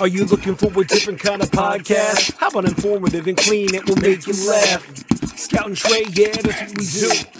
[0.00, 2.36] Are you looking for a different kind of podcast?
[2.38, 3.74] How about informative and clean?
[3.74, 4.86] It will make you laugh.
[5.38, 7.39] Scout and Trey, yeah, that's what we do.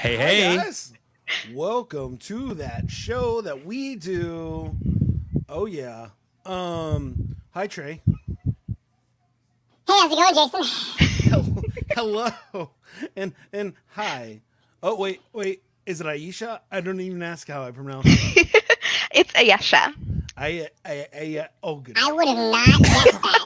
[0.00, 0.56] Hey, Hi, hey.
[0.56, 0.92] guys.
[1.52, 4.74] Welcome to that show that we do.
[5.48, 6.08] Oh yeah.
[6.46, 7.36] Um.
[7.52, 8.00] Hi Trey.
[8.06, 8.14] Hey,
[9.86, 11.64] how's it going, Jason?
[11.90, 12.30] Hello.
[12.54, 12.70] Hello.
[13.16, 14.40] And and hi.
[14.82, 15.62] Oh wait wait.
[15.84, 16.60] Is it Aisha?
[16.70, 18.48] I don't even ask how I pronounce it.
[19.12, 19.92] It's Ayesha.
[20.36, 21.38] I I I.
[21.40, 21.98] uh, Oh good.
[21.98, 23.44] I would have not guessed that.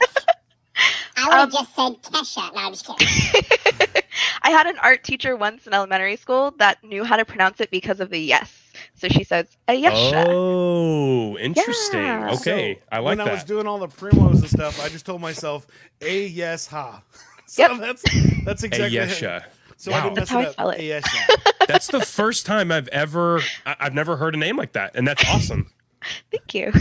[1.16, 2.54] I would have Um, just said Kesha.
[2.54, 4.02] No, I'm just kidding.
[4.42, 7.70] I had an art teacher once in elementary school that knew how to pronounce it
[7.70, 8.72] because of the yes.
[8.94, 10.24] So she says Ayesha.
[10.26, 12.00] Oh, interesting.
[12.00, 12.30] Yeah.
[12.30, 13.04] Okay, So, I like that.
[13.04, 15.66] when I was doing all the primos and stuff, I just told myself
[16.00, 17.02] a yes ha.
[17.46, 17.80] So Yep.
[17.80, 18.04] that's
[18.44, 19.44] that's exactly Ayesha.
[19.76, 20.04] So I Wow.
[20.04, 20.52] didn't mess That's how it I up.
[20.52, 20.80] spell it.
[20.80, 21.28] Ayesha.
[21.66, 25.06] That's the first time I've ever I- I've never heard a name like that, and
[25.06, 25.70] that's awesome.
[26.30, 26.72] Thank you.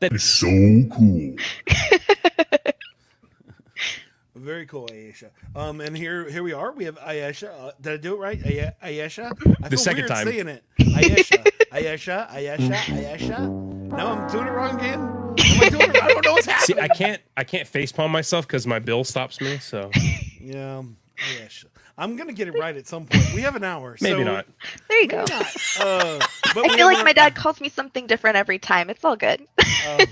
[0.00, 0.46] that is so
[0.94, 1.34] cool.
[4.36, 5.30] Very cool, Ayesha.
[5.54, 6.70] Um, and here here we are.
[6.72, 7.50] We have Ayesha.
[7.52, 8.38] Uh, did I do it right?
[8.44, 9.34] Ay- Ayesha.
[9.62, 10.26] I feel second weird time.
[10.26, 10.62] saying it.
[10.94, 11.42] Ayesha.
[11.72, 12.28] Ayesha.
[12.30, 12.74] Ayesha.
[12.92, 13.40] Ayesha.
[13.48, 15.00] No, I'm doing it wrong again.
[15.00, 16.02] Am I doing it?
[16.02, 16.76] I don't know what's happening.
[16.76, 16.82] See.
[16.82, 19.56] I can't I can't facepalm myself because my bill stops me.
[19.58, 19.90] So
[20.40, 20.82] Yeah.
[21.40, 21.68] Ayesha.
[21.98, 23.32] I'm gonna get it right at some point.
[23.34, 23.96] We have an hour.
[24.02, 24.46] maybe so, not.
[24.88, 25.20] There you go.
[25.22, 25.26] Uh,
[26.54, 28.90] but I feel like an- my dad calls me something different every time.
[28.90, 29.46] It's all good.
[29.86, 30.04] uh,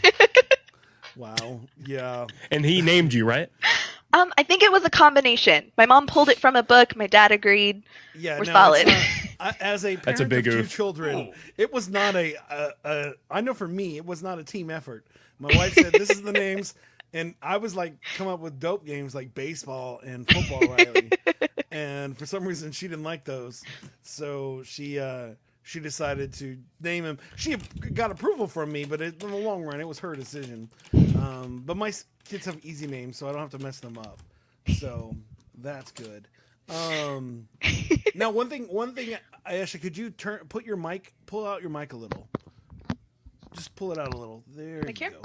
[1.15, 1.61] wow.
[1.85, 2.27] Yeah.
[2.51, 3.51] And he named you, right?
[4.15, 5.73] Um, I think it was a combination.
[5.77, 6.95] My mom pulled it from a book.
[6.95, 7.83] My dad agreed.
[8.15, 8.87] Yeah, We're no, solid.
[8.87, 8.97] not-
[9.41, 10.71] I- as a parent a big of two oof.
[10.71, 13.13] children, it was not a, a, a.
[13.29, 15.05] I know for me, it was not a team effort.
[15.41, 16.75] My wife said, "This is the names,"
[17.13, 21.11] and I was like, come up with dope games like baseball and football, Riley.
[21.73, 23.65] and for some reason, she didn't like those,
[24.03, 25.31] so she uh,
[25.65, 27.19] she decided to name him.
[27.37, 27.57] She
[27.95, 30.69] got approval from me, but it, in the long run, it was her decision.
[31.19, 31.93] Um, but my
[32.29, 34.21] kids have easy names, so I don't have to mess them up.
[34.79, 35.17] So
[35.59, 36.29] that's good.
[36.69, 37.49] Um,
[38.15, 41.71] now, one thing, one thing, Ayesha, could you turn, put your mic, pull out your
[41.71, 42.29] mic a little,
[43.55, 44.43] just pull it out a little.
[44.55, 45.17] There Like you here?
[45.19, 45.23] go.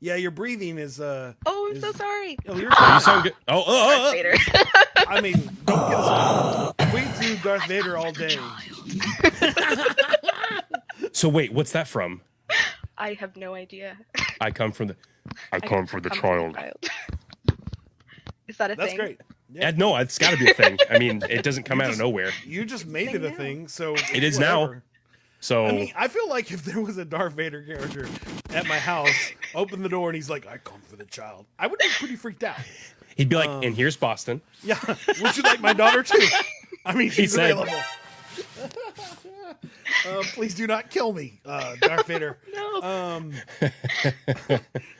[0.00, 1.00] Yeah, your breathing is.
[1.00, 2.36] uh Oh, I'm is- so sorry.
[2.48, 3.34] Oh, you're You sound good.
[3.46, 4.64] Oh, oh, oh, oh.
[5.08, 6.71] I mean, don't get us.
[7.20, 8.36] We do Darth Vader all day.
[11.14, 12.22] So wait, what's that from?
[12.96, 13.98] I have no idea.
[14.40, 14.96] I come from the.
[15.52, 16.18] I come for the I'm
[16.54, 16.56] child.
[18.48, 18.78] Is that a thing?
[18.78, 18.98] That's thing?
[18.98, 19.20] great.
[19.52, 20.78] Yeah, no, it's got to be a thing.
[20.90, 22.30] I mean, it doesn't come You out just- of nowhere.
[22.46, 23.36] You just made it a now.
[23.36, 24.76] thing, so It is now.
[25.40, 28.08] So I mean, I feel like if there was a Darth Vader character
[28.50, 31.66] at my house, open the door and he's like, "I come for the child," I
[31.66, 32.56] would be pretty freaked out.
[33.16, 34.78] he'd be like, um, "And here's Boston." Yeah,
[35.20, 36.24] would you like my daughter too?
[36.86, 37.72] I mean, she's said- available.
[40.08, 42.38] uh, please do not kill me, uh, Darth Vader.
[42.54, 42.82] No.
[42.82, 43.32] Um,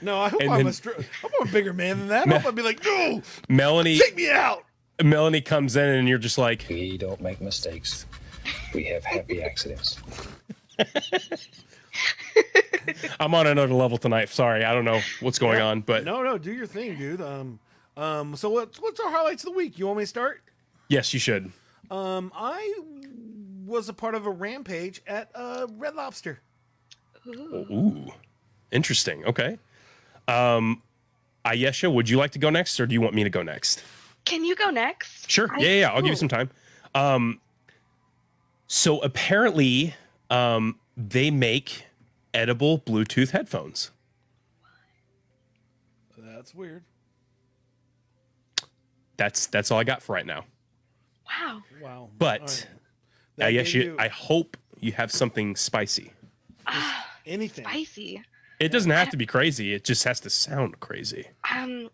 [0.03, 2.09] no, I hope And I'm then- a str- I hope I'm a bigger man than
[2.09, 2.29] that.
[2.29, 4.65] I hope I'd be like, no, Melanie, take me out.
[5.03, 8.07] Melanie comes in, and you're just like, We don't make mistakes.
[8.75, 9.99] We have happy accidents.
[13.21, 15.67] "I'm on another level tonight." Sorry, I don't know what's going Yeah.
[15.67, 17.21] on, but No, no, do your thing, dude.
[17.21, 17.59] Um,
[17.97, 18.37] um.
[18.37, 19.79] So what's what's our highlights of the week?
[19.79, 20.43] You want me to start?
[20.89, 21.51] yes, you should.
[21.93, 22.75] Um, I
[23.67, 26.41] was a part of a rampage at uh, Red Lobster.
[27.29, 28.07] Ooh,
[28.71, 29.25] interesting.
[29.27, 29.59] Okay.
[30.27, 30.83] Um,
[31.45, 33.85] Ayesha, would you like to go next, or do you want me to go next?
[34.25, 35.31] Can you go next?
[35.31, 35.49] Sure.
[35.53, 35.91] I- Yeah, yeah, yeah.
[35.93, 36.51] I'll give you some time.
[36.95, 37.41] Um,
[38.69, 39.95] so apparently,
[40.31, 41.85] um, they make
[42.33, 43.91] edible Bluetooth headphones.
[46.17, 46.85] That's weird.
[49.19, 50.45] That's that's all I got for right now.
[51.41, 51.63] Wow.
[51.81, 52.09] Wow.
[52.19, 52.67] But All right.
[53.37, 56.13] That Ayesha, gave you I hope you have something spicy.
[57.27, 57.65] anything.
[57.65, 58.23] Spicy.
[58.61, 59.73] It doesn't have to be crazy.
[59.73, 61.27] It just has to sound crazy.
[61.53, 61.91] Um,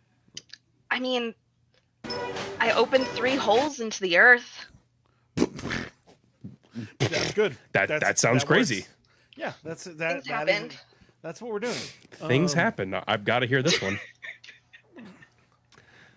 [0.91, 1.35] I mean,
[2.61, 4.67] I opened three holes into the earth.
[6.99, 7.57] That's good.
[7.73, 8.45] That- That's- that sounds works.
[8.45, 8.87] crazy.
[9.37, 9.97] Yeah, that's that.
[9.97, 10.77] Things that is- happened.
[11.23, 11.75] that's what we're doing.
[12.13, 12.95] Things Um, happen.
[13.07, 13.99] I've got to hear this one.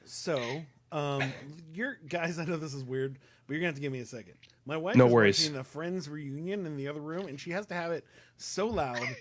[0.05, 1.35] So, um,
[1.73, 2.39] you're guys.
[2.39, 4.35] I know this is weird, but you're gonna have to give me a second.
[4.65, 5.39] My wife No is worries.
[5.39, 8.05] watching a Friends reunion in the other room, and she has to have it
[8.37, 9.17] so loud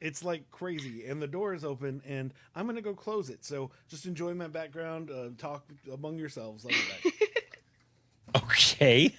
[0.00, 3.44] It's like crazy, and the door is open, and I'm gonna go close it.
[3.44, 5.10] So just enjoy my background.
[5.10, 6.66] Uh, talk among yourselves.
[6.66, 7.06] I'll back.
[8.36, 9.14] Okay.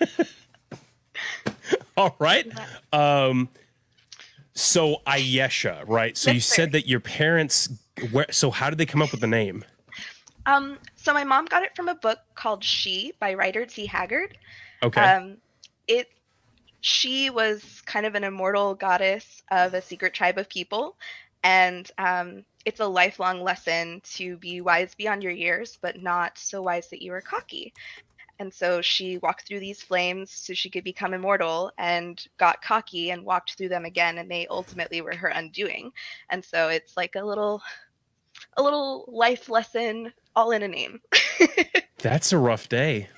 [1.96, 2.46] All right.
[2.92, 3.48] Um,
[4.54, 6.16] so Ayesha, right?
[6.16, 7.68] So you Yes, said that your parents.
[8.10, 9.64] Where, so how did they come up with the name?
[10.46, 10.78] Um,
[11.08, 13.86] so my mom got it from a book called She by Rider T.
[13.86, 14.36] Haggard.
[14.82, 15.00] Okay.
[15.00, 15.38] Um,
[15.86, 16.06] it
[16.82, 20.98] she was kind of an immortal goddess of a secret tribe of people,
[21.42, 26.60] and um, it's a lifelong lesson to be wise beyond your years, but not so
[26.60, 27.72] wise that you are cocky.
[28.38, 33.12] And so she walked through these flames so she could become immortal and got cocky
[33.12, 35.90] and walked through them again and they ultimately were her undoing.
[36.28, 37.62] And so it's like a little
[38.56, 41.00] a little life lesson all in a name.
[41.98, 43.08] That's a rough day.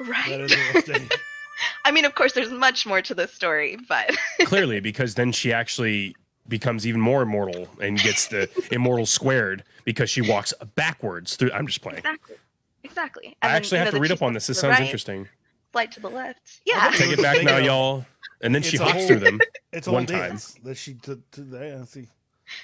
[0.00, 0.28] right.
[0.28, 1.08] That is a rough day.
[1.84, 4.10] I mean, of course, there's much more to this story, but
[4.44, 6.14] Clearly, because then she actually
[6.48, 11.52] becomes even more immortal and gets the immortal squared because she walks backwards through.
[11.52, 11.98] I'm just playing.
[11.98, 12.36] exactly,
[12.84, 13.26] exactly.
[13.26, 14.46] I And then, actually have to read up on this.
[14.46, 15.28] This sounds right, interesting.
[15.72, 16.60] Flight to the left.
[16.64, 16.90] Yeah.
[16.94, 17.64] Take it back now, it.
[17.64, 18.04] y'all.
[18.40, 19.40] And then she It's a hops whole- through them.
[19.72, 20.38] It's a One whole time.
[20.64, 22.08] that she took to the yeah, see.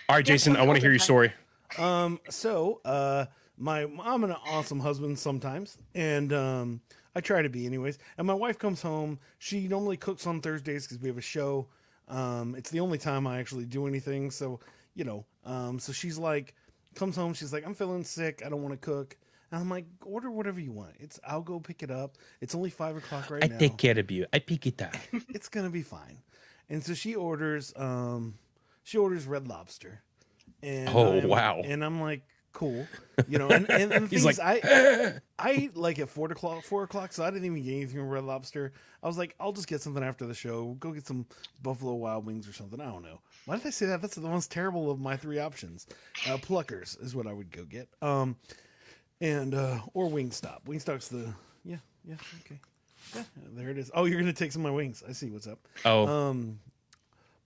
[0.08, 1.04] All right, Yeah, Jason, I want to hear your time.
[1.04, 1.32] story.
[1.78, 3.26] Um, so uh,
[3.56, 6.80] my I'm an awesome husband sometimes, and um,
[7.14, 7.98] I try to be anyways.
[8.18, 9.18] And my wife comes home.
[9.38, 11.68] She normally cooks on Thursdays because we have a show.
[12.08, 14.30] Um, it's the only time I actually do anything.
[14.30, 14.60] So
[14.94, 16.54] you know, um, so she's like,
[16.94, 17.34] comes home.
[17.34, 18.42] She's like, I'm feeling sick.
[18.44, 19.16] I don't want to cook.
[19.52, 20.94] And I'm like, order whatever you want.
[20.98, 22.16] It's I'll go pick it up.
[22.40, 23.54] It's only five o'clock right now.
[23.54, 24.26] I take care of you.
[24.32, 24.96] I pick it up.
[25.28, 26.18] it's gonna be fine.
[26.68, 28.34] And so she orders um
[28.82, 30.02] she orders red lobster.
[30.62, 31.60] And Oh, I'm- wow.
[31.64, 32.22] And I'm like,
[32.52, 32.86] cool.
[33.28, 36.30] You know, and, and, and the thing is, like, I I eat like at four
[36.32, 38.72] o'clock four o'clock, so I didn't even get anything from Red Lobster.
[39.02, 40.72] I was like, I'll just get something after the show.
[40.80, 41.26] Go get some
[41.62, 42.80] Buffalo Wild Wings or something.
[42.80, 43.20] I don't know.
[43.44, 44.00] Why did I say that?
[44.02, 45.86] That's the most terrible of my three options.
[46.26, 47.88] Uh, Pluckers is what I would go get.
[48.02, 48.36] Um
[49.20, 50.64] and uh or Wingstop.
[50.66, 51.32] Wingstop's the
[51.64, 52.60] yeah, yeah, okay.
[53.14, 53.22] Yeah,
[53.54, 53.90] there it is.
[53.94, 55.02] Oh, you're gonna take some of my wings.
[55.08, 55.58] I see what's up.
[55.84, 56.58] Oh, Um,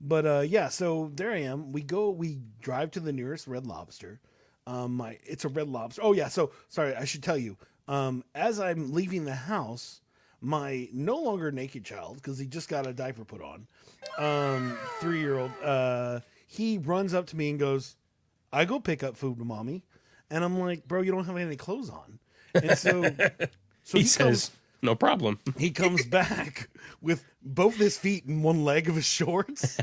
[0.01, 1.73] but uh, yeah, so there I am.
[1.73, 4.21] We go, we drive to the nearest Red Lobster.
[4.67, 6.03] Um, my it's a Red Lobster.
[6.05, 7.57] Oh yeah, so sorry, I should tell you.
[7.89, 10.01] Um, as I'm leaving the house,
[10.41, 13.67] my no longer naked child because he just got a diaper put on,
[14.19, 17.97] um, three year old, uh, he runs up to me and goes,
[18.53, 19.83] "I go pick up food, with mommy,"
[20.31, 22.19] and I'm like, "Bro, you don't have any clothes on,"
[22.55, 23.03] and so.
[23.83, 24.51] So he comes- says,
[24.83, 25.39] no problem.
[25.59, 26.69] he comes back
[27.01, 29.79] with both his feet and one leg of his shorts.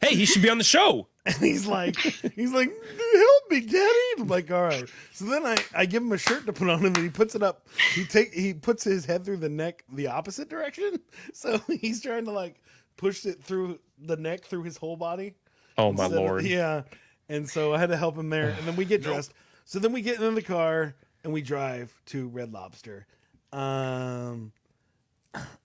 [0.00, 1.08] hey, he should be on the show.
[1.26, 3.98] And he's like, he's like, help me, daddy.
[4.20, 4.84] I'm like, all right.
[5.12, 7.34] So then I, I give him a shirt to put on and then he puts
[7.34, 7.66] it up.
[7.96, 11.00] He take he puts his head through the neck the opposite direction.
[11.32, 12.62] So he's trying to like
[12.96, 15.34] push it through the neck through his whole body.
[15.76, 16.44] Oh my instead of- lord.
[16.44, 16.82] yeah.
[17.28, 18.50] And so I had to help him there.
[18.50, 19.34] And then we get dressed.
[19.64, 20.94] So then we get in the car
[21.26, 23.04] and we drive to Red Lobster.
[23.52, 24.52] Um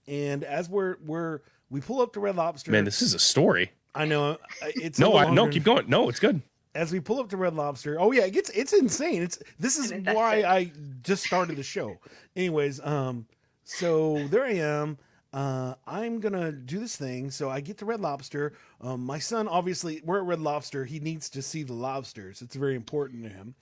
[0.07, 2.71] and as we're we're we pull up to Red Lobster.
[2.71, 3.71] Man, this is a story.
[3.93, 4.37] I know uh,
[4.75, 5.87] it's No, I, no, keep going.
[5.87, 6.41] No, it's good.
[6.73, 8.01] as we pull up to Red Lobster.
[8.01, 9.21] Oh yeah, it gets it's insane.
[9.21, 10.41] It's this is why.
[10.43, 10.71] I
[11.03, 11.97] just started the show.
[12.35, 13.27] Anyways, um,
[13.63, 14.97] so there I am.
[15.33, 17.31] Uh, I'm gonna do this thing.
[17.31, 18.54] So I get to Red Lobster.
[18.81, 20.83] Um, my son, obviously, we're at Red Lobster.
[20.83, 22.42] He needs to see the lobsters.
[22.42, 23.56] It's very important to him.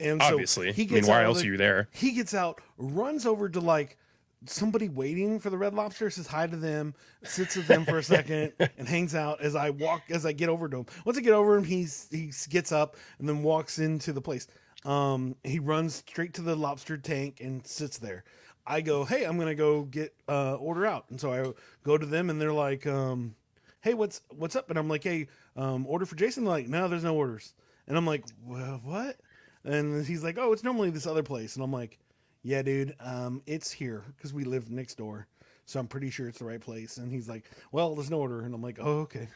[0.00, 0.72] And so Obviously.
[0.72, 1.88] he I mean, why else the- are you there?
[1.92, 3.98] He gets out, runs over to like
[4.46, 8.02] somebody waiting for the red lobster says hi to them sits with them for a
[8.02, 11.20] second and hangs out as i walk as i get over to him once i
[11.20, 14.48] get over him he's he gets up and then walks into the place
[14.84, 18.24] um he runs straight to the lobster tank and sits there
[18.66, 21.06] i go hey i'm gonna go get uh order out.
[21.10, 21.52] And so i
[21.84, 23.34] go to them and they're like um
[23.80, 24.70] hey what's what's up?
[24.70, 26.44] And i'm like hey um order for jason.
[26.44, 27.54] They're like no there's no orders.
[27.88, 29.16] And i'm like well, what?
[29.64, 31.56] And he's like oh it's normally this other place.
[31.56, 31.98] And i'm like
[32.42, 35.26] yeah, dude, um, it's here because we live next door,
[35.64, 36.96] so I'm pretty sure it's the right place.
[36.96, 39.28] And he's like, well, there's no order, and I'm like, oh, okay.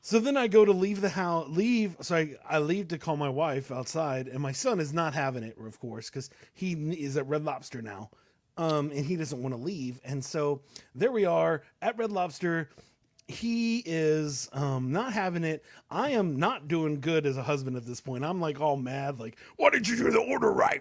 [0.00, 1.96] So then I go to leave the house, leave.
[2.00, 5.44] So I, I leave to call my wife outside, and my son is not having
[5.44, 8.10] it, of course, because he is at Red Lobster now,
[8.56, 10.00] um, and he doesn't want to leave.
[10.04, 10.60] And so
[10.94, 12.70] there we are at Red Lobster.
[13.28, 15.64] He is um, not having it.
[15.90, 18.24] I am not doing good as a husband at this point.
[18.24, 20.80] I'm like all mad, like, why did you do the order right?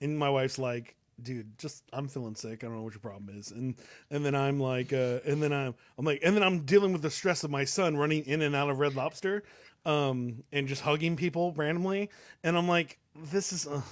[0.00, 2.64] And my wife's like, dude, just I'm feeling sick.
[2.64, 3.50] I don't know what your problem is.
[3.50, 3.74] And
[4.10, 7.02] and then I'm like, uh, and then I'm I'm like, and then I'm dealing with
[7.02, 9.42] the stress of my son running in and out of Red Lobster,
[9.84, 12.08] um, and just hugging people randomly.
[12.42, 12.98] And I'm like,
[13.30, 13.66] this is.
[13.66, 13.82] Uh,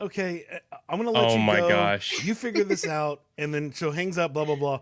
[0.00, 1.68] Okay, uh, I'm gonna let Oh you my go.
[1.68, 2.24] gosh.
[2.24, 4.80] You figure this out, and then so hangs up, blah blah blah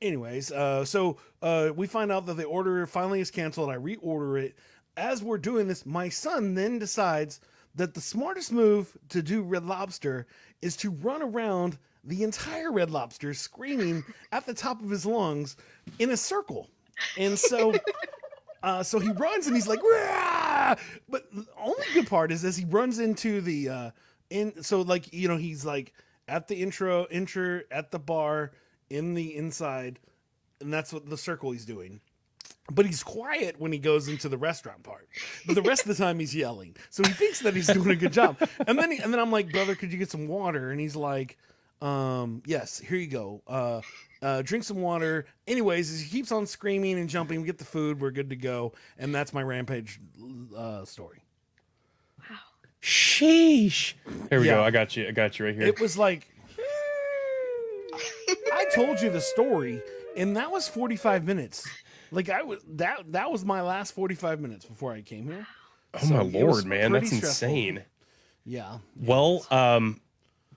[0.00, 3.70] anyways, uh, so uh, we find out that the order finally is canceled.
[3.70, 4.56] I reorder it.
[4.96, 7.40] As we're doing this, my son then decides
[7.74, 10.26] that the smartest move to do Red Lobster
[10.62, 15.56] is to run around the entire Red Lobster screaming at the top of his lungs
[15.98, 16.70] in a circle.
[17.18, 17.74] And so
[18.62, 20.76] uh, so he runs and he's like, "Rah!"
[21.08, 23.90] but the only good part is as he runs into the uh,
[24.34, 24.62] in.
[24.62, 25.94] So like you know he's like
[26.28, 28.52] at the intro, intro at the bar
[28.90, 29.98] in the inside,
[30.60, 32.00] and that's what the circle he's doing.
[32.72, 35.08] But he's quiet when he goes into the restaurant part.
[35.46, 36.76] But the rest of the time he's yelling.
[36.88, 38.38] So he thinks that he's doing a good job.
[38.66, 40.70] And then he, and then I'm like, brother, could you get some water?
[40.70, 41.36] And he's like,
[41.82, 43.42] um, yes, here you go.
[43.46, 43.82] Uh,
[44.22, 45.26] uh, drink some water.
[45.46, 48.72] Anyways, he keeps on screaming and jumping, we get the food, we're good to go.
[48.96, 50.00] And that's my rampage
[50.56, 51.23] uh, story.
[52.84, 53.94] Sheesh.
[54.28, 54.56] Here we Yeah.
[54.56, 54.62] go.
[54.64, 55.08] I got you.
[55.08, 55.64] I got you right here.
[55.66, 56.28] It was like
[58.52, 59.80] I told you the story,
[60.16, 61.66] and that was 45 minutes.
[62.10, 65.46] Like I was that that was my last 45 minutes before I came here.
[65.94, 67.28] oh so my lord, man, that's stressful.
[67.48, 67.82] insane.
[68.44, 68.78] Yeah.
[69.00, 70.00] Well, um,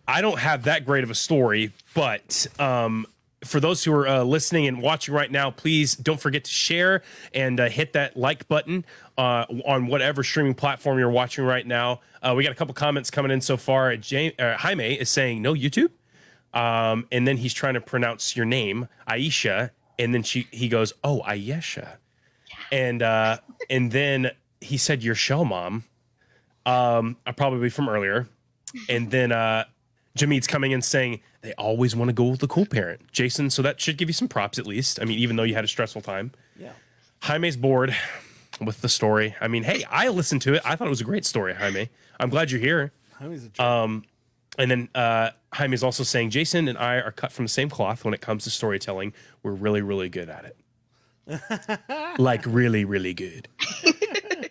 [0.05, 3.07] I don't have that great of a story, but um,
[3.47, 7.01] for those who are uh, listening and watching right now, please don't forget to share
[7.33, 8.85] and uh, hit that like button
[9.17, 12.01] uh, on whatever streaming platform you're watching right now.
[12.21, 13.95] Uh, we got a couple comments coming in so far.
[13.97, 15.89] James, uh, Jaime is saying no YouTube,
[16.53, 20.93] um, and then he's trying to pronounce your name, Aisha, and then she he goes,
[21.03, 21.97] oh Ayesha,
[22.71, 23.37] and uh,
[23.69, 25.83] and then he said your shell mom,
[26.65, 28.27] um, probably from earlier.
[28.89, 29.31] And then
[30.17, 33.11] Jameed's coming in saying they always want to go with the cool parent.
[33.11, 34.99] Jason, so that should give you some props at least.
[35.01, 36.31] I mean, even though you had a stressful time.
[36.59, 36.71] Yeah.
[37.21, 37.95] Jaime's bored
[38.61, 39.35] with the story.
[39.39, 40.61] I mean, hey, I listened to it.
[40.65, 41.89] I thought it was a great story, Jaime.
[42.19, 42.91] I'm glad you're here.
[43.19, 43.65] Jaime's a jerk.
[43.65, 44.05] Um,
[44.57, 48.03] and then uh, Jaime's also saying Jason and I are cut from the same cloth
[48.03, 49.13] when it comes to storytelling.
[49.43, 50.57] We're really, really good at it.
[52.19, 53.47] like really, really good.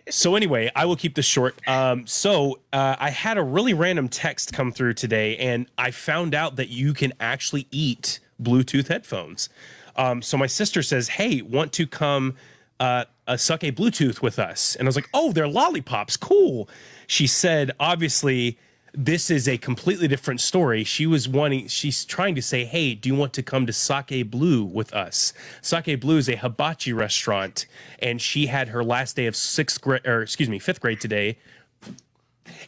[0.09, 1.55] so anyway, I will keep this short.
[1.67, 6.33] Um, so uh, I had a really random text come through today, and I found
[6.33, 9.49] out that you can actually eat Bluetooth headphones.
[9.95, 12.35] Um, so my sister says, "Hey, want to come
[12.79, 16.69] uh, uh, suck a Bluetooth with us?" And I was like, "Oh, they're lollipops, cool."
[17.07, 18.57] She said, "Obviously."
[18.93, 20.83] This is a completely different story.
[20.83, 24.29] She was wanting, she's trying to say, Hey, do you want to come to Sake
[24.31, 25.33] Blue with us?
[25.61, 27.65] Sake Blue is a hibachi restaurant,
[27.99, 31.37] and she had her last day of sixth grade, or excuse me, fifth grade today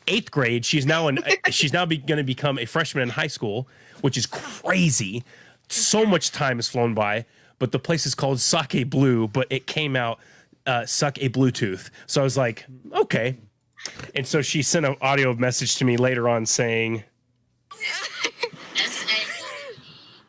[0.08, 0.66] eighth grade.
[0.66, 1.20] She's now in.
[1.50, 3.68] she's now going to become a freshman in high school,
[4.02, 5.24] which is crazy.
[5.70, 7.26] So much time has flown by.
[7.60, 10.20] But the place is called Sake Blue, but it came out
[10.66, 11.90] uh, Suck a Bluetooth.
[12.08, 13.38] So I was like, okay.
[14.15, 17.03] And so she sent an audio message to me later on saying,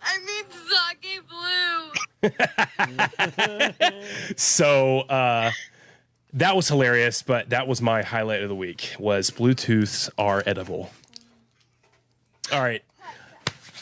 [0.03, 0.45] I mean
[1.01, 2.31] sake blue.
[4.37, 5.51] so uh,
[6.35, 7.23] that was hilarious.
[7.23, 10.91] But that was my highlight of the week was Bluetooths are edible.
[12.53, 12.83] All right.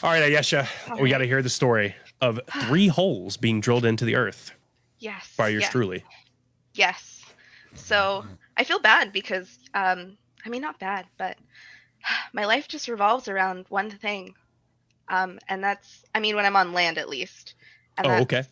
[0.01, 0.65] All right, Ayesha,
[1.01, 4.53] we got to hear the story of three holes being drilled into the earth
[4.99, 5.33] Yes.
[5.37, 5.71] by yours yes.
[5.71, 6.03] truly.
[6.73, 7.21] Yes.
[7.73, 8.23] So
[8.59, 11.37] I feel bad because, um, I mean, not bad, but
[12.33, 14.35] my life just revolves around one thing.
[15.09, 17.55] Um, and that's, I mean, when I'm on land at least.
[17.97, 18.43] And Oh, that's okay.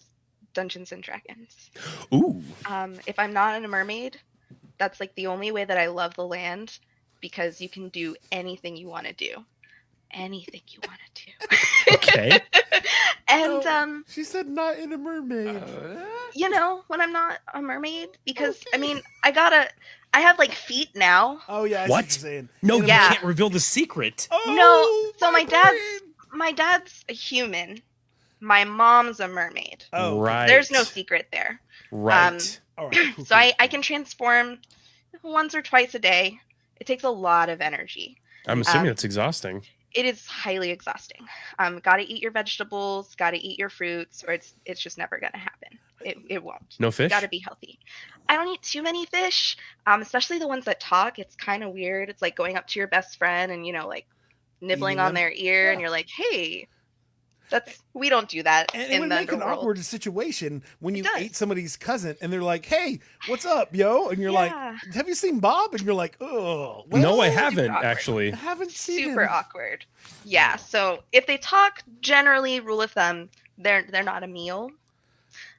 [0.54, 1.72] Dungeons and Dragons.
[2.14, 2.42] Ooh.
[2.66, 4.20] Um, if I'm not in a mermaid,
[4.80, 6.80] that's like the only way that I love the land
[7.22, 9.46] because you can do anything you want to do.
[10.12, 11.32] Anything you want to do.
[11.94, 12.40] Okay.
[13.30, 13.72] and, No.
[13.72, 15.64] um, she said not in a mermaid.
[16.36, 19.70] you know, when I'm not a mermaid, because I mean, I gotta,
[20.14, 21.40] I have like feet now.
[21.48, 22.06] oh yeah, I see What?
[22.06, 22.50] you're saying.
[22.62, 23.10] No, In a you Yeah.
[23.10, 24.28] can't reveal the secret.
[24.32, 26.14] Oh, No, so my dad's- brain.
[26.34, 27.82] My dad's a human.
[28.40, 29.86] My mom's a mermaid.
[29.94, 30.46] Oh, right.
[30.48, 31.60] There's no secret there.
[31.92, 32.28] Right.
[32.78, 33.14] um, All right.
[33.26, 33.54] So I.
[33.60, 34.60] I can transform
[35.24, 36.40] once or twice a day.
[36.80, 38.18] It takes a lot of energy.
[38.48, 39.64] I'm assuming um, it's exhausting.
[39.94, 41.26] It is highly exhausting.
[41.58, 45.38] Um, gotta eat your vegetables, gotta eat your fruits, or it's it's just never gonna
[45.38, 45.80] happen.
[46.02, 46.80] It, it won't.
[46.80, 47.12] No fish?
[47.12, 47.80] Gotta be healthy.
[48.30, 51.20] I don't eat too many fish, um, especially the ones that talk.
[51.20, 52.10] It's kind of weird.
[52.10, 54.06] It's like going up to your best friend and you know like
[54.62, 56.68] nibbling on their ear, and you're like, hey,
[57.50, 60.96] that's we don't do that And it in would the make an awkward situation when
[60.96, 61.12] you does.
[61.16, 64.72] ate somebody's cousin and they're like, "Hey, what's up, yo?" And you're Yeah.
[64.82, 68.34] like, "Have you seen Bob?" And you're like, "Oh, no, I haven't actually.
[68.34, 69.86] I haven't seen Super him." awkward.
[70.24, 70.58] Yeah.
[70.58, 74.70] So if they talk, generally rule of thumb, they're they're not a meal.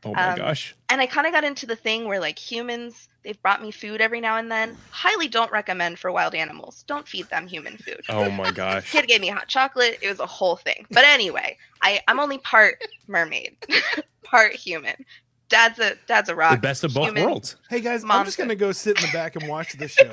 [0.04, 0.74] Oh my Um, gosh.
[0.88, 4.00] And I kind of got into the thing where like humans, they've brought me food
[4.00, 4.76] every now and then.
[4.90, 6.84] Highly don't recommend for wild animals.
[6.86, 8.00] Don't feed them human food.
[8.08, 8.90] Oh my gosh.
[8.90, 9.98] Kid gave me hot chocolate.
[10.00, 10.86] It was a whole thing.
[10.90, 13.56] But anyway, I I'm only part mermaid,
[14.24, 15.04] part human.
[15.48, 16.52] Dad's a dad's a rock.
[16.56, 17.24] The best of both human.
[17.24, 17.56] worlds.
[17.70, 20.10] Hey guys, I'm just gonna go sit in the back and watch this show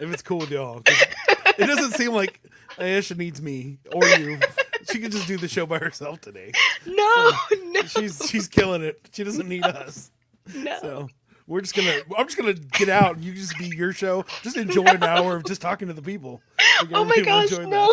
[0.00, 0.82] if it's cool with y'all.
[0.86, 2.40] It doesn't seem like
[2.78, 4.38] Aisha needs me or you.
[4.94, 6.52] She can just do the show by herself today.
[6.86, 7.32] No,
[7.64, 9.00] no, She's she's killing it.
[9.12, 10.12] She doesn't need us.
[10.54, 10.78] no.
[10.80, 11.08] So
[11.48, 13.20] we're just gonna I'm just gonna get out.
[13.20, 14.24] You just be your show.
[14.42, 16.40] Just enjoy an hour of just talking to the people.
[16.82, 17.92] Like, oh my gosh, enjoy no.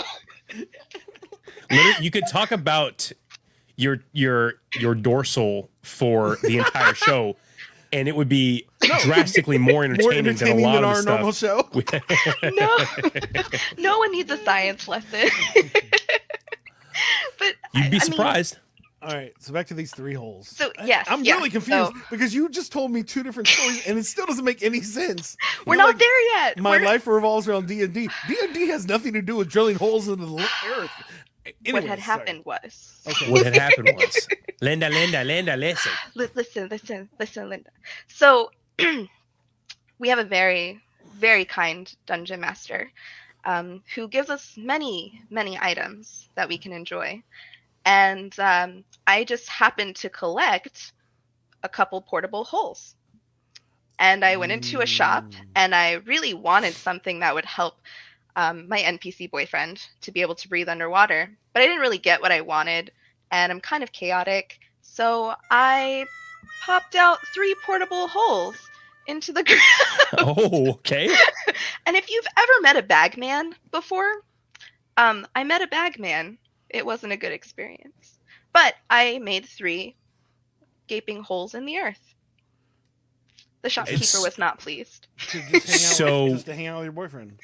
[1.71, 3.11] Literally, you could talk about
[3.77, 7.35] your your your dorsal for the entire show,
[7.91, 8.67] and it would be
[9.01, 11.67] drastically more entertaining, More entertaining than a than, lot our of normal show.
[12.43, 12.77] No.
[13.77, 15.29] no one needs a science lesson.
[17.41, 18.57] But You'd be I mean, surprised.
[19.03, 20.47] All right, so back to these three holes.
[20.47, 23.87] so yes, I'm yeah, really confused so because you just told me two different stories
[23.87, 25.35] and it still doesn't make any sense.
[25.65, 26.59] we're You're not like, there yet.
[26.59, 28.07] My We're- life revolves around D and D.
[28.27, 30.91] D and D has nothing to do with drilling holes into the earth.
[31.71, 31.99] what had sorry.
[31.99, 33.31] happened was Okay.
[33.31, 34.27] What had happened was,
[34.61, 35.91] Linda, Linda, Linda, listen.
[36.13, 37.71] Li- listen, listen, listen, Linda.
[38.07, 38.51] So
[39.97, 40.79] we have a very,
[41.17, 42.91] very kind dungeon master
[43.45, 47.21] um, who gives us many, many items that we can enjoy.
[47.85, 50.93] And um, I just happened to collect
[51.63, 52.95] a couple portable holes.
[53.99, 57.75] And I went into a shop and I really wanted something that would help
[58.35, 61.29] um, my NPC boyfriend to be able to breathe underwater.
[61.53, 62.91] But I didn't really get what I wanted.
[63.31, 64.59] And I'm kind of chaotic.
[64.81, 66.05] So I
[66.65, 68.70] popped out three portable holes
[69.07, 69.61] into the ground.
[70.17, 71.07] Oh, okay.
[71.85, 74.11] and if you've ever met a bagman before,
[74.97, 76.37] um, I met a bagman.
[76.69, 78.19] It wasn't a good experience.
[78.53, 79.95] But I made three
[80.87, 81.99] gaping holes in the earth.
[83.61, 85.07] The shopkeeper It's- was not pleased.
[85.29, 87.39] To just So- with, just to hang out with your boyfriend,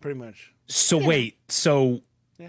[0.00, 0.52] pretty much.
[0.68, 2.00] So wait, so
[2.38, 2.48] Yeah.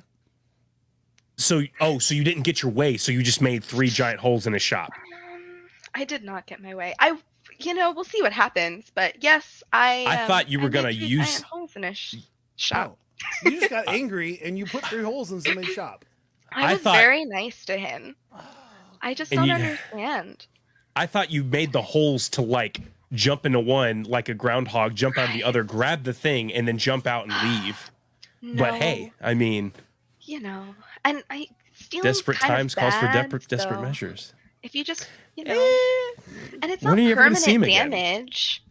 [1.37, 4.45] so oh, so you didn't get your way, so you just made three giant holes
[4.47, 4.91] in a shop.
[5.33, 6.93] Um, I did not get my way.
[6.99, 7.17] I,
[7.59, 8.91] you know, we'll see what happens.
[8.93, 10.05] But yes, I.
[10.07, 12.15] I um, thought you were made gonna three use- giant holes in a sh-
[12.55, 12.97] shop.
[13.45, 16.05] Oh, you just got angry and you put three holes in somebody's shop.
[16.51, 18.15] I I was thought- very nice to him.
[19.01, 20.47] I just And don't you- understand.
[20.95, 22.79] I thought you made the holes to like
[23.11, 26.67] jump into one like a groundhog, jump out of the other, grab the thing, and
[26.67, 27.89] then jump out and leave.
[28.45, 28.61] No.
[28.65, 29.71] But hey, I mean,
[30.19, 33.81] you know, and I stealing desperate kind of times calls for bad, desperate desperate so
[33.81, 34.33] measures.
[34.63, 36.21] If you just, you know, eh,
[36.61, 37.89] and it's When not are you ever gonna permanent see him again?
[37.91, 38.63] damage.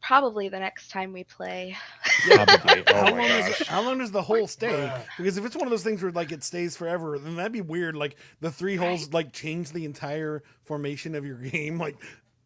[0.00, 1.76] Probably the next time we play.
[2.26, 2.82] Probably.
[2.86, 3.58] Oh how long gosh.
[3.58, 4.92] does how long does the hole stay?
[5.16, 7.60] Because if it's one of those things where like it stays forever, then that'd be
[7.60, 7.94] weird.
[7.96, 11.78] Like the three holes like change the entire formation of your game.
[11.78, 11.96] Like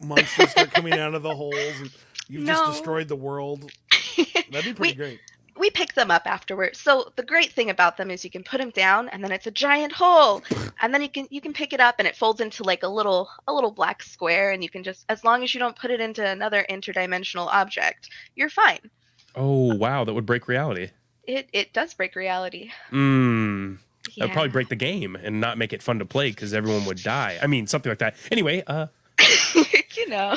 [0.00, 1.90] monsters start coming out of the holes, and
[2.28, 3.70] you've just destroyed the world.
[4.50, 5.20] That'd be pretty We- great.
[5.58, 6.80] We pick them up afterwards.
[6.80, 9.46] So the great thing about them is you can put them down, and then it's
[9.46, 10.42] a giant hole,
[10.80, 12.88] and then you can you can pick it up, and it folds into like a
[12.88, 15.90] little a little black square, and you can just as long as you don't put
[15.90, 18.90] it into another interdimensional object, you're fine.
[19.34, 20.90] Oh wow, that would break reality.
[21.24, 22.70] It it does break reality.
[22.90, 23.78] Mm.
[24.16, 26.84] That would probably break the game and not make it fun to play because everyone
[26.86, 27.38] would die.
[27.40, 28.16] I mean, something like that.
[28.30, 28.88] Anyway, uh,
[29.94, 30.36] you know.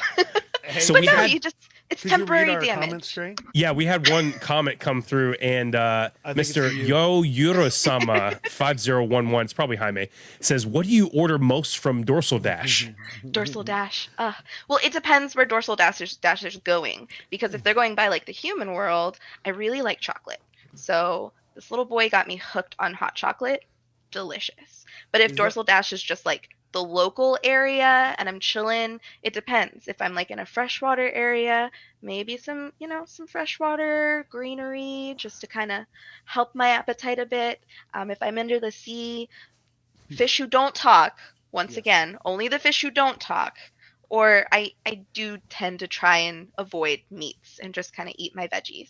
[0.79, 1.55] so but we no, had you just
[1.89, 3.13] it's Could you read temporary our damage.
[3.15, 6.87] comments, Yeah, we had one comment come through, and uh, I think it's Mr.
[6.87, 11.77] Yo Eurosama five zero one one, it's probably Jaime, says, "What do you order most
[11.77, 12.89] from Dorsal Dash?"
[13.31, 14.09] Dorsal dash.
[14.17, 14.33] Uh,
[14.67, 18.07] well, it depends where dorsal dash is, dash is going because if they're going by
[18.07, 20.41] like the human world, I really like chocolate.
[20.73, 23.63] So this little boy got me hooked on hot chocolate.
[24.11, 24.85] Delicious.
[25.11, 28.99] But if Is that- dorsal dash is just like the local area and I'm chilling,
[29.23, 29.87] it depends.
[29.87, 35.39] If I'm like in a freshwater area, maybe some, you know, some freshwater greenery just
[35.39, 35.85] to kind of
[36.25, 37.63] help my appetite a bit.
[37.93, 39.29] Um, if I'm under the sea,
[40.09, 41.17] fish who don't talk,
[41.53, 41.77] once Yes.
[41.77, 43.55] again, only the fish who don't talk.
[44.09, 48.35] Or I, I do tend to try and avoid meats and just kind of eat
[48.35, 48.89] my veggies.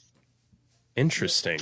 [0.96, 1.60] Interesting,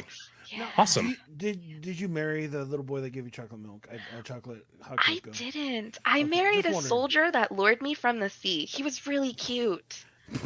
[0.58, 0.70] Yeah.
[0.78, 1.18] awesome.
[1.38, 4.22] Did, did did you marry the little boy that gave you chocolate milk uh, or
[4.22, 5.32] chocolate hot I cocoa?
[5.32, 5.98] didn't.
[6.06, 6.90] I Okay, married just a wondering.
[6.90, 8.66] soldier that lured me from the sea.
[8.66, 10.04] He was really cute.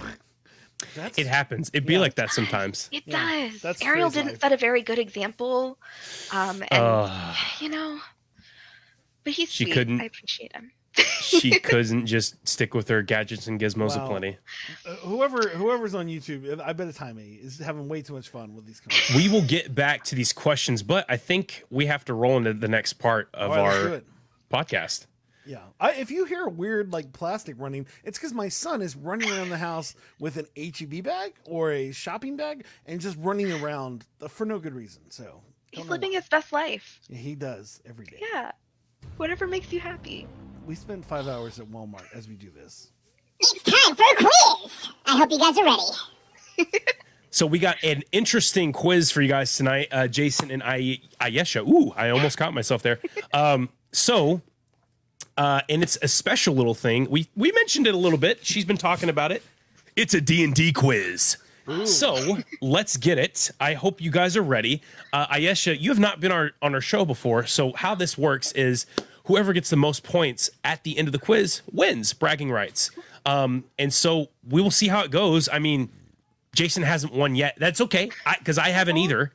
[0.95, 1.69] That's It happens.
[1.73, 1.99] It'd be Yeah.
[1.99, 2.87] like that sometimes.
[2.91, 3.61] It Yeah, does.
[3.61, 4.41] that's Ariel didn't life.
[4.41, 5.79] set a very good example.
[6.31, 7.99] Um, and Uh, you know,
[9.23, 9.73] but he's She sweet.
[9.73, 10.71] couldn't- I appreciate him.
[11.21, 14.05] She couldn't just stick with her gadgets and gizmos Wow.
[14.05, 14.37] aplenty.
[14.85, 18.55] Uh, whoever whoever's on YouTube, I bet it's Jaime is having way too much fun
[18.55, 19.13] with these comments.
[19.15, 22.53] We will get back to these questions, but I think we have to roll into
[22.53, 24.01] the next part of All right, our
[24.51, 25.05] podcast.
[25.45, 25.59] Yeah.
[25.79, 29.31] I, if you hear a weird like plastic running, it's because my son is running
[29.31, 34.05] around the house with an HEB bag or a shopping bag and just running around
[34.27, 35.03] for no good reason.
[35.09, 36.17] So He's living why.
[36.19, 36.99] his best life.
[37.07, 38.17] Yeah, he does every day.
[38.33, 38.51] Yeah.
[39.15, 40.27] Whatever makes you happy.
[40.67, 42.89] We spend five hours at Walmart as we do this.
[43.39, 44.89] It's time for a quiz.
[45.05, 46.79] I hope you guys are ready.
[47.29, 49.89] So we got an interesting quiz for you guys tonight.
[49.91, 51.61] Uh, Jason and I, Ayesha.
[51.61, 52.99] Ooh, I almost caught myself there.
[53.33, 54.41] Um, so,
[55.37, 57.07] uh, and it's a special little thing.
[57.11, 58.43] We we mentioned it a little bit.
[58.43, 59.43] She's been talking about it.
[59.95, 61.37] It's a D and D quiz.
[61.83, 63.51] So let's get it.
[63.59, 64.81] I hope you guys are ready.
[65.11, 67.45] Uh, Ayesha, you have not been our, on our show before.
[67.45, 68.85] So how this works is
[69.27, 72.91] whoever gets the most points at the end of the quiz wins bragging rights.
[73.25, 75.49] Um, and so we will see how it goes.
[75.51, 75.89] I mean,
[76.55, 77.55] Jason hasn't won yet.
[77.59, 78.09] That's okay
[78.39, 79.31] because I, haven't either.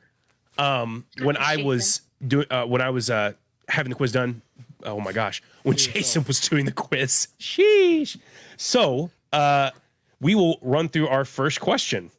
[0.57, 3.33] Um, when I was doing uh, when I was uh,
[3.69, 4.41] having the quiz done.
[4.83, 7.29] Oh my gosh, when Jason was doing the quiz.
[7.39, 8.17] Sheesh.
[8.57, 9.71] So uh,
[10.19, 12.11] we will run through our first question,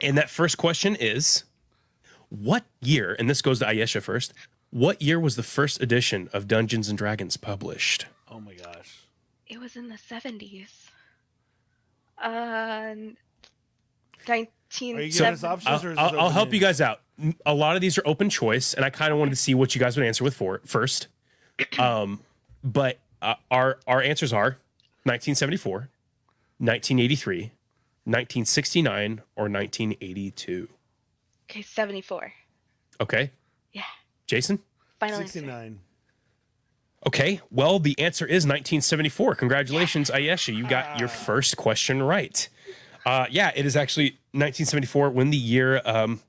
[0.00, 1.44] and that first question is,
[2.30, 3.14] what year?
[3.18, 4.32] And this goes to Ayesha first.
[4.70, 8.06] What year was the first edition of Dungeons and Dragons published?
[8.30, 9.00] Oh my gosh.
[9.46, 10.68] It was in the 70s.
[12.22, 12.94] Uh,
[14.28, 14.96] 19.
[14.96, 17.00] Are you giving us options I'll, or is it I'll, I'll help you guys out.
[17.46, 19.74] A lot of these are open choice, and I kind of wanted to see what
[19.74, 21.08] you guys would answer with for first.
[21.78, 22.20] Um,
[22.62, 24.58] but uh, our our answers are
[25.02, 25.88] 1974,
[26.58, 27.40] 1983,
[28.04, 30.68] 1969, or 1982.
[31.50, 32.32] Okay, 74.
[33.00, 33.30] Okay,
[33.72, 33.82] Yeah.
[34.28, 34.60] Jason.
[35.00, 35.32] Final answer.
[35.32, 35.80] 69.
[37.06, 39.36] Okay, well, the answer is 1974.
[39.36, 40.52] Congratulations, Ayesha.
[40.52, 42.48] You got your first question right.
[43.06, 46.20] Uh, yeah, it is actually 1974 when the year um,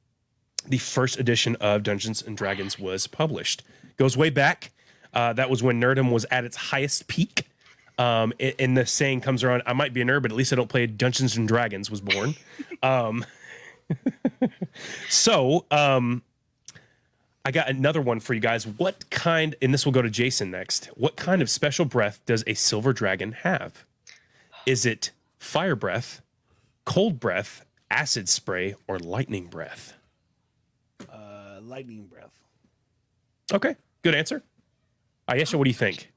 [0.67, 3.63] the first edition of Dungeons and Dragons was published.
[3.97, 4.71] Goes way back.
[5.13, 7.47] Uh, that was when nerdom was at its highest peak.
[7.97, 10.53] Um, a- and the saying comes around, I might be a nerd, but at least
[10.53, 12.35] I don't play Dungeons and Dragons was born.
[12.83, 13.25] um,
[15.09, 16.21] so, um,
[17.49, 18.67] I got another one for you guys.
[18.67, 20.85] What kind, and this will go to Jason next.
[20.95, 23.85] What kind of special breath does a silver dragon have?
[24.67, 25.09] Is it
[25.39, 26.21] fire breath,
[26.85, 29.95] cold breath, acid spray, or lightning breath?
[31.11, 32.37] Uh, lightning breath.
[33.51, 34.43] Okay, good answer.
[35.27, 36.11] Ayesha, what do you think?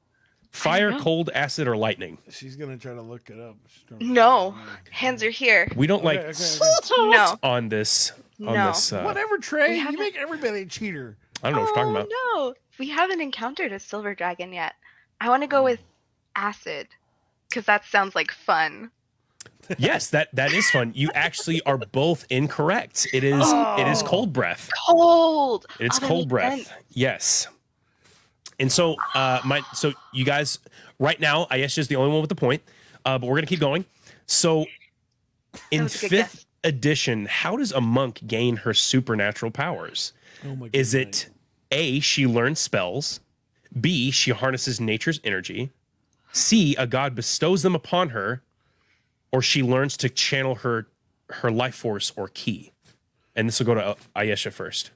[0.51, 2.19] Fire, cold, acid, or lightning?
[2.29, 3.55] She's gonna try to look it up.
[3.69, 4.55] She's trying to- No.
[4.91, 5.67] Hands are here.
[5.75, 6.59] We don't like Okay, okay,
[6.93, 7.09] okay.
[7.09, 7.39] No.
[7.41, 8.11] on this.
[8.39, 8.67] On No.
[8.67, 9.69] this, uh, Whatever, Trey.
[9.69, 11.17] We You haven't- make everybody a cheater.
[11.43, 12.09] I don't know what you're talking about.
[12.11, 12.53] Oh, no.
[12.79, 14.73] We haven't encountered a silver dragon yet.
[15.21, 15.79] I want to go with
[16.35, 16.87] acid
[17.49, 18.89] because that sounds like fun.
[19.77, 20.91] Yes, that that is fun.
[20.95, 23.07] You actually are both incorrect.
[23.13, 23.45] It is
[23.77, 24.69] it is cold breath.
[24.89, 25.65] Cold.
[25.79, 26.65] It's Oh, cold breath.
[26.67, 26.69] sense.
[26.89, 27.47] Yes.
[28.59, 30.59] And so uh my so you guys
[30.99, 32.61] right now Ayesha is the only one with the point.
[33.05, 33.85] Uh but we're going to keep going.
[34.25, 34.65] So
[35.71, 36.45] in was a good 5th guess.
[36.63, 40.11] edition, how does a monk gain her supernatural powers?
[40.45, 41.29] Oh my Is it
[41.73, 43.19] A she learns spells,
[43.79, 45.71] B she harnesses nature's energy,
[46.31, 48.41] C a god bestows them upon her,
[49.31, 50.87] or she learns to channel her
[51.29, 52.71] her life force or ki?
[53.35, 54.91] And this will go to Ayesha first.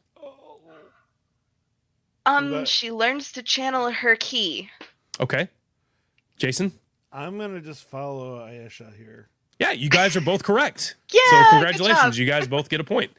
[2.26, 4.70] Um, that- she learns to channel her key.
[5.20, 5.48] Okay.
[6.38, 6.72] Jason?
[7.12, 9.30] I'm gonna just follow Ayesha here.
[9.60, 10.96] Yeah, you guys are both correct.
[11.12, 12.02] Yeah, So good congratulations.
[12.02, 12.20] job.
[12.20, 13.12] You guys both get a point.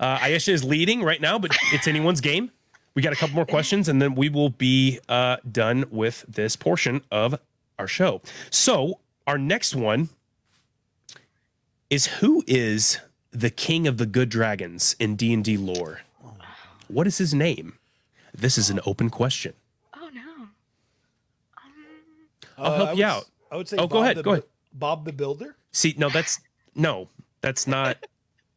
[0.00, 2.50] Uh, Ayesha is leading right now, but it's anyone's game.
[2.98, 6.56] We got a couple more questions and then we will be uh, done with this
[6.56, 7.38] portion of
[7.78, 8.22] our show.
[8.50, 10.08] So our next one
[11.90, 12.98] is who is
[13.30, 16.00] the king of the good dragons in D&D lore?
[16.88, 17.74] What is his name?
[18.36, 19.52] This is an open question.
[19.94, 20.48] Oh no.
[22.58, 23.24] I'll Uh, help I you would, out.
[23.52, 23.76] I would say.
[23.76, 24.44] Oh, go ahead, the go ahead.
[24.72, 25.54] Bob the Builder.
[25.70, 26.40] See, no, that's
[26.74, 27.08] no,
[27.42, 27.96] that's not.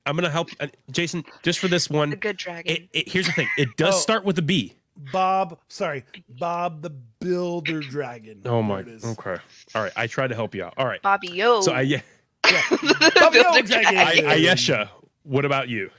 [0.06, 2.10] I'm gonna help uh, Jason just for this one.
[2.12, 2.72] The good dragon.
[2.76, 3.48] It, it, here's the thing.
[3.58, 4.00] It does Oh.
[4.00, 4.74] start with a B.
[5.12, 5.58] Bob.
[5.70, 8.42] Sorry, Bob the Builder Dragon.
[8.46, 8.82] Oh my.
[8.82, 8.98] There.
[9.12, 9.38] Okay.
[9.76, 9.92] All right.
[9.96, 10.74] I tried to help you out.
[10.78, 11.02] All right.
[11.02, 11.62] Bobby Yo.
[11.62, 12.02] So I, yeah,
[12.44, 13.94] Bob the Builder Dragon.
[13.94, 14.26] Dragon.
[14.28, 14.92] I, Ayesha.
[15.24, 15.90] What about you?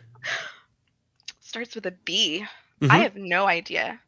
[1.40, 2.44] Starts with a B.
[2.80, 2.90] Mhm.
[2.90, 4.00] I have no idea.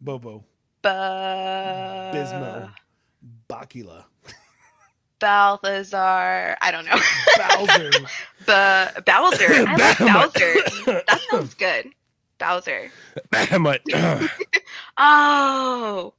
[0.00, 0.44] Bobo.
[0.82, 2.70] But Bismo.
[3.48, 4.04] Bakula.
[5.18, 6.56] Balthazar.
[6.60, 6.98] I don't know.
[7.38, 7.90] Bowser.
[8.46, 9.44] But Bowser.
[9.48, 10.34] I like Bahamut.
[10.34, 11.02] Bowser.
[11.08, 11.88] That sounds good.
[12.38, 12.90] Bowser.
[13.32, 13.80] Bahamut.
[14.98, 16.14] Oh.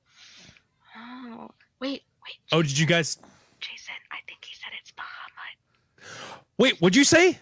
[0.96, 1.50] Oh.
[1.80, 3.18] Wait, wait, oh, did you guys?
[3.60, 3.94] Jason.
[4.12, 6.38] I think he said it's Bahamut.
[6.58, 6.80] Wait.
[6.80, 7.40] What'd you say?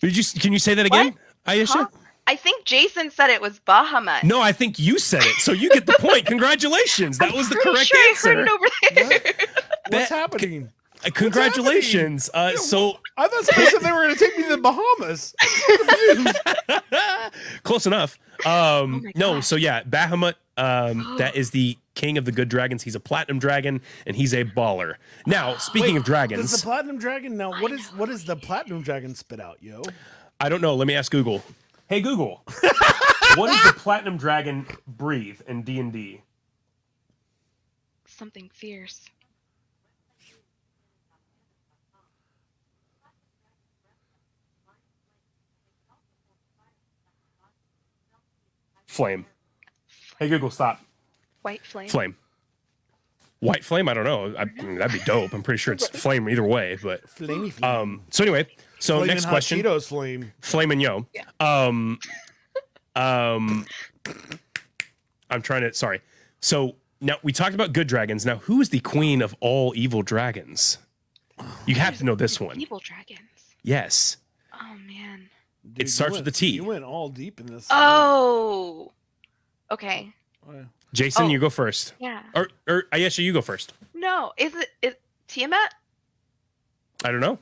[0.00, 0.24] Did you?
[0.40, 1.14] Can you say that again,
[1.46, 1.78] Ayesha?
[1.78, 1.88] Huh?
[2.26, 4.22] I think Jason said it was Bahamut.
[4.22, 6.26] No, I think you said it, so you get the point.
[6.26, 8.30] Congratulations, that was the correct sure answer.
[8.30, 8.68] I heard it over
[9.10, 9.34] there.
[9.92, 10.70] What's That- happening?
[11.04, 12.30] Uh, Congratulations.
[12.32, 15.34] Uh, so I thought somebody said they were going to take me to the Bahamas.
[15.40, 16.38] I'm so confused.
[17.64, 18.18] close enough.
[18.46, 20.34] Um, Oh no, so yeah, Bahamut.
[20.58, 22.82] Um, that is the king of the good dragons.
[22.82, 24.94] He's a platinum dragon, and he's a baller.
[25.26, 27.50] Now, speaking of dragons, Does the platinum dragon now?
[27.60, 29.82] What is what is the platinum dragon spit out, yo?
[30.40, 30.74] I don't know.
[30.74, 31.42] Let me ask Google.
[31.88, 32.42] Hey Google,
[33.34, 36.20] what does the platinum dragon breathe in D and D?
[38.06, 39.00] Something fierce.
[48.92, 49.24] Flame.
[50.18, 50.78] Hey Google, stop.
[51.40, 51.88] White flame.
[51.88, 52.16] Flame.
[53.40, 53.88] White flame?
[53.88, 54.34] I don't know.
[54.36, 55.32] I, I mean, that'd be dope.
[55.32, 56.76] I'm pretty sure it's flame either way.
[56.80, 57.70] But Flamey flame.
[57.70, 58.46] um, so anyway,
[58.78, 59.62] so Flamin' next Hot question.
[59.62, 60.30] Cheetos flame.
[60.42, 61.06] Flame and Yo.
[61.40, 61.98] Um,
[62.94, 63.64] um,
[65.30, 65.72] I'm trying to.
[65.72, 66.02] Sorry.
[66.40, 68.26] So now we talked about good dragons.
[68.26, 70.76] Now, who is the queen of all evil dragons?
[71.66, 72.60] You have to know this one.
[72.60, 73.20] Evil dragons.
[73.62, 74.18] Yes.
[74.52, 75.30] Oh man.
[75.64, 76.48] Dude, you starts went- with T.
[76.48, 77.66] You went all deep in this.
[77.70, 78.92] Oh.
[79.70, 80.12] Okay.
[80.48, 80.54] Oh.
[80.92, 81.28] Jason, Oh.
[81.28, 81.94] you go first.
[81.98, 82.22] Yeah.
[82.34, 83.72] Or, or Ayesha, you go first.
[83.94, 84.32] No.
[84.36, 84.94] Is it is
[85.28, 85.74] Tiamat?
[87.04, 87.38] I don't know.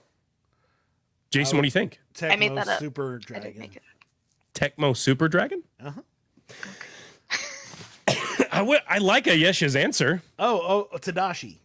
[1.30, 1.98] Jason, what do you think?
[2.14, 2.78] Tecmo I made that up.
[2.80, 3.58] Super I didn't dragon.
[3.60, 3.82] make it.
[4.54, 5.62] Tecmo Super Dragon?
[5.82, 6.00] Uh-huh.
[8.52, 10.22] I would- I like Ayesha's answer.
[10.38, 11.56] Oh, oh, Tadashi.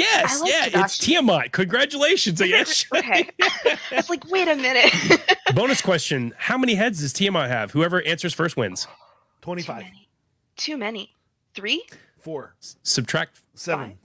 [0.00, 1.00] Yes, like yeah, it's Tadashi.
[1.00, 1.52] Tiamat.
[1.52, 2.86] Congratulations, Ayesha.
[2.96, 3.28] Okay.
[3.42, 4.92] I was like, wait a minute.
[5.54, 7.70] Bonus question: How many heads does Tiamat have?
[7.72, 8.84] Whoever answers first wins.
[8.84, 8.88] Too
[9.42, 9.82] Twenty-five.
[9.82, 10.08] many.
[10.56, 11.14] Too many.
[11.54, 11.84] Three?
[12.18, 12.54] Four.
[12.82, 13.40] Subtract.
[13.54, 13.98] Seven.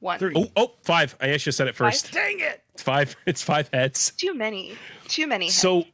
[0.00, 0.18] One.
[0.18, 0.32] Three.
[0.34, 1.14] Oh, oh, five.
[1.20, 2.10] Ayesha said it first.
[2.12, 2.62] Dang it!
[2.74, 3.14] It's five.
[3.26, 4.12] It's five heads.
[4.16, 4.74] Too many.
[5.08, 5.46] Too many.
[5.46, 5.56] heads.
[5.56, 5.84] So,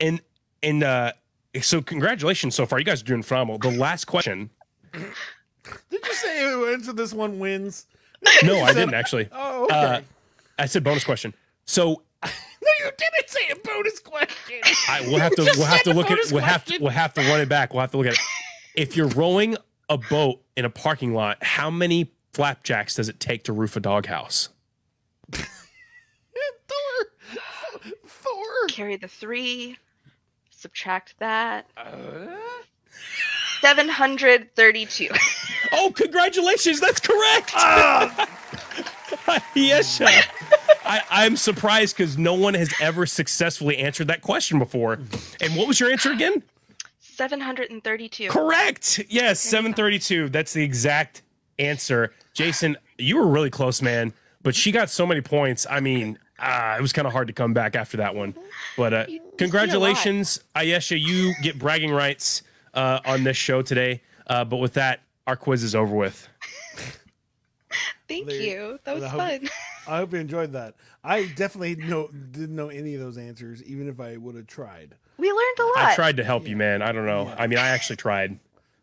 [0.00, 0.20] and
[0.62, 1.12] and uh,
[1.60, 2.78] so congratulations so far.
[2.78, 3.58] You guys are doing phenomenal.
[3.58, 4.50] The last question.
[4.92, 5.02] Did
[6.04, 7.86] you say who answered this one wins?
[8.44, 9.28] No, I didn't actually.
[9.32, 9.74] Oh, okay.
[9.74, 10.00] Uh,
[10.58, 11.34] I said bonus question.
[11.64, 12.30] So no,
[12.80, 14.60] you didn't say a bonus question.
[14.88, 17.20] I we'll have to we'll have to look at we'll have to we'll have to
[17.22, 17.72] run it back.
[17.72, 18.20] We'll have to look at it.
[18.74, 19.56] If you're rowing
[19.88, 23.80] a boat in a parking lot, how many flapjacks does it take to roof a
[23.80, 24.50] doghouse?
[25.32, 25.46] Thor.
[28.06, 28.66] Thor.
[28.68, 29.76] carry the three.
[30.50, 31.66] Subtract that.
[31.76, 32.26] Uh?
[33.66, 35.08] 732.
[35.72, 36.78] Oh, congratulations!
[36.78, 37.50] That's correct.
[39.56, 40.06] yes, sir.
[40.84, 45.00] I, I'm surprised because no one has ever successfully answered that question before.
[45.40, 46.44] And what was your answer again?
[47.00, 48.28] 732.
[48.28, 49.00] Correct.
[49.08, 50.28] Yes, 732.
[50.28, 51.22] That's the exact
[51.58, 52.12] answer.
[52.32, 54.12] Jason, you were really close, man.
[54.44, 55.66] But she got so many points.
[55.68, 58.36] I mean, uh, it was kind of hard to come back after that one.
[58.76, 60.96] But uh, You- you congratulations, Ayesha.
[60.96, 62.42] You get bragging rights
[62.76, 64.02] uh, on this show today.
[64.28, 66.28] Uh, but with that, our quiz is over with.
[68.08, 68.78] Thank There- you.
[68.84, 69.48] That was I hope- fun.
[69.88, 70.74] I hope you enjoyed that.
[71.04, 74.96] I definitely know didn't know any of those answers, even if I would have tried.
[75.16, 75.76] We learned a lot.
[75.78, 76.82] I tried to help you, man.
[76.82, 77.32] I don't know.
[77.38, 78.38] I mean, I actually tried.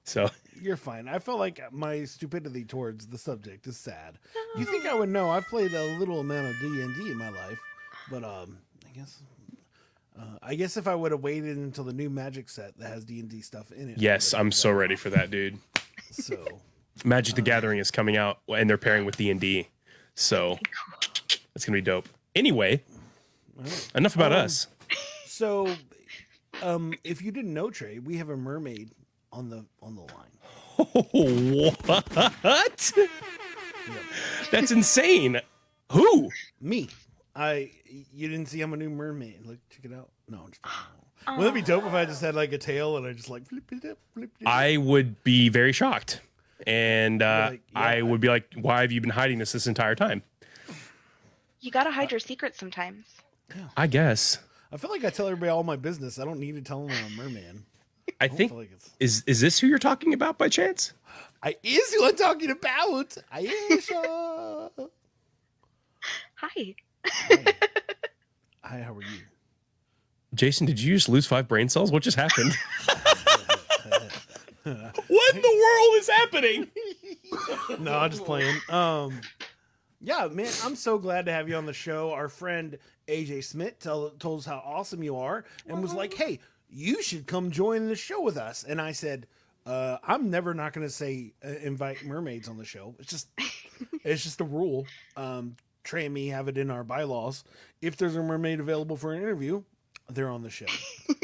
[0.06, 0.30] So
[0.62, 1.08] You're fine.
[1.10, 4.18] I felt like my stupidity towards the subject is sad.
[4.58, 5.30] You think I would know?
[5.30, 7.60] I've played a little amount of D and D in my life,
[8.10, 8.58] but um,
[8.90, 9.22] I guess,
[10.20, 13.06] uh, I guess if I would have waited until the new Magic set that has
[13.06, 13.98] D and D stuff in it.
[13.98, 14.76] Yes, I'm so that.
[14.76, 15.58] ready for that, dude.
[16.12, 16.46] So
[17.06, 19.68] Magic the Gathering is coming out, and they're pairing with D and D.
[20.16, 20.58] So
[21.56, 22.08] it's gonna be dope.
[22.36, 22.84] Anyway,
[23.96, 24.68] enough about Um, us.
[25.26, 25.68] So,
[26.62, 28.92] um, if you didn't know, Trey, we have a mermaid
[29.32, 30.30] on the on the line.
[32.44, 32.94] what?
[34.52, 35.40] That's insane.
[35.92, 36.30] Who?
[36.62, 36.90] Me,
[37.36, 37.72] I.
[38.14, 39.46] You didn't see I'm a new mermaid.
[39.46, 40.10] Look, check it out.
[40.30, 40.62] No, I'm just.
[41.28, 43.48] Wouldn't it be dope if I just had like a tail and I just like
[43.48, 44.54] flip it up, flip it up?
[44.54, 46.20] I would be very shocked,
[46.68, 49.54] and uh, Like, yeah, I I- would be like, "Why have you been hiding this
[49.54, 50.22] this entire time?"
[51.62, 53.06] You gotta hide your secrets sometimes.
[53.78, 54.40] I guess.
[54.72, 56.20] I feel like I tell everybody all my business.
[56.20, 57.66] I don't need to tell them I'm a merman.
[58.20, 58.70] I I think like
[59.00, 60.92] is is this who you're talking about by chance?
[61.42, 63.16] I is who I'm talking about.
[63.34, 64.70] Aisha.
[66.36, 66.76] Hi.
[67.06, 67.46] Hi.
[68.64, 69.22] Hi, how are you?
[70.34, 71.92] Jason, did you just lose five brain cells?
[71.92, 72.54] What just happened?
[74.64, 76.68] what in the world is happening?
[77.80, 78.56] no, I'm just playing.
[78.70, 79.22] Um,
[80.02, 82.12] yeah, man, I'm so glad to have you on the show.
[82.12, 86.40] Our friend AJ Smith tell, told us how awesome you are and was like, "Hey,
[86.70, 89.28] you should come join the show with us." And I said,
[89.66, 92.96] uh, "I'm never not going to say uh, invite mermaids on the show.
[93.00, 93.28] It's just,
[94.04, 94.86] it's just a rule.
[95.16, 97.44] Um, Trey and me have it in our bylaws.
[97.82, 99.64] If there's a mermaid available for an interview,
[100.10, 100.66] they're on the show.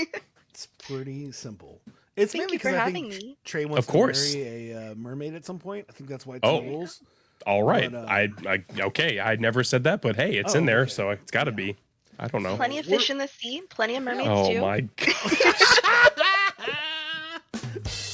[0.50, 1.82] it's pretty simple.
[2.16, 3.38] It's Thank mainly because I having think me.
[3.46, 4.34] Trey wants Of course.
[4.34, 5.86] to marry a uh, mermaid at some point.
[5.90, 6.62] I think that's why it's Oh.
[6.62, 7.02] the rules.
[7.48, 7.90] All right.
[7.90, 9.20] But, uh, I, I okay.
[9.22, 10.90] I never said that, but hey, it's Oh, in there, okay.
[10.90, 11.78] so it's got to be.
[12.20, 12.58] I don't know.
[12.58, 14.58] Plenty of fish in the sea, plenty of mermaids Oh too.
[14.58, 14.86] Oh my!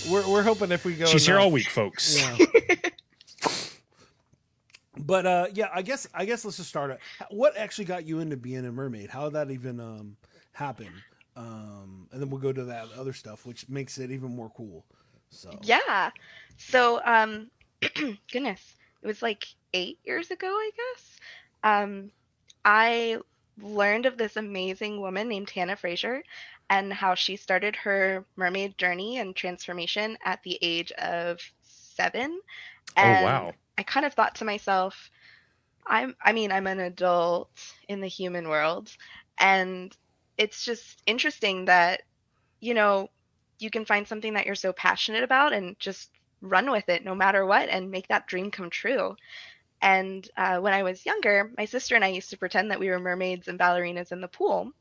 [0.10, 1.06] We're, we're hoping if we go.
[1.08, 2.22] She's here enough- all week, folks.
[2.22, 2.38] Yeah.
[5.06, 7.00] But uh, yeah, I guess I guess let's just start it.
[7.30, 9.10] What actually got you into being a mermaid?
[9.10, 10.18] How did that even um,
[10.54, 10.90] happen?
[11.36, 14.86] Um, and then we'll go to that other stuff, which makes it even more cool.
[15.30, 16.12] So Yeah.
[16.58, 17.52] So, um,
[18.32, 21.20] goodness, it was like eight years ago, I guess.
[21.64, 22.12] Um,
[22.64, 23.20] I
[23.62, 26.24] learned of this amazing woman named Hannah Fraser
[26.70, 32.40] and how she started her mermaid journey and transformation at the age of seven.
[32.98, 33.54] Oh wow!
[33.78, 35.10] I kind of thought to myself,
[35.86, 37.50] I'm I mean, I'm an adult
[37.88, 38.90] in the human world
[39.38, 39.96] and
[40.38, 42.02] it's just interesting that
[42.60, 43.10] you know,
[43.60, 46.10] you can find something that you're so passionate about and just
[46.42, 49.16] run with it no matter what and make that dream come true.
[49.82, 52.90] And uh, when I was younger, my sister and I used to pretend that we
[52.90, 54.72] were mermaids and ballerinas in the pool.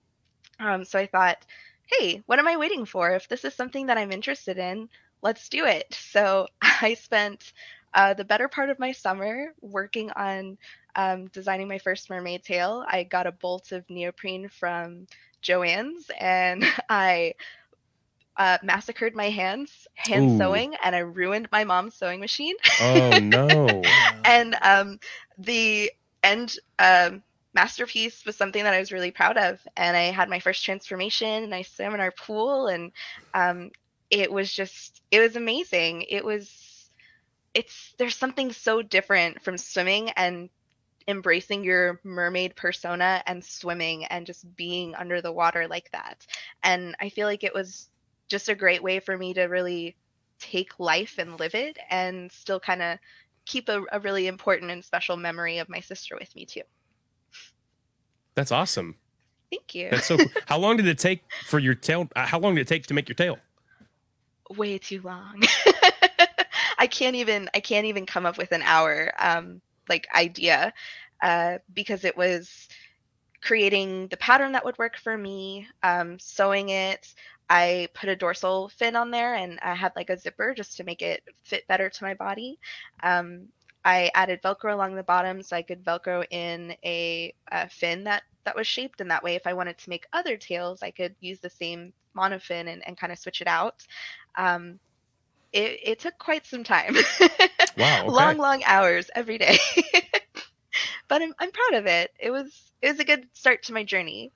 [0.58, 1.44] Um, so I thought,
[1.86, 3.10] hey, what am I waiting for?
[3.10, 4.88] If this is something that I'm interested in,
[5.22, 5.94] let's do it.
[5.94, 7.52] So I spent
[7.94, 10.58] uh, the better part of my summer working on
[10.96, 12.84] um, designing my first mermaid tail.
[12.88, 15.06] I got a bolt of neoprene from
[15.42, 17.34] Joann's and I
[18.36, 20.30] uh, massacred my hands hand Ooh.
[20.30, 22.56] sewing and I ruined my mom's sewing machine.
[22.78, 24.00] Oh no!
[24.24, 24.98] and um,
[25.38, 25.90] the
[26.22, 27.22] end um,
[27.54, 29.60] masterpiece was something that I was really proud of.
[29.76, 32.92] And I had my first transformation and I swam in our pool and
[33.34, 33.70] um,
[34.10, 36.02] it was just, it was amazing.
[36.08, 36.50] It was,
[37.54, 40.50] it's, there's something so different from swimming and
[41.06, 46.26] embracing your mermaid persona and swimming and just being under the water like that.
[46.62, 47.88] And I feel like it was
[48.28, 49.96] just a great way for me to really
[50.38, 52.98] take life and live it and still kind of
[53.44, 56.62] keep a, a really important and special memory of my sister with me too.
[58.34, 58.96] That's awesome.
[59.50, 59.90] Thank you.
[59.90, 60.16] That's so.
[60.46, 62.08] how long did it take for your tail?
[62.16, 63.38] Uh, how long did it take to make your tail?
[64.50, 65.42] Way too long.
[66.84, 70.74] I can't even I can't even come up with an hour um like idea
[71.22, 72.68] uh because it was
[73.42, 77.14] creating the pattern that would work for me, um sewing it.
[77.50, 80.84] I put a dorsal fin on there and I had like a zipper just to
[80.84, 82.58] make it fit better to my body.
[83.02, 83.48] Um,
[83.84, 88.24] I added Velcro along the bottom so I could Velcro in a, uh fin that
[88.44, 91.14] that was shaped, in that way, if I wanted to make other tails, I could
[91.20, 93.86] use the same monofin and, and kind of switch it out.
[94.36, 94.80] Um,
[95.54, 96.96] it, it took quite some time.
[97.76, 98.10] Wow, okay.
[98.10, 99.58] long, long hours every day.
[101.08, 102.12] but I'm, I'm proud of it.
[102.20, 104.32] It was it was a good start to my journey.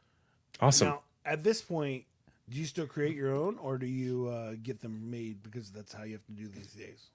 [0.60, 0.88] Awesome.
[0.88, 2.04] Now, at this point,
[2.48, 5.92] do you still create your own, or do you uh, get them made because that's
[5.92, 7.10] how you have to do these days?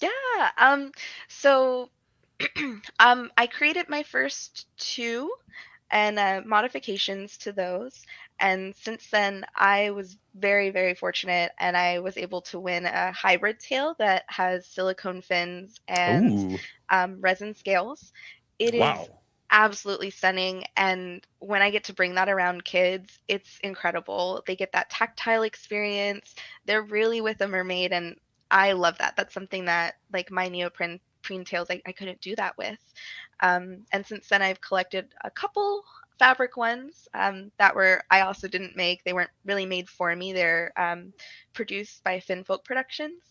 [0.00, 0.50] Yeah.
[0.56, 0.92] Um.
[1.28, 1.90] So,
[2.98, 5.30] um, I created my first two,
[5.90, 8.02] and uh, modifications to those.
[8.38, 13.12] And since then, I was very, very fortunate, and I was able to win a
[13.12, 16.44] hybrid tail that has silicone fins and
[16.90, 18.12] um, resin scales.
[18.58, 19.22] It is Wow.
[19.50, 24.72] absolutely stunning and when i get to bring that around kids it's incredible they get
[24.72, 26.34] that tactile experience
[26.66, 28.16] they're really with a mermaid and
[28.50, 32.36] i love that that's something that like my neoprene preen tails I, I couldn't do
[32.36, 32.78] that with.
[33.40, 35.84] Um, and since then i've collected a couple
[36.18, 39.04] fabric ones um, that were i also didn't make.
[39.04, 40.32] They weren't really made for me.
[40.32, 41.12] They're um,
[41.54, 43.22] produced by finfolk productions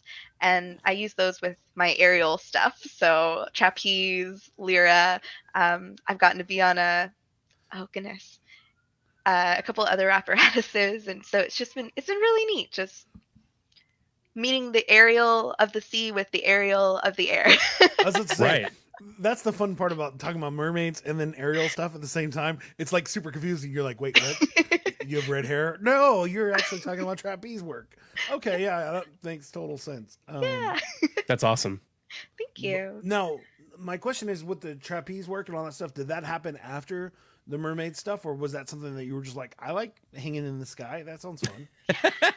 [0.42, 2.80] and i use those with my aerial stuff.
[2.98, 5.22] So trapeze lyra
[5.56, 7.12] um, I've gotten to be on a
[7.74, 8.40] oh goodness,
[9.26, 13.08] uh, a couple other apparatuses, and so it's just been it's been really neat, just
[14.38, 17.48] meeting the aerial of the sea with the aerial of the air.
[17.82, 18.72] I was about to say, Right.
[19.20, 22.32] That's the fun part about talking about mermaids and then aerial stuff at the same
[22.32, 22.58] time.
[22.80, 23.72] It's like super confusing.
[23.72, 24.82] You're like, wait, what?
[25.08, 25.78] you have red hair?
[25.82, 27.96] No, you're actually talking about trapeze work.
[28.32, 30.18] Okay, yeah, that makes total sense.
[30.28, 30.80] Um, yeah,
[31.28, 31.80] That's awesome.
[32.40, 33.00] thank you.
[33.04, 33.40] Now,
[33.78, 37.14] my question is with the trapeze work and all that stuff, did that happen after
[37.46, 40.46] the mermaid stuff, or was that something that you were just like, I like hanging
[40.46, 41.04] in the sky?
[41.06, 41.68] That sounds fun.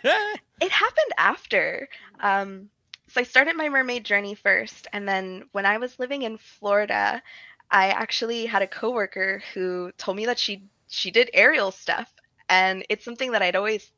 [0.60, 1.88] It happened after.
[2.20, 2.70] Um,
[3.08, 7.22] so I started my mermaid journey first, and then when I was living in Florida,
[7.70, 12.12] I actually had a coworker who told me that she she did aerial stuff,
[12.48, 13.90] and it's something that I'd always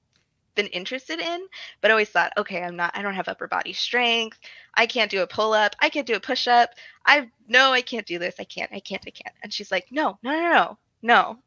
[0.55, 1.47] been interested in,
[1.81, 4.39] but always thought, okay, I'm not, I don't have upper body strength.
[4.75, 5.75] I can't do a pull up.
[5.81, 6.71] I can't do a push up.
[7.07, 8.37] I no, I can't do this.
[8.39, 8.73] I can't.
[8.73, 9.05] I can't.
[9.07, 9.35] I can't.
[9.43, 11.39] And she's like, no, no, no, no, no,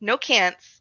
[0.00, 0.79] no can'ts.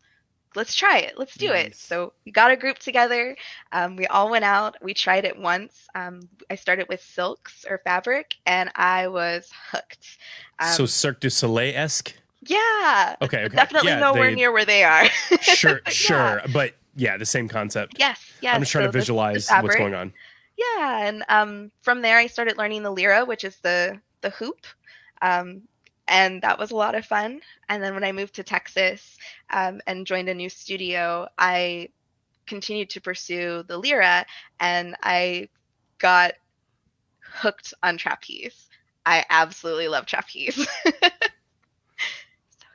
[0.55, 1.13] Let's try it.
[1.17, 1.75] Let's do it.
[1.75, 3.35] So we got a group together.
[3.71, 4.75] Um, we all went out.
[4.81, 5.87] We tried it once.
[5.93, 10.17] Um, I started with silks or fabric, and I was hooked.
[10.59, 12.13] Um, so Cirque du Soleil esque.
[12.47, 13.55] yeah, Okay, okay.
[13.55, 15.05] definitely yeah, nowhere they- near where they are.
[15.41, 15.91] Sure, Yeah.
[15.91, 17.95] sure, but yeah, the same concept.
[17.99, 18.55] yes, yes.
[18.55, 20.13] I'm just trying so to the- the visualize what's going on.
[20.57, 24.65] Yeah, and um, from there I started learning the lyra, which is the the hoop,
[25.21, 25.61] um,
[26.09, 27.41] and that was a lot of fun.
[27.69, 29.17] And then when I moved to Texas
[29.51, 31.89] um, and joined a new studio, I
[32.47, 34.25] continued to pursue the lyra,
[34.59, 35.49] and I
[35.99, 36.33] got
[37.21, 38.67] hooked on trapeze.
[39.05, 40.55] I absolutely love trapeze.
[40.85, 40.97] so,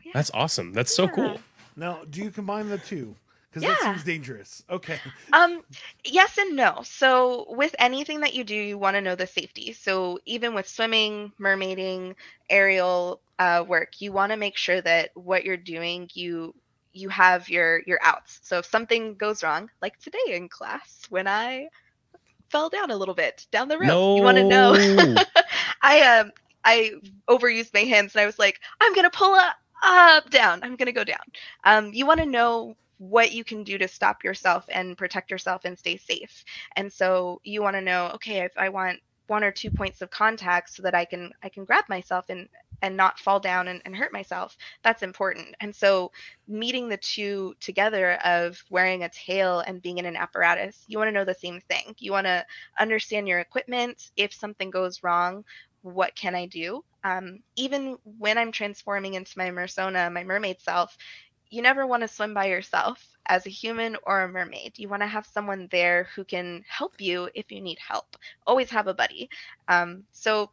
[0.04, 0.12] yeah.
[0.12, 0.72] That's awesome.
[0.72, 1.08] That's so Yeah.
[1.08, 1.40] cool.
[1.76, 3.16] Now, do you combine the two?
[3.54, 3.96] Because that Yeah.
[3.96, 4.64] seems dangerous.
[4.70, 5.00] Okay.
[5.32, 5.62] Um,
[6.04, 6.80] yes and no.
[6.84, 9.72] So with anything that you do, you want to know the safety.
[9.72, 12.14] So even with swimming, mermaiding,
[12.50, 16.54] aerial uh, work, you want to make sure that what you're doing, you
[16.92, 18.40] you have your your outs.
[18.42, 21.68] So if something goes wrong, like today in class when I
[22.50, 24.14] fell down a little bit down the road, No.
[24.14, 24.76] you want to know.
[25.82, 26.32] I um
[26.64, 26.92] I
[27.28, 30.60] overused my hands and I was like, I'm gonna pull up, up, down.
[30.62, 31.18] I'm gonna go down.
[31.64, 35.64] Um, you want to know what you can do to stop yourself and protect yourself
[35.64, 36.44] and stay safe.
[36.76, 40.10] And so you want to know, okay, if I want one or two points of
[40.10, 42.48] contact so that I can I can grab myself and
[42.82, 44.56] and not fall down and, and hurt myself.
[44.82, 45.54] That's important.
[45.60, 46.12] And so
[46.46, 51.08] meeting the two together of wearing a tail and being in an apparatus, you want
[51.08, 51.94] to know the same thing.
[51.98, 52.44] You want to
[52.78, 54.10] understand your equipment.
[54.16, 55.44] If something goes wrong,
[55.80, 56.84] what can I do?
[57.04, 60.96] Um, even when I'm transforming into my Mersona, my mermaid self,
[61.54, 64.78] you never want to swim by yourself as a human or a mermaid.
[64.78, 68.16] You want to have someone there who can help you if you need help.
[68.46, 69.30] Always have a buddy.
[69.68, 70.50] Um, so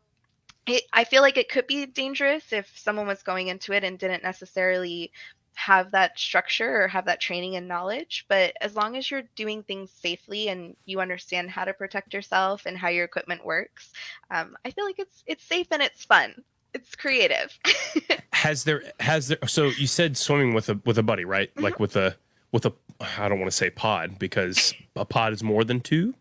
[0.67, 3.97] it, I feel like it could be dangerous if someone was going into it and
[3.97, 5.11] didn't necessarily
[5.55, 8.25] have that structure or have that training and knowledge.
[8.29, 12.67] But as long as you're doing things safely and you understand how to protect yourself
[12.67, 13.91] and how your equipment works,
[14.29, 16.43] um, I feel like it's it's safe and it's fun.
[16.73, 17.57] It's creative.
[18.33, 21.63] has there has there so you said swimming with a with a buddy right Mm-hmm.
[21.63, 22.15] like with a
[22.51, 22.73] with a
[23.19, 26.13] i don't want to say pod because a pod is more than two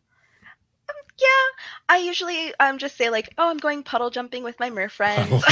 [1.19, 1.27] yeah,
[1.91, 5.45] I usually um just say like, oh, I'm going puddle jumping with my mer friends.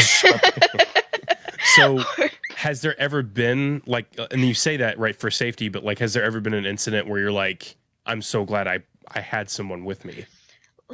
[1.74, 2.01] so
[2.57, 5.99] has there ever been like uh, and you say that right for safety but like
[5.99, 7.76] has there ever been an incident where you're like
[8.07, 8.78] i'm so glad i
[9.12, 10.24] i had someone with me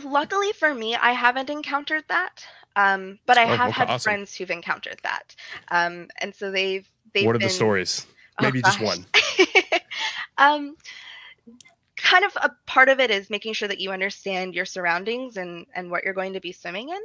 [0.03, 2.45] Luckily for me, I haven't encountered that.
[2.77, 4.03] Um, but I Oh, have okay, had awesome.
[4.03, 5.35] friends who've encountered that.
[5.71, 8.07] Um, and so they've they've what are been, the stories
[8.41, 8.81] Oh, maybe just gosh.
[8.81, 9.07] one
[10.39, 10.77] um,
[11.97, 15.67] kind of a part of it is making sure that you understand your surroundings and
[15.75, 17.01] and what you're going to be swimming in,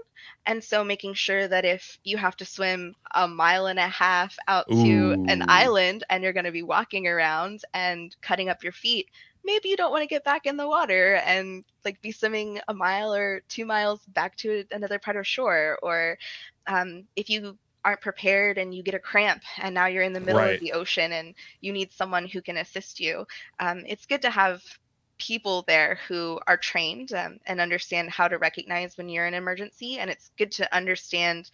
[0.46, 4.36] and so making sure that if you have to swim a mile and a half
[4.48, 8.74] out to an island and you're going to be walking around and cutting up your
[8.74, 9.08] feet,
[9.44, 12.74] maybe you don't want to get back in the water and like be swimming a
[12.74, 16.18] mile or two miles back to another part of shore, or
[16.68, 20.20] um, if you aren't prepared and you get a cramp and now you're in the
[20.20, 20.54] middle Right.
[20.54, 23.26] of the ocean and you need someone who can assist you
[23.60, 24.62] um, it's good to have
[25.18, 29.42] people there who are trained um, and understand how to recognize when you're in an
[29.42, 31.50] emergency and it's good to understand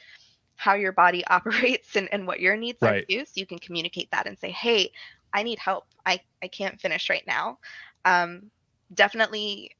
[0.55, 3.05] how your body operates and, and what your needs Right.
[3.05, 4.91] are too so you can communicate that and say hey
[5.35, 7.59] i need help i, I can't finish right now
[8.05, 8.51] um,
[8.93, 9.71] definitely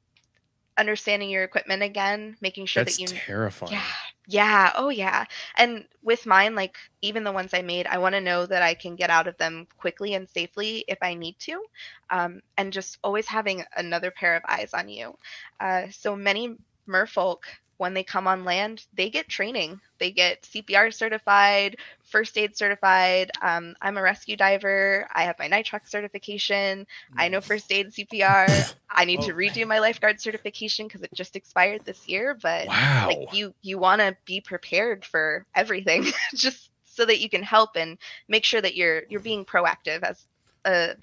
[0.78, 3.82] understanding your equipment again making sure that's that you That's terrifying yeah.
[4.28, 4.72] Yeah.
[4.74, 5.24] Oh, yeah.
[5.56, 8.74] And with mine, like even the ones I made, I want to know that I
[8.74, 11.62] can get out of them quickly and safely if I need to.
[12.10, 15.16] Um, and just always having another pair of eyes on you.
[15.60, 16.56] Uh, so many
[16.88, 17.42] merfolk,
[17.78, 19.80] when they come on land, they get training.
[19.98, 23.30] They get CPR certified, first aid certified.
[23.42, 25.06] Um, I'm a rescue diver.
[25.14, 26.86] I have my nitrox certification.
[27.16, 28.66] I know first aid CPR.
[28.90, 29.34] I need to Oh.
[29.34, 32.36] redo my lifeguard certification because it just expired this year.
[32.40, 36.04] But wow like you you want to be prepared for everything
[36.34, 37.98] just so that you can help and
[38.28, 40.26] make sure that you're you're being proactive as
[40.64, 40.94] uh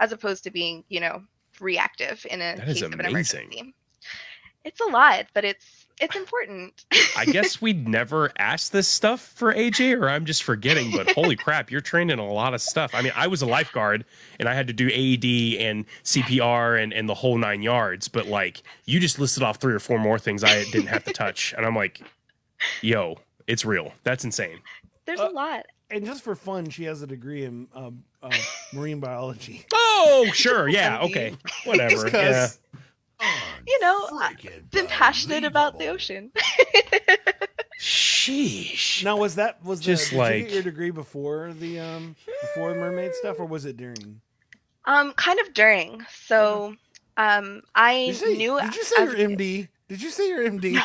[0.00, 1.22] as opposed to being you know
[1.60, 3.56] reactive in a That is case of an amazing.
[3.56, 3.74] emergency
[4.64, 6.84] it's a lot but it's it's important
[7.16, 10.92] I guess we'd never asked this stuff for AJ, or I'm just forgetting.
[10.92, 12.94] But holy crap, you're trained in a lot of stuff.
[12.94, 14.04] I mean, I was a lifeguard
[14.38, 18.08] and I had to do AED and CPR and, and the whole nine yards.
[18.08, 21.12] But like, you just listed off three or four more things I didn't have to
[21.12, 22.00] touch, and I'm like,
[22.82, 23.92] yo, it's real.
[24.04, 24.60] That's insane.
[25.06, 28.30] there's Uh, a lot And just for fun, she has a degree in um, uh,
[28.72, 29.64] marine biology.
[29.72, 31.34] Oh, sure, yeah, okay,
[31.64, 32.08] whatever.
[32.12, 32.48] Yeah.
[33.18, 33.28] 'Cause-
[33.66, 36.30] you know i've been passionate about the ocean
[37.80, 39.04] Sheesh.
[39.04, 42.16] Now, was that was the, Just did you like- get your degree before the um
[42.42, 44.20] before mermaid stuff, or was it during?
[44.84, 46.04] Um, kind of during.
[46.24, 46.74] So,
[47.16, 48.60] um, I Did you say, knew.
[48.60, 49.68] did you say your a kid- MD?
[49.88, 50.72] Did you say your MD?
[50.74, 50.82] No.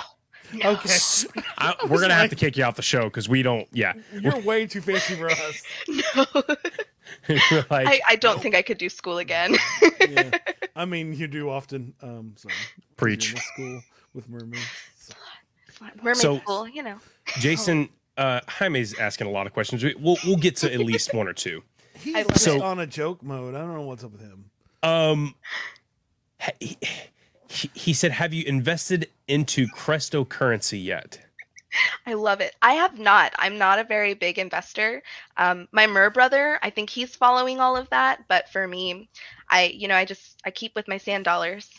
[0.54, 0.70] No.
[0.72, 0.90] Okay.
[1.58, 3.68] I, I we're gonna have to kick you off the show because we don't.
[3.72, 5.64] Yeah, You're way too fancy for us.
[6.16, 6.26] No.
[7.30, 9.56] We're like I, I don't think I could do school again.
[10.00, 10.32] Yeah.
[10.76, 11.94] I mean, you do often.
[12.02, 12.50] Um, so
[12.98, 13.32] Preach.
[13.34, 13.82] In school
[14.14, 14.64] with mermaids.
[14.98, 15.14] So.
[16.02, 16.98] Mermaid So- school, you know.
[17.40, 17.90] Jason.
[18.16, 19.84] Uh, Jaime's asking a lot of questions.
[19.84, 21.64] We- We'll we'll get to at least one or two.
[21.96, 23.56] He's I love on a joke mode.
[23.56, 24.46] I don't know what's up with him.
[24.84, 25.36] Um,
[26.60, 26.78] he,
[27.48, 31.20] he, he said, "Have you invested into Cresto currency yet?"
[32.06, 32.56] I love it.
[32.62, 33.34] I have not.
[33.38, 35.04] I'm not a very big investor.
[35.38, 39.10] Um, my Mer brother, I think he's following all of that, but for me,
[39.50, 41.70] I, you know, I just I keep with my sand dollars.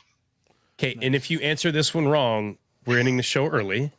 [0.79, 3.93] Okay, and if you answer this one wrong, we're ending the show early.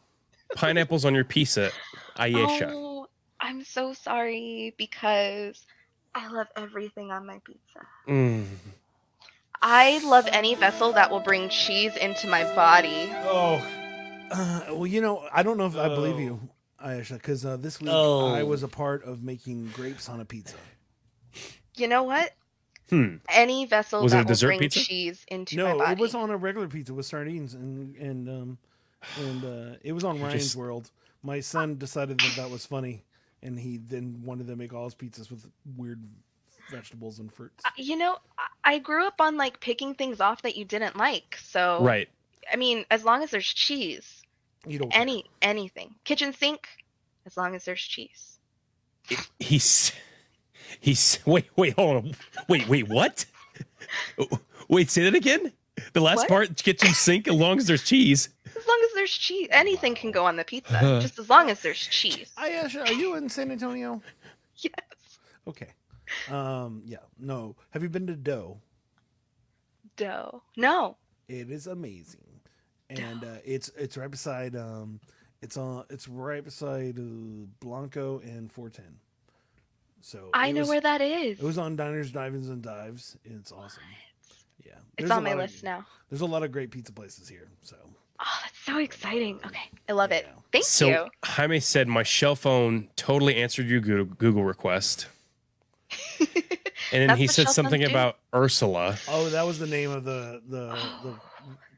[0.56, 1.72] Pineapples on your pizza,
[2.18, 2.72] Ayesha.
[2.74, 3.08] Oh,
[3.40, 5.66] I'm so sorry because
[6.14, 7.80] I love everything on my pizza.
[8.08, 8.46] Mm.
[9.62, 13.10] I love any vessel that will bring cheese into my body.
[13.24, 13.66] Oh.
[14.32, 16.20] Uh, well, you know, I don't know if I believe Oh.
[16.20, 16.50] you,
[16.80, 18.34] Ayesha, because uh, this week Oh.
[18.34, 20.56] I was a part of making grapes on a pizza.
[21.76, 22.32] You know what?
[22.90, 23.18] Hmm.
[23.30, 24.80] Any vessel Was it a that will dessert bring pizza?
[24.80, 25.92] cheese into my No, body.
[25.94, 28.58] it was on a regular pizza with sardines and and um
[29.20, 30.92] and uh, it was on Ryan's Just- World.
[31.24, 33.04] My son decided that that was funny,
[33.42, 36.04] and he then wanted to make all his pizzas with weird
[36.70, 37.64] vegetables and fruits.
[37.78, 41.38] you know, I- I grew up on like picking things off that you didn't like.
[41.44, 42.10] So Right.
[42.52, 44.22] I mean, as long as there's cheese,
[44.68, 45.02] You don't care.
[45.02, 46.68] any anything, kitchen sink,
[47.26, 48.38] as long as there's cheese.
[49.40, 49.92] He's
[50.80, 52.16] he's wait wait hold on
[52.50, 53.26] wait wait what?
[54.68, 55.52] Wait, say that again.
[55.94, 56.28] The last What?
[56.30, 58.30] part, kitchen sink, as long as there's cheese.
[58.48, 60.74] As long as there's cheese, anything can go on the pizza.
[60.76, 61.00] Uh-huh.
[61.02, 62.32] just as long as there's cheese.
[62.38, 64.02] Ayesha, are you in San Antonio?
[64.58, 65.20] Yes.
[65.48, 65.68] Okay.
[66.32, 66.82] Um.
[66.86, 67.00] Yeah.
[67.20, 67.58] No.
[67.72, 68.58] Have you been to Doe?
[69.98, 70.42] Dough.
[70.56, 70.96] No.
[71.28, 72.25] It is amazing,
[72.90, 75.00] and uh, it's it's right beside um,
[75.42, 77.02] it's on it's right beside uh,
[77.60, 78.86] Blanco and 410.
[80.02, 81.40] So I know was- where that is.
[81.40, 83.18] It was on Diners, Dives, and Dives.
[83.26, 83.84] It's awesome.
[84.66, 85.86] Yeah, it's There's a on my lot of- list now.
[86.10, 87.48] There's a lot of great pizza places here.
[87.62, 87.76] So
[88.18, 89.40] Oh, that's so exciting.
[89.46, 89.70] Okay.
[89.90, 90.24] I love it.
[90.26, 90.34] Yeah.
[90.54, 91.06] Thank so you.
[91.26, 95.08] Jaime said my shell phone totally answered your Google, Google request.
[96.92, 98.96] And then That's he said something about Ursula.
[99.10, 100.68] oh, that was the name of the the,
[101.04, 101.16] the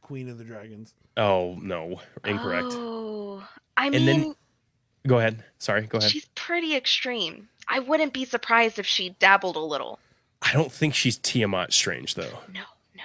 [0.07, 0.93] Queen of the Dragons.
[1.17, 2.67] Oh no, incorrect.
[2.71, 3.45] Oh,
[3.75, 4.35] I And mean, then-
[5.05, 5.43] Go ahead.
[5.59, 6.09] Sorry, go ahead.
[6.11, 7.47] she's pretty extreme.
[7.67, 9.99] I wouldn't be surprised if she dabbled a little.
[10.41, 12.39] I don't think she's Tiamat strange though.
[12.53, 12.61] No,
[12.95, 13.03] no.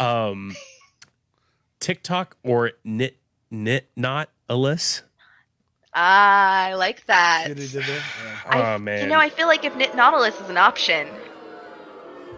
[0.00, 0.06] No.
[0.30, 0.56] Um,
[1.80, 3.16] TikTok or knit
[3.50, 5.02] knit not Alyss.
[5.94, 7.44] Ah, I like that.
[7.44, 7.96] See what they did there?
[8.24, 8.36] Yeah.
[8.46, 9.02] I, Oh man.
[9.02, 11.06] You know, I feel like if Knit Nautilus is an option,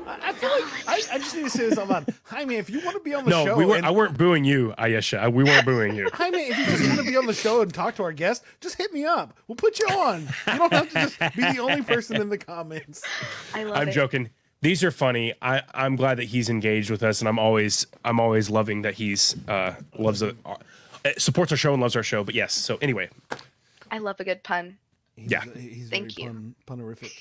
[0.06, 2.14] I, I feel like I, I just need to say this out loud.
[2.24, 3.78] Jaime, if you want to be on the no, show, we weren't.
[3.78, 5.18] and- I weren't booing you, Ayesha.
[5.20, 6.08] I- We weren't booing you.
[6.14, 8.44] Jaime, if you just want to be on the show and talk to our guest,
[8.60, 9.36] just hit me up.
[9.48, 10.22] We'll put you on.
[10.46, 13.02] You don't have to just be the only person in the comments.
[13.54, 13.92] I love I'm it.
[13.92, 14.30] joking.
[14.60, 15.34] These are funny.
[15.42, 18.94] I, I'm glad that he's engaged with us, and I'm always I'm always loving that
[18.94, 20.54] he's uh, loves a, uh,
[21.18, 22.24] supports our show and loves our show.
[22.24, 22.54] But yes.
[22.54, 23.10] So anyway,
[23.90, 24.78] I love a good pun.
[25.16, 25.42] He's, Yeah.
[25.54, 26.54] he's Thank very you.
[26.66, 27.12] pun, punerific.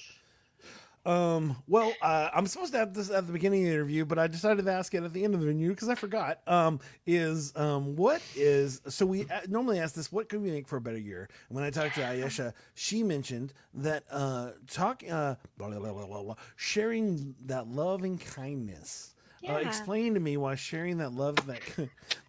[1.05, 4.17] Um, well, uh, I'm supposed to have this at the beginning of the interview, but
[4.17, 6.39] I decided to ask it at the end of the interview because I forgot.
[6.47, 10.67] Um, is um, what is so we uh, normally ask this: What could we make
[10.67, 11.27] for a better year?
[11.49, 15.91] And when I talked to Ayesha, she mentioned that uh, talk uh, blah, blah, blah,
[15.91, 19.12] blah, blah, blah, sharing that love and kindness.
[19.49, 21.59] Uh, explain to me why sharing that love that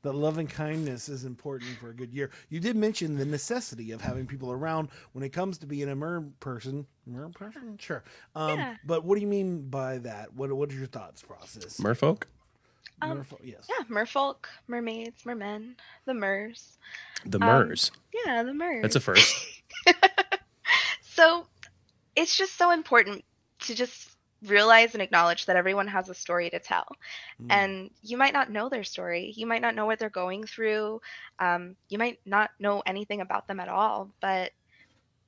[0.03, 2.31] that love and kindness is important for a good year.
[2.49, 5.95] You did mention the necessity of having people around when it comes to being a
[5.95, 6.87] mer person.
[7.07, 8.03] Mer person, sure.
[8.35, 8.77] Um, Yeah.
[8.87, 10.33] But what do you mean by that?
[10.35, 11.79] What What is your thoughts process?
[11.79, 12.25] Merfolk,
[13.03, 13.69] Um, Merfolk, yes.
[13.69, 16.79] Yeah, merfolk, mermaids, mermen, the mers.
[17.27, 17.91] the Um, Mers.
[18.27, 18.83] Yeah, the mers.
[18.83, 19.37] That's a first.
[21.03, 21.47] so
[22.17, 23.25] it's just so important
[23.61, 24.11] to just
[24.45, 26.87] realize and acknowledge that everyone has a story to tell.
[27.43, 27.47] Mm.
[27.51, 29.33] and you might not know their story.
[29.37, 31.01] You might not know what they're going through.
[31.39, 34.11] Um, you might not know anything about them at all.
[34.21, 34.53] But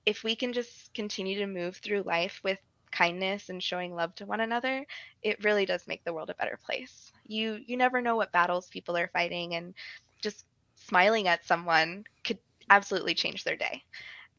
[0.06, 2.58] if we can just continue to move through life with
[2.90, 4.86] kindness and showing love to one another
[5.22, 7.12] it really does make the world a better place.
[7.26, 9.74] You you never know what battles people are fighting and
[10.22, 10.44] just
[10.76, 12.38] smiling at someone could
[12.70, 13.82] absolutely change their day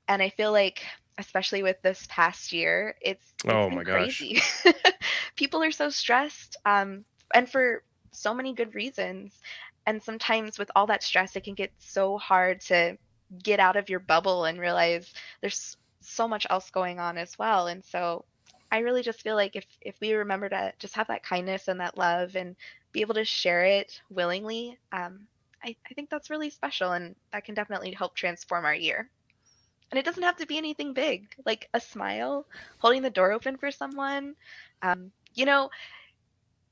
[0.07, 0.81] and i feel like
[1.19, 4.21] especially with this past year it's, it's Oh been my gosh.
[4.21, 4.39] crazy.
[5.35, 7.03] people are so stressed um,
[7.33, 7.83] and for
[8.13, 9.33] so many good reasons
[9.85, 12.97] and sometimes with all that stress it can get so hard to
[13.43, 17.67] get out of your bubble and realize there's so much else going on as well
[17.67, 18.23] and so
[18.71, 21.79] I really just feel like if if we remember to just have that kindness and
[21.79, 22.55] that love and
[22.91, 25.27] be able to share it willingly, um,
[25.63, 29.09] I, I think that's really special and that can definitely help transform our year.
[29.91, 32.45] And it doesn't have to be anything big, like a smile,
[32.79, 34.35] holding the door open for someone.
[34.81, 35.69] Um, you know,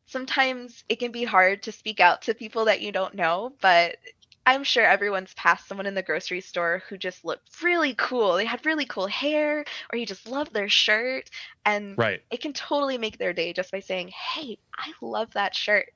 [0.07, 3.97] sometimes it can be hard to speak out to people that you don't know, but
[4.45, 8.36] I'm sure everyone's passed someone in the grocery store who just looked really cool.
[8.36, 11.30] They had really cool hair, or you just love their shirt.
[11.66, 12.24] And Right.
[12.32, 15.89] it can totally make their day just by saying, Hey, I love that shirt.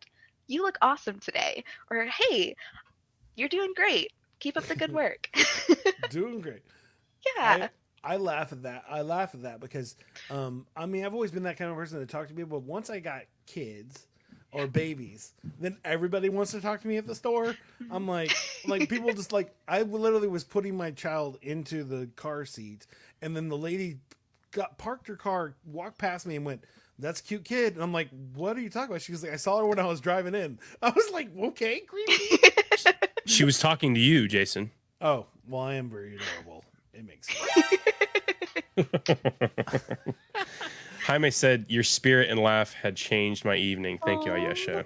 [0.48, 1.64] You look awesome today.
[1.92, 2.56] Or, Hey,
[3.36, 4.12] you're doing great.
[4.40, 5.30] Keep up the good work.
[6.08, 6.64] Doing great.
[7.26, 7.68] Yeah.
[8.04, 8.84] I, I laugh at that.
[8.90, 9.96] I laugh at that because,
[10.30, 12.60] um, I mean, I've always been that kind of person to talk to people.
[12.60, 14.08] But once I got kids
[14.52, 17.56] or babies, then everybody wants to talk to me at the store.
[17.92, 22.46] I'm like, like people just like I literally was putting my child into the car
[22.46, 22.88] seat,
[23.22, 23.98] and then the lady
[24.52, 26.64] got parked her car, walked past me, and went.
[27.02, 27.76] That's a cute kid.
[27.76, 29.02] And I'm like, what are you talking about?
[29.02, 30.60] She was like, I saw her when I was driving in.
[30.82, 32.40] I was like, okay, creepy.
[33.26, 34.72] She was talking to you, Jason.
[35.00, 36.66] oh, well, I am very adorable.
[37.00, 37.30] It makes
[38.76, 39.84] sense.
[41.06, 44.00] Jaime said your spirit and laugh had changed my evening.
[44.06, 44.84] Thank you, Ayesha.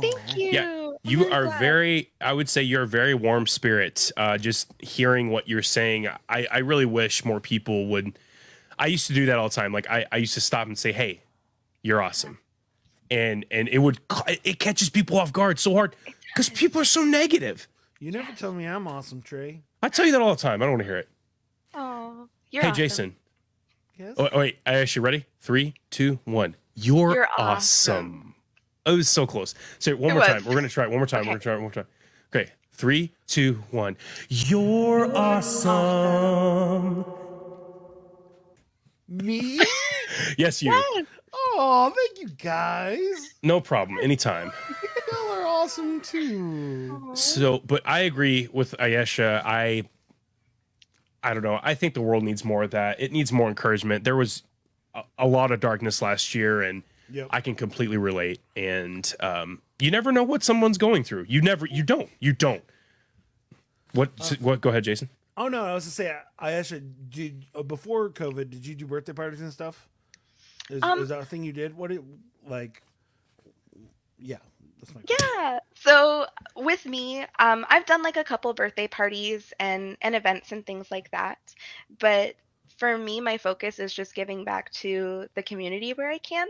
[0.00, 0.50] Thank you.
[0.52, 1.58] Yeah, I'm You are glad.
[1.58, 4.10] very, I would say you're a very warm spirit.
[4.16, 8.18] Uh, just hearing what you're saying, I, I really wish more people would.
[8.78, 9.72] I used to do that all the time.
[9.72, 11.22] Like I, I used to stop and say, "Hey,
[11.82, 12.38] you're awesome,"
[13.10, 14.00] and and it would
[14.42, 15.94] it catches people off guard so hard
[16.34, 17.68] because people are so negative.
[18.00, 19.62] You never tell me I'm awesome, Trey.
[19.82, 20.60] I tell you that all the time.
[20.60, 21.08] I don't want to hear it.
[21.74, 22.76] Oh, you're hey, awesome.
[22.82, 23.16] Jason.
[23.98, 24.14] Yes.
[24.18, 25.24] Oh, wait, Ayesha, ready?
[25.40, 26.56] Three, two, one.
[26.74, 27.94] You're, You're awesome.
[27.96, 28.34] awesome.
[28.86, 29.54] Oh, it was so close.
[29.78, 30.28] Say it one It more was.
[30.28, 30.44] time.
[30.44, 31.20] We're gonna try it one more time.
[31.20, 31.86] We're gonna try it one more time.
[32.34, 33.96] Okay, three, two, one.
[34.28, 37.04] You're awesome.
[39.08, 39.60] Me?
[40.38, 40.70] Yes, you.
[40.70, 41.06] Yes.
[41.32, 43.34] Oh, thank you guys.
[43.42, 43.98] No problem.
[44.00, 44.52] Anytime.
[45.12, 47.10] Y'all are awesome too.
[47.14, 49.42] So, but I agree with Ayesha.
[49.44, 49.82] I,
[51.24, 51.58] I don't know.
[51.62, 53.00] I think the world needs more of that.
[53.00, 54.04] It needs more encouragement.
[54.04, 54.42] There was
[54.94, 57.28] a, a lot of darkness last year, and Yep.
[57.30, 58.40] I can completely relate.
[58.56, 61.26] And um, you never know what someone's going through.
[61.28, 61.66] You never.
[61.66, 62.08] You don't.
[62.18, 62.62] You don't.
[63.92, 64.10] What?
[64.20, 64.60] Uh, what?
[64.60, 65.10] Go ahead, Jason.
[65.36, 68.86] Oh no, I was to say, I actually did uh, before COVID, did you do
[68.86, 69.88] birthday parties and stuff?
[70.70, 71.76] Is, Um, is that a thing you did?
[71.76, 72.04] What did
[72.48, 72.82] like?
[74.18, 74.38] Yeah,
[74.92, 75.10] that's.
[75.20, 75.58] Yeah.
[75.74, 76.26] So
[76.56, 80.90] with me, um, I've done like a couple birthday parties and and events and things
[80.90, 81.38] like that.
[81.98, 82.34] But
[82.76, 86.48] for me, my focus is just giving back to the community where I can.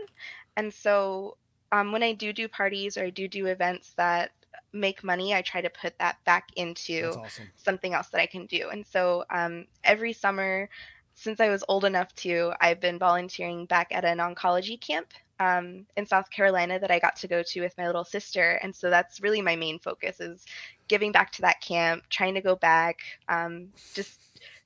[0.57, 1.37] And so
[1.71, 4.31] um, when I do do parties or I do do events that
[4.73, 7.49] make money, I try to put that back into awesome.
[7.55, 8.69] something else that I can do.
[8.71, 10.69] And so um, every summer,
[11.13, 15.85] since I was old enough to, I've been volunteering back at an oncology camp um,
[15.97, 18.59] in South Carolina that I got to go to with my little sister.
[18.63, 20.45] And so that's really my main focus is
[20.87, 24.19] giving back to that camp, trying to go back, um, just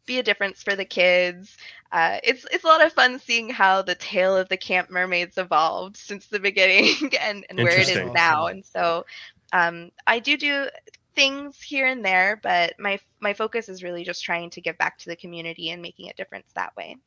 [0.06, 1.56] be a difference for the kids.
[1.92, 5.38] Uh, it's it's a lot of fun seeing how the tale of the camp mermaids
[5.38, 8.48] evolved since the beginning and, and where it is now.
[8.48, 9.06] And so
[9.54, 10.68] um, I do do
[11.16, 14.98] things here and there, but my my focus is really just trying to give back
[15.00, 16.98] to the community and making a difference that way.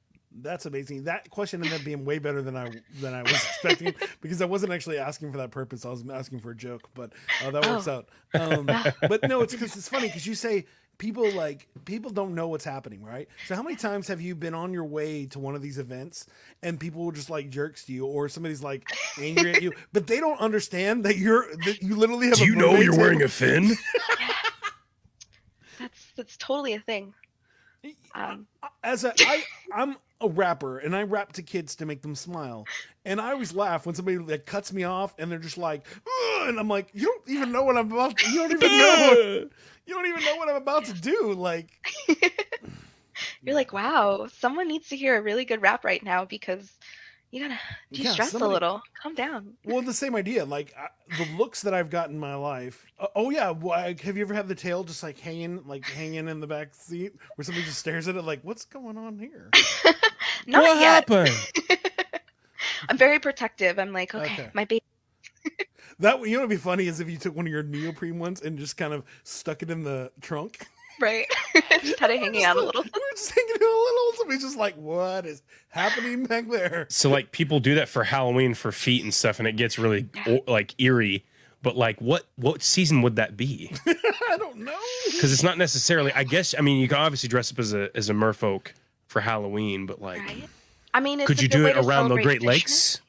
[0.40, 1.04] That's amazing.
[1.04, 2.70] That question ended up being way better than I
[3.00, 5.84] than I was expecting because I wasn't actually asking for that purpose.
[5.84, 7.12] I was asking for a joke, but
[7.44, 7.92] uh, that works Oh.
[7.96, 8.08] out.
[8.34, 8.66] Um,
[9.08, 10.64] but no, it's because it's funny because you say
[10.98, 13.28] people like people don't know what's happening, right?
[13.46, 16.26] So how many times have you been on your way to one of these events
[16.62, 18.88] and people will just like jerks to you, or somebody's like
[19.20, 22.38] angry at you, but they don't understand that you're that you literally have.
[22.38, 23.72] Do a you know you're wearing a fin?
[25.78, 27.12] That's that's totally a thing.
[28.14, 28.46] Um,
[28.84, 29.42] as a I
[29.74, 32.66] I'm a rapper and I rap to kids to make them smile.
[33.04, 36.48] And I always laugh when somebody like cuts me off and they're just like, "Ugh,"
[36.48, 38.18] and I'm like, you don't even know what I'm about.
[38.18, 39.48] To, you don't even know.
[39.84, 41.32] You don't even know what I'm about to do.
[41.32, 41.66] Like,
[43.42, 46.70] you're like, wow, someone needs to hear a really good rap right now because
[47.32, 47.58] you gotta
[47.90, 48.82] Yeah, de-stress somebody- a little.
[49.02, 49.54] Calm down.
[49.64, 50.44] well, the same idea.
[50.44, 52.86] Like I, the looks that I've gotten in my life.
[53.00, 55.84] Uh, oh yeah, well, I- have you ever had the tail just like hanging, like
[55.84, 59.18] hanging in the back seat, where somebody just stares at it like, what's going on
[59.18, 59.50] here?
[60.46, 61.08] Not what yet.
[61.08, 61.30] happened?
[62.88, 63.78] I'm very protective.
[63.78, 64.50] I'm like, okay, Okay.
[64.54, 64.82] my baby.
[65.98, 68.40] That you know what'd be funny is if you took one of your neoprene ones
[68.42, 70.66] and just kind of stuck it in the trunk.
[71.00, 71.26] Right.
[71.82, 72.82] just had it hanging out a little.
[72.82, 74.12] We're just hanging out a little.
[74.16, 76.86] Somebody's just like, what is happening back there?
[76.90, 80.08] So like people do that for Halloween for feet and stuff, and it gets really
[80.26, 81.24] o- like eerie.
[81.62, 83.72] But like, what what season would that be?
[83.86, 84.78] I don't know.
[85.06, 86.12] Because it's not necessarily.
[86.12, 88.68] I guess I mean you can obviously dress up as a as a merfolk
[89.06, 90.48] for Halloween, but like Right.
[90.94, 92.46] I mean, it's Could you do it around the Great Fishmas.
[92.46, 93.00] Lakes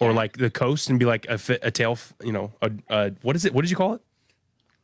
[0.00, 0.16] or Yeah.
[0.16, 3.44] like the coast and be like a, a tail, you know, a, a what is
[3.44, 3.54] it?
[3.54, 4.00] What did you call it?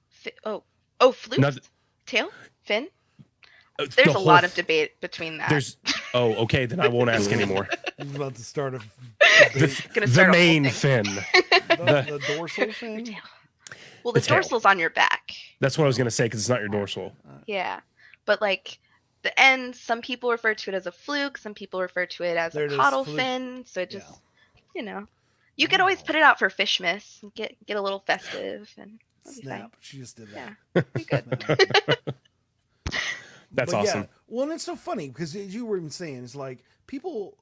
[0.09, 0.63] Fi- oh,
[1.01, 1.59] oh, flute, Not-
[2.13, 2.31] tail,
[2.63, 2.89] fin.
[3.79, 5.49] Uh, There's the a whole lot of debate between that.
[5.49, 5.77] There's
[6.15, 7.69] oh okay then I won't ask anymore.
[7.99, 8.79] He's about to start a
[9.55, 11.05] The, the start a main fin.
[11.05, 13.17] the, the dorsal fin.
[14.05, 14.39] well, the, the tail.
[14.41, 15.33] dorsal's on your back.
[15.61, 17.13] That's what I was gonna say because it's not your dorsal.
[17.47, 17.81] Yeah,
[18.27, 18.79] but like
[19.23, 21.39] the end, some people refer to it as a fluke.
[21.39, 23.65] Some people refer to it as There a is, caudal fin.
[23.67, 24.61] So it just, Yeah.
[24.75, 25.07] you know,
[25.57, 27.23] you could always put it out for Fishmas.
[27.23, 29.01] and Get get a little festive and it'll be fine.
[29.25, 29.77] Snap.
[29.81, 30.87] She just did Yeah, that.
[30.95, 31.25] be good.
[33.53, 34.07] That's But awesome.
[34.07, 37.37] Yeah, well, and it's so funny because as you were even saying, it's like people,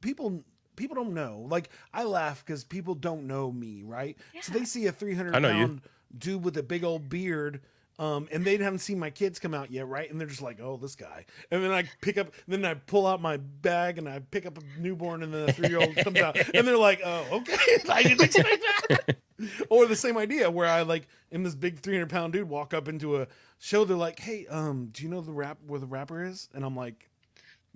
[0.00, 0.42] people,
[0.76, 1.46] people don't know.
[1.48, 4.16] Like I laugh because people don't know me, right?
[4.40, 5.80] So they see a three hundred pound you.
[6.16, 7.60] dude with a big old beard.
[8.00, 10.10] Um, and they haven't seen my kids come out yet, right?
[10.10, 13.06] And they're just like, "Oh, this guy." And then I pick up, then I pull
[13.06, 16.38] out my bag and I pick up a newborn, and then a three-year-old comes out,
[16.54, 17.58] and they're like, "Oh, okay,
[17.90, 19.16] I didn't expect that."
[19.68, 22.88] or the same idea where I like am this big 300 pound dude walk up
[22.88, 23.26] into a
[23.58, 23.84] show.
[23.84, 26.74] They're like, "Hey, um, do you know the rap where the rapper is?" And I'm
[26.76, 27.10] like,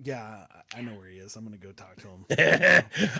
[0.01, 1.35] "Yeah, I know where he is.
[1.35, 2.25] I'm gonna go talk to him."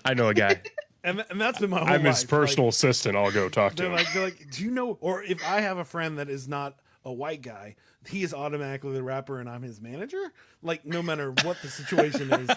[0.05, 0.59] I know a guy.
[1.03, 2.29] and and that's been my whole I'm his life.
[2.29, 3.15] personal Like, assistant.
[3.15, 3.97] I'll go talk to they're him.
[3.97, 6.79] like, they're like, "Do you know?" Or if I have a friend that is not
[7.05, 7.75] a white guy,
[8.07, 10.33] he is automatically the rapper, and I'm his manager.
[10.61, 12.49] Like, no matter what the situation is,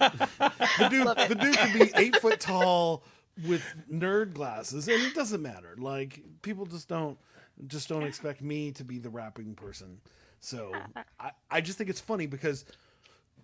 [0.78, 3.04] the dude, the dude could be eight foot tall
[3.44, 5.74] with nerd glasses, and it doesn't matter.
[5.78, 7.18] Like, people just don't
[7.68, 10.00] just don't expect me to be the rapping person.
[10.40, 10.84] So
[11.20, 12.64] I, I just think it's funny because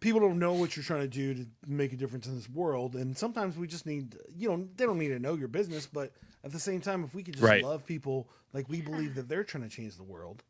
[0.00, 2.94] people don't know what you're trying to do to make a difference in this world
[2.94, 6.12] and sometimes we just need you know they don't need to know your business but
[6.44, 7.62] at the same time if we could just Right.
[7.62, 10.42] love people like we believe that they're trying to change the world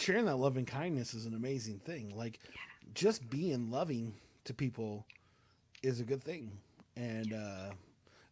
[0.00, 2.38] sharing that love and kindness is an amazing thing like
[2.94, 5.06] just being loving to people
[5.82, 6.50] is a good thing
[6.96, 7.70] and uh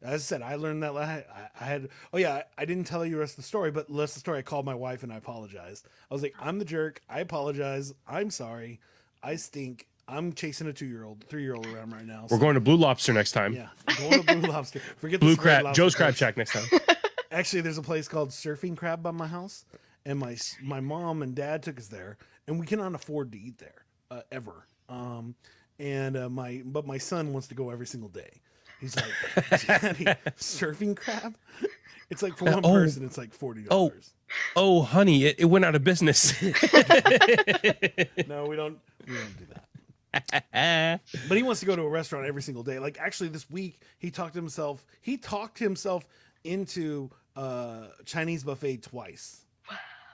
[0.02, 1.24] as I said, I learned that I,
[1.60, 1.88] I had.
[2.12, 4.14] Oh yeah, I, didn't tell you the rest of the story, but the rest of
[4.14, 5.88] the story, I called my wife and I apologized.
[6.08, 7.02] I was like, "I'm the jerk.
[7.08, 7.92] I apologize.
[8.06, 8.78] I'm sorry.
[9.22, 9.88] I stink.
[10.06, 12.26] I'm chasing a two year old, three year old around right now.
[12.30, 13.54] We're going to Blue Lobster next time.
[13.54, 14.80] Yeah, going to Blue Lobster.
[14.98, 16.14] Forget Blue Crab, Lobster Joe's Crab.
[16.14, 16.80] Shack next time.
[17.32, 19.64] Actually, there's a place called Surfing Crab by my house,
[20.09, 22.16] and my my mom and dad took us there,
[22.48, 24.66] and we cannot afford to eat there uh, ever.
[24.88, 25.34] Um,
[25.78, 28.30] and uh, my but my son wants to go every single day.
[28.80, 29.06] He's like,
[29.66, 30.04] Daddy,
[30.36, 31.36] surfing crab.
[32.11, 32.72] It's like for one Oh.
[32.72, 33.90] person, it's like forty Oh.
[33.90, 34.14] dollars.
[34.56, 36.32] Oh, honey, it, it went out of business.
[38.26, 38.78] No, we don't.
[39.06, 41.00] We don't do that.
[41.28, 42.78] But he wants to go to a restaurant every single day.
[42.78, 44.86] Like actually, this week he talked himself.
[45.02, 46.06] He talked himself
[46.44, 49.44] into uh, Chinese buffet twice.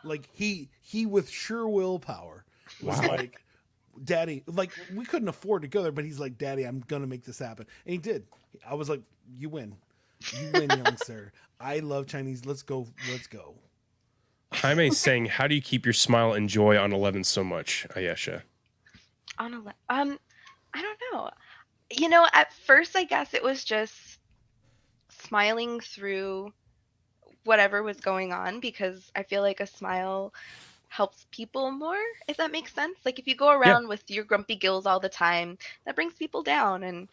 [0.05, 2.45] Like he he with sure willpower
[2.83, 3.43] was like,
[4.05, 7.25] "Daddy, like we couldn't afford to go there, but he's like, Daddy, I'm gonna make
[7.25, 8.27] this happen," and he did.
[8.67, 9.03] I was like,
[9.39, 9.77] "You win,
[10.33, 11.33] you win, young sir.
[11.61, 12.45] I love Chinese.
[12.45, 12.87] Let's go.
[13.07, 13.55] Let's go."
[14.53, 18.45] Jaime's saying, "How do you keep your smile and joy on 11 so much, Ayesha?"
[19.39, 20.19] on a le- um
[20.75, 21.31] i don't know
[21.91, 24.19] you know at first i guess it was just
[25.09, 26.53] smiling through
[27.45, 30.33] whatever was going on because i feel like a smile
[30.89, 32.99] helps people more if that makes sense.
[33.05, 36.43] Like if you go around with your grumpy gills all the time that brings people
[36.43, 36.83] down.
[36.85, 37.09] And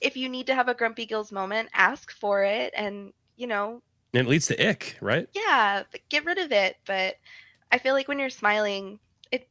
[0.00, 3.82] if you need to have a grumpy gills moment ask for it and you know
[4.14, 5.28] And it leads to ick, right?
[5.34, 6.76] yeah get rid of it.
[6.86, 7.16] But
[7.72, 8.98] i feel like when you're smiling
[9.32, 9.48] it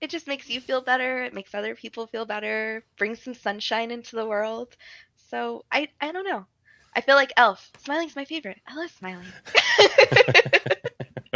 [0.00, 1.22] it just makes you feel better.
[1.24, 2.84] It makes other people feel better.
[2.98, 4.76] Brings some sunshine into the world.
[5.16, 6.46] So i i don't know
[6.94, 9.26] i feel like elf smiling's my favorite i love smiling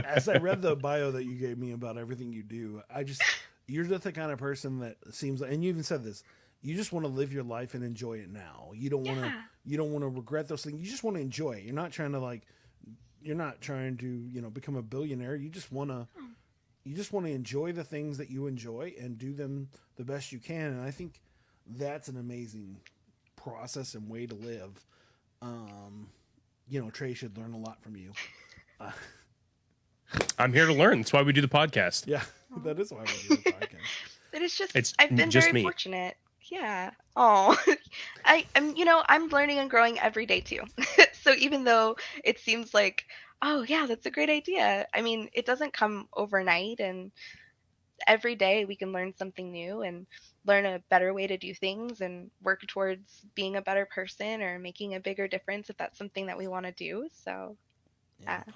[0.08, 3.22] as I read the bio that you gave me about everything you do, I just
[3.66, 6.22] you're just the kind of person that seems and you even said this.
[6.60, 8.70] You just want to live your life and enjoy it now.
[8.74, 9.32] You don't want to.
[9.64, 10.80] You don't want to regret those things.
[10.80, 11.64] You just want to enjoy it.
[11.64, 12.42] You're not trying to like
[13.22, 15.36] you're not trying to, you know, become a billionaire.
[15.36, 16.28] You just want to oh.
[16.84, 20.32] you just want to enjoy the things that you enjoy and do them the best
[20.32, 20.72] you can.
[20.72, 21.20] And I think
[21.66, 22.80] that's an amazing
[23.36, 24.84] process and way to live.
[25.42, 26.08] Um,
[26.68, 28.12] you know, Trey should learn a lot from you.
[28.80, 28.90] Uh,
[30.38, 30.98] I'm here to learn.
[30.98, 32.06] That's why we do the podcast.
[32.06, 32.22] yeah,
[32.64, 33.78] that is why we do the podcast.
[34.30, 35.62] It is just It's I've been just very me.
[35.62, 36.14] fortunate.
[36.50, 36.90] Yeah.
[37.16, 37.56] Oh,
[38.26, 38.76] I am.
[38.76, 40.60] You know, I'm learning and growing every day too.
[41.14, 43.06] so even though it seems like,
[43.40, 44.86] oh yeah, that's a great idea.
[44.94, 47.10] I mean, it doesn't come overnight, and
[48.06, 50.06] every day we can learn something new and
[50.44, 54.58] learn a better way to do things and work towards being a better person or
[54.58, 57.08] making a bigger difference if that's something that we want to do.
[57.24, 57.56] So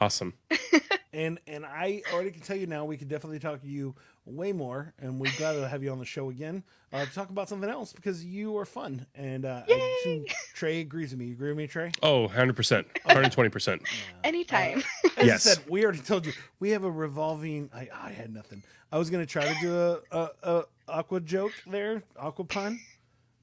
[0.01, 0.35] Awesome.
[1.15, 4.53] And and I already can tell you now, we could definitely talk to you way
[4.53, 7.51] more, and we've got to have you on the show again uh, to talk about
[7.51, 9.07] something else because you are fun.
[9.15, 10.25] And uh, I
[10.55, 11.27] Trey agrees with me.
[11.27, 11.93] You agree with me, Trey?
[12.03, 12.87] Oh, 100%.
[13.05, 13.81] 120%.
[14.25, 14.83] Anytime.
[15.19, 15.47] As Yes.
[15.47, 17.69] I said, we already told you we have a revolving.
[17.75, 18.63] I, I had nothing.
[18.93, 22.79] I was gonna try to do a, a, a aqua joke there, aqua pun,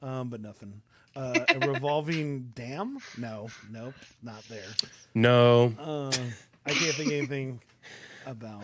[0.04, 0.82] um, but nothing.
[1.16, 3.00] Uh, a revolving dam?
[3.18, 4.68] No, nope, not there.
[5.16, 5.74] No.
[5.80, 6.12] Um,
[6.68, 7.62] I can't think of anything
[8.28, 8.64] about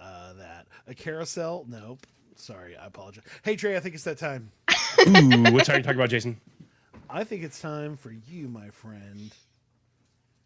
[0.00, 0.66] uh, that.
[0.88, 1.64] A carousel?
[1.68, 2.04] Nope.
[2.34, 3.22] Sorry, I apologize.
[3.42, 4.50] Hey Trey, I think it's that time.
[5.06, 6.40] Ooh, what time are you talking about, Jason?
[7.08, 9.32] I think it's time for you, my friend,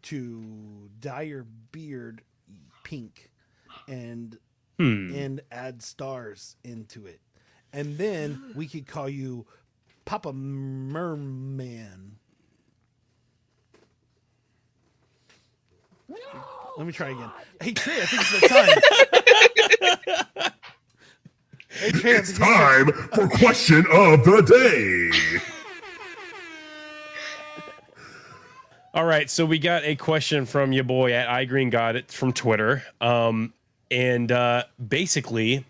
[0.03, 2.21] to dye your beard
[2.83, 3.31] pink
[3.87, 4.37] and
[4.77, 5.13] Hmm.
[5.15, 7.19] and add stars into it.
[7.73, 9.45] And then we could call you
[10.05, 12.17] Papa Merman.
[16.77, 17.29] Let me try again.
[17.61, 18.77] Hey Trey, I think it's the time.
[21.69, 22.85] hey Trey, It's time.
[22.87, 25.11] time for question of the day.
[28.95, 32.31] All right, so we got a question from your boy at iGreen got it from
[32.31, 32.83] Twitter.
[33.01, 33.53] Um,
[33.93, 35.63] and uh, basically,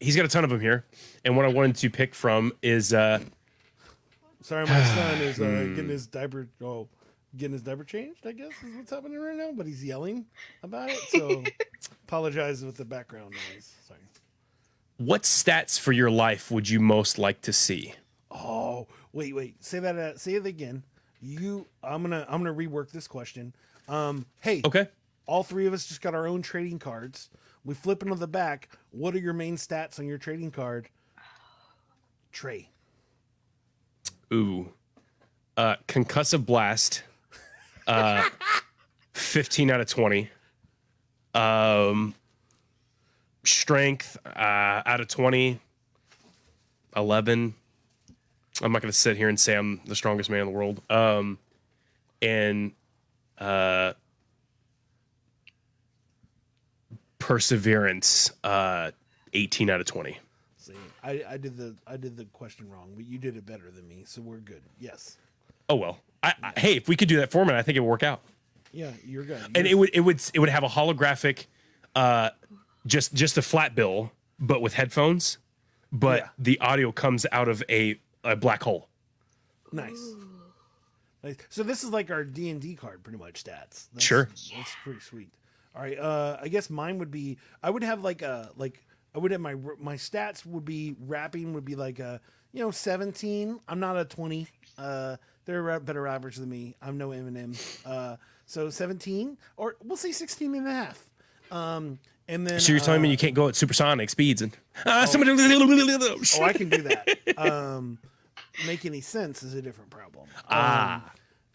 [0.00, 0.86] he's got a ton of them here.
[1.24, 3.20] And what I wanted to pick from is uh,
[4.40, 6.48] Sorry, my son is uh, getting his diaper.
[6.62, 6.88] Oh,
[7.36, 8.26] getting his diaper changed.
[8.26, 9.52] I guess is what's happening right now.
[9.54, 10.24] But he's yelling
[10.62, 10.98] about it.
[11.10, 11.44] So
[12.08, 13.72] apologize with the background noise.
[13.86, 14.00] Sorry.
[14.96, 17.94] what stats for your life would you most like to see?
[18.30, 19.62] Oh, wait, wait.
[19.62, 19.96] Say that.
[19.96, 20.82] Uh, say it again.
[21.20, 21.66] You.
[21.84, 22.26] I'm gonna.
[22.28, 23.54] I'm gonna rework this question.
[23.86, 24.24] Um.
[24.40, 24.62] Hey.
[24.64, 24.88] Okay.
[25.32, 27.30] All three of us just got our own trading cards.
[27.64, 28.68] We flip into the back.
[28.90, 30.90] What are your main stats on your trading card?
[32.32, 32.68] Trey.
[34.30, 34.68] Ooh.
[35.56, 37.04] Uh, concussive blast.
[37.86, 38.28] Uh,
[39.14, 40.28] 15 out of 20.
[41.34, 42.14] Um,
[43.42, 45.58] strength uh, out of 20.
[46.94, 47.54] 11.
[48.60, 50.82] I'm not going to sit here and say I'm the strongest man in the world.
[50.90, 51.38] Um,
[52.20, 52.72] and
[53.38, 53.94] uh,
[57.22, 58.90] perseverance, uh,
[59.32, 60.18] 18 out of 20.
[60.58, 60.72] See,
[61.04, 63.86] I, I did the I did the question wrong, but you did it better than
[63.88, 64.60] me, so we're good.
[64.80, 65.16] Yes.
[65.68, 65.98] Oh well.
[66.24, 68.22] I, I, hey, if we could do that format, I think it would work out.
[68.72, 69.40] Yeah, you're good.
[69.54, 71.46] and You're- it would it would it would have a holographic
[71.94, 72.30] uh
[72.86, 74.10] just just a flat bill
[74.40, 75.38] but with headphones
[75.92, 76.28] but Yeah.
[76.38, 78.88] the audio comes out of a, a black hole
[79.72, 80.14] Nice.
[81.22, 81.36] Nice.
[81.50, 83.86] So this is like our D and D card, pretty much stats.
[83.92, 84.28] That's, Sure.
[84.56, 85.28] that's pretty sweet.
[85.74, 85.98] All right.
[85.98, 87.38] Uh, I guess mine would be.
[87.62, 88.84] I would have like a like.
[89.14, 92.20] I would have my my stats would be rapping would be like a
[92.52, 93.60] you know seventeen.
[93.68, 94.48] I'm not a twenty.
[94.78, 96.76] Uh, they're better rappers than me.
[96.80, 97.56] I'm no Eminem.
[97.84, 98.16] Uh,
[98.46, 101.10] so seventeen or we'll say 16 and a half.
[101.50, 101.98] Um,
[102.28, 104.56] and then so you're telling me uh, you can't go at supersonic speeds and
[104.86, 107.08] uh, somebody Oh, I can do that.
[107.36, 107.98] Um,
[108.66, 110.26] make any sense is a different problem.
[110.48, 110.96] Ah.
[110.96, 111.10] Um,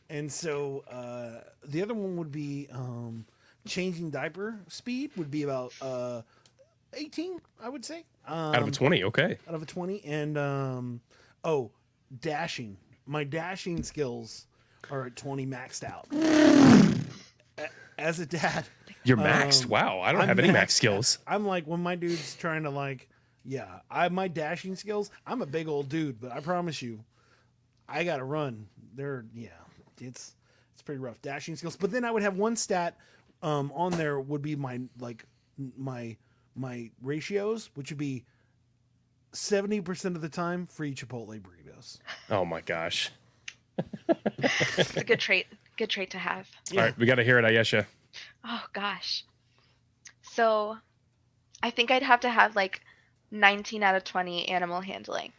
[0.10, 3.26] and so uh, the other one would be um,
[3.68, 6.22] changing diaper speed would be about uh,
[6.94, 8.04] 18, I would say.
[8.26, 10.04] Um, out of a 20 okay out of a 20.
[10.06, 11.02] And um,
[11.44, 11.72] oh,
[12.20, 12.78] dashing.
[13.06, 14.48] My dashing skills
[14.92, 16.08] are at 20 maxed out.
[17.98, 18.66] As a dad,
[19.04, 21.96] you're maxed Um, wow i don't I'm have any max skills I'm like when my
[21.96, 23.10] dude's trying to like,
[23.44, 25.10] yeah, I my dashing skills.
[25.26, 27.04] I'm a big old dude, but I promise you,
[27.88, 28.68] I gotta run.
[28.94, 29.50] They're yeah,
[30.02, 30.36] it's
[30.74, 31.78] it's pretty rough dashing skills.
[31.78, 32.98] But then I would have one stat
[33.42, 35.26] um, on there would be my like
[35.78, 36.16] my
[36.56, 38.26] my ratios, which would be
[39.32, 42.00] seventy percent of the time free Chipotle burritos.
[42.30, 43.12] oh my gosh
[44.40, 45.48] It's a good trait.
[45.78, 46.50] Good trait to have.
[46.72, 47.86] all right we got to hear it ayesha
[48.44, 49.24] Oh gosh.
[50.22, 50.78] So,
[51.62, 52.82] I think I'd have to have like
[53.32, 55.34] 19 out of 20 animal handling.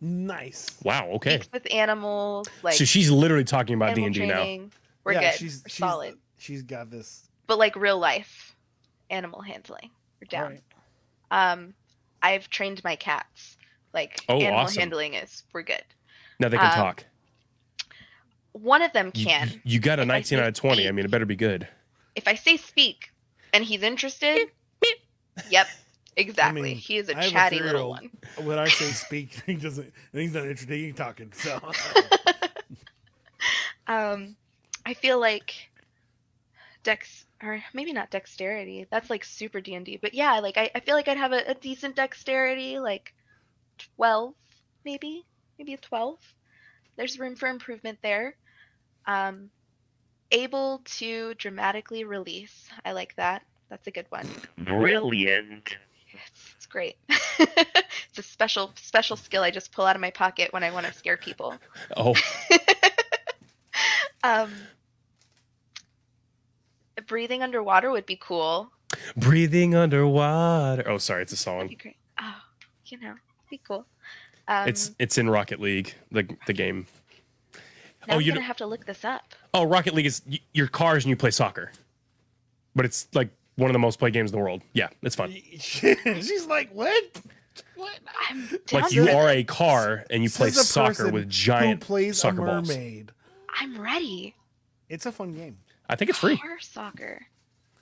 [0.00, 0.78] Nice.
[0.82, 4.58] wow okay Speaks with animals, like so she's literally talking about d&d now.
[5.04, 5.38] We're yeah, good.
[5.38, 6.18] She's We're she's, solid.
[6.38, 7.28] She's got this.
[7.46, 8.54] But like real life
[9.10, 9.90] animal handling.
[10.20, 10.58] We're down.
[11.32, 11.52] Alright.
[11.58, 11.74] Um,
[12.22, 13.56] I've trained my cats.
[13.92, 14.80] Like Oh, animal awesome.
[14.80, 15.82] handling is we're good.
[16.40, 17.04] now they can Um, talk
[18.52, 19.60] One of them can.
[19.64, 21.68] you, got a If 19 out of say 20 i mean it better be good
[22.14, 23.12] If I say speak
[23.52, 24.50] and he's interested,
[25.50, 25.68] yep,
[26.16, 26.62] exactly.
[26.62, 27.98] mean, he is a I have a chatty little three-year-old.
[28.36, 28.46] one.
[28.46, 29.92] When I say speak, he doesn't.
[30.12, 30.76] He's not interested.
[30.76, 31.32] He's talking.
[31.34, 31.60] So
[33.86, 34.36] Um,
[34.86, 35.54] I feel like
[36.82, 38.86] dex or maybe not dexterity.
[38.90, 39.98] That's like super D and D.
[40.00, 43.14] But yeah, like I, I feel like I'd have a, a decent dexterity, like
[43.96, 44.34] twelve,
[44.84, 45.24] maybe,
[45.58, 46.18] maybe a twelve.
[46.96, 48.36] There's room for improvement there.
[49.06, 49.50] Um,
[50.30, 52.68] able to dramatically release.
[52.84, 53.42] I like that.
[53.68, 54.28] That's a good one.
[54.58, 55.76] Brilliant.
[56.12, 56.96] It's, it's great.
[57.08, 60.86] it's a special special skill I just pull out of my pocket when I want
[60.86, 61.54] to scare people.
[61.96, 62.14] Oh,
[64.24, 64.50] Um,
[67.06, 68.70] breathing underwater would be cool.
[69.16, 70.88] breathing underwater.
[70.88, 71.78] Oh, sorry, it's a That'd be song.
[71.82, 71.96] great.
[72.20, 72.36] Oh,
[72.86, 73.14] you know,
[73.50, 73.86] be cool.
[74.48, 76.86] Um, It's it's in Rocket League, the the game.
[77.54, 77.60] now
[78.10, 79.22] oh, I'm you gonna have to look this up.
[79.54, 81.72] Oh, Rocket League is y- your cars and you play soccer,
[82.74, 84.62] but it's like one of the most played games in the world.
[84.74, 85.30] Yeah, it's fun.
[85.58, 87.02] She's like, what?
[87.76, 87.98] What?
[88.30, 92.18] I'm Like you are a car and you play soccer person with who giant plays
[92.20, 92.70] soccer a balls.
[93.60, 94.34] I'm ready.
[94.88, 95.56] It's a fun game.
[95.88, 96.36] I think it's free.
[96.36, 97.26] Car soccer.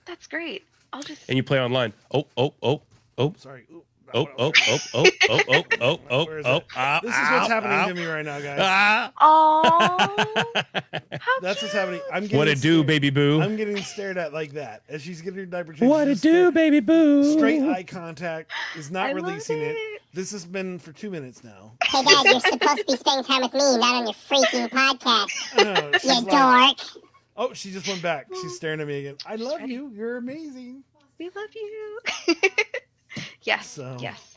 [0.06, 0.64] That's great.
[0.92, 1.92] I'll just And you play online.
[2.12, 2.82] Oh, oh, oh,
[3.18, 3.34] oh.
[3.38, 3.64] Sorry.
[3.72, 3.82] Ooh,
[4.14, 7.02] oh oh, oh, oh, oh, oh, oh, oh, oh, oh, Where is oh, oh, it?
[7.02, 7.88] This is ow, what's happening ow.
[7.88, 8.58] to me right now, guys.
[8.60, 9.12] Ah.
[9.24, 10.24] Oh,
[11.12, 12.00] how That's what's happening.
[12.12, 13.40] I'm getting What a do, baby boo?
[13.40, 15.90] I'm getting stared at like that as she's getting her diaper changed.
[15.90, 17.32] What a she's do, baby boo?
[17.32, 19.76] Straight eye contact is not I releasing it.
[19.76, 20.02] it.
[20.12, 21.72] This has been for two minutes now.
[21.84, 25.56] Hey guys, you're supposed to be spending time with me, not on your freaking podcast,
[25.56, 27.01] know, you like, dork
[27.36, 28.26] oh, she just went back.
[28.40, 29.16] She's staring at me again.
[29.26, 29.90] I love you.
[29.94, 30.84] You're amazing.
[31.18, 32.00] We love you.
[33.42, 33.68] yes.
[33.68, 34.36] So, yes.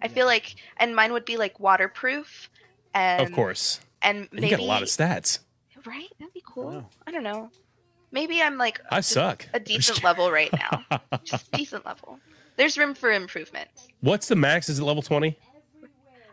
[0.00, 2.48] I feel like, and mine would be like waterproof,
[2.94, 3.80] and Of course.
[4.02, 5.40] and And maybe you get a lot of stats.
[5.84, 6.08] right.
[6.18, 6.70] That'd be cool.
[6.70, 6.86] Wow.
[7.06, 7.50] I don't know.
[8.12, 9.46] Maybe I'm like I suck.
[9.52, 10.84] a decent level right now.
[11.24, 12.18] Just decent level.
[12.56, 13.68] There's room for improvement.
[14.00, 14.68] What's the max?
[14.68, 15.36] Is it level twenty?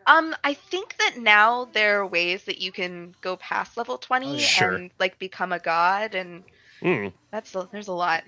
[0.08, 4.36] Um, I think that now there are ways that you can go past level 20
[4.36, 4.82] Oh, sure.
[4.82, 6.44] and like become a god, and
[6.82, 7.14] Mm.
[7.32, 8.24] that's there's a lot.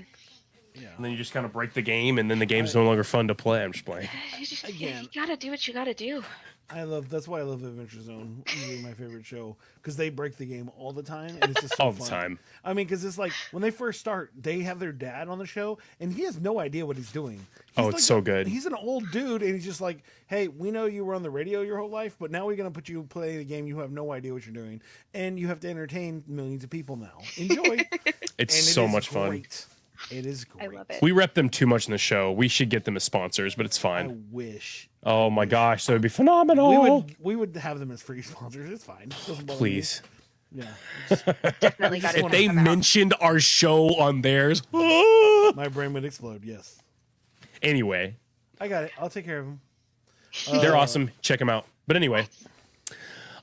[0.82, 0.88] Yeah.
[0.96, 3.04] And then you just kind of break the game, and then the game's no longer
[3.04, 3.64] fun to play.
[3.64, 4.10] I'm just playing.
[4.40, 5.04] You, just, Again.
[5.04, 6.24] you gotta do what you gotta do.
[6.70, 7.10] I love.
[7.10, 8.44] That's why I love Adventure Zone.
[8.54, 11.78] Usually my favorite show because they break the game all the time, and it's just
[11.78, 12.38] so All the time.
[12.66, 15.46] I mean, because it's like when they first start, they have their dad on the
[15.46, 17.38] show, and he has no idea what he's doing.
[17.38, 18.48] He's Oh, it's like so a- good.
[18.48, 21.30] He's an old dude, and he's just like, "Hey, we know you were on the
[21.30, 23.92] radio your whole life, but now we're gonna put you playing a game you have
[23.94, 24.82] no idea what you're doing,
[25.14, 27.18] and you have to entertain millions of people now.
[27.38, 27.78] Enjoy."
[28.40, 29.44] It's And it so is much fun.
[30.10, 30.20] Great.
[30.20, 30.78] It is I great.
[30.78, 31.02] love it.
[31.02, 32.32] We rep them too much in the show.
[32.32, 34.06] We should get them as sponsors, but it's fine.
[34.06, 34.28] I fine.
[34.32, 36.70] wish Oh my gosh, that would be phenomenal.
[36.82, 38.70] we would we would have them as free sponsors.
[38.70, 39.10] It's fine.
[39.26, 39.56] Doesn't me.
[39.56, 40.02] Please.
[40.52, 40.66] Yeah.
[41.60, 44.62] Definitely got If they mentioned our show on theirs.
[44.74, 46.44] My brain would explode.
[46.44, 46.82] Yes.
[47.62, 48.16] anyway,
[48.60, 48.92] I got it.
[49.00, 49.62] I'll take care of them.
[50.62, 51.10] they're Uh, awesome.
[51.22, 51.66] Check them out.
[51.86, 52.28] But anyway,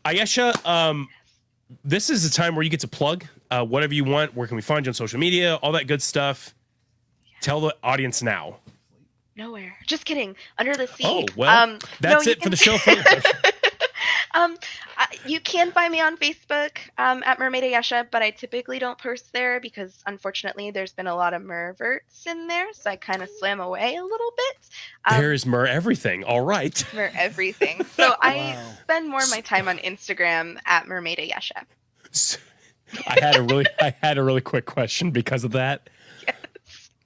[0.04, 1.08] Ayesha, um,
[1.82, 3.24] this is the time where you get to plug
[3.54, 4.34] uh, whatever you want.
[4.34, 5.56] Where can we find you on social media?
[5.56, 6.54] All that good stuff.
[7.40, 8.56] Tell the audience now.
[9.36, 9.76] nowhere.
[9.86, 10.34] Just kidding.
[10.58, 11.04] Under the sea.
[11.04, 12.78] Oh well, um, that's you it for the show.
[12.78, 13.26] folks.
[14.34, 14.56] um,
[14.98, 18.98] uh, you can find me on Facebook um, at Mermaid Ayesha, but I typically don't
[18.98, 23.22] post there because unfortunately there's been a lot of merverts in there, so I kind
[23.22, 24.56] of slam away a little bit.
[25.04, 26.24] Um, There's mer everything.
[26.24, 26.84] All right.
[26.94, 27.84] mer everything.
[27.84, 31.66] So I spend more of my time on Instagram at Mermaid Ayesha.
[33.06, 35.88] I had a really I had a really quick question because of that.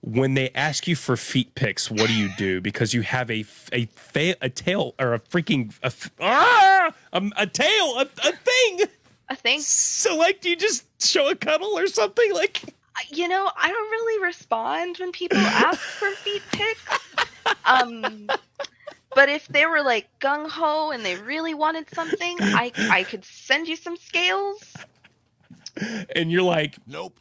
[0.00, 2.60] When they ask you for feet pics, what do you do?
[2.60, 7.32] Because you have a a fa- a tail or a freaking a, f- ah, um,
[7.36, 8.80] a tail a, a thing.
[9.28, 9.60] A thing.
[9.60, 12.32] So like, do you just show a caudal or something?
[12.32, 12.62] Like,
[13.10, 17.16] you know, I don't really respond when people ask for feet pics.
[17.66, 18.28] Um,
[19.14, 23.24] but if they were like gung ho and they really wanted something, I I could
[23.24, 24.62] send you some scales.
[26.14, 27.18] And you're like, Nope.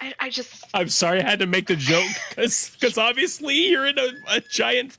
[0.00, 3.86] I, I just I'm sorry, I had to make the joke because because obviously you're
[3.86, 4.98] in a, a giant.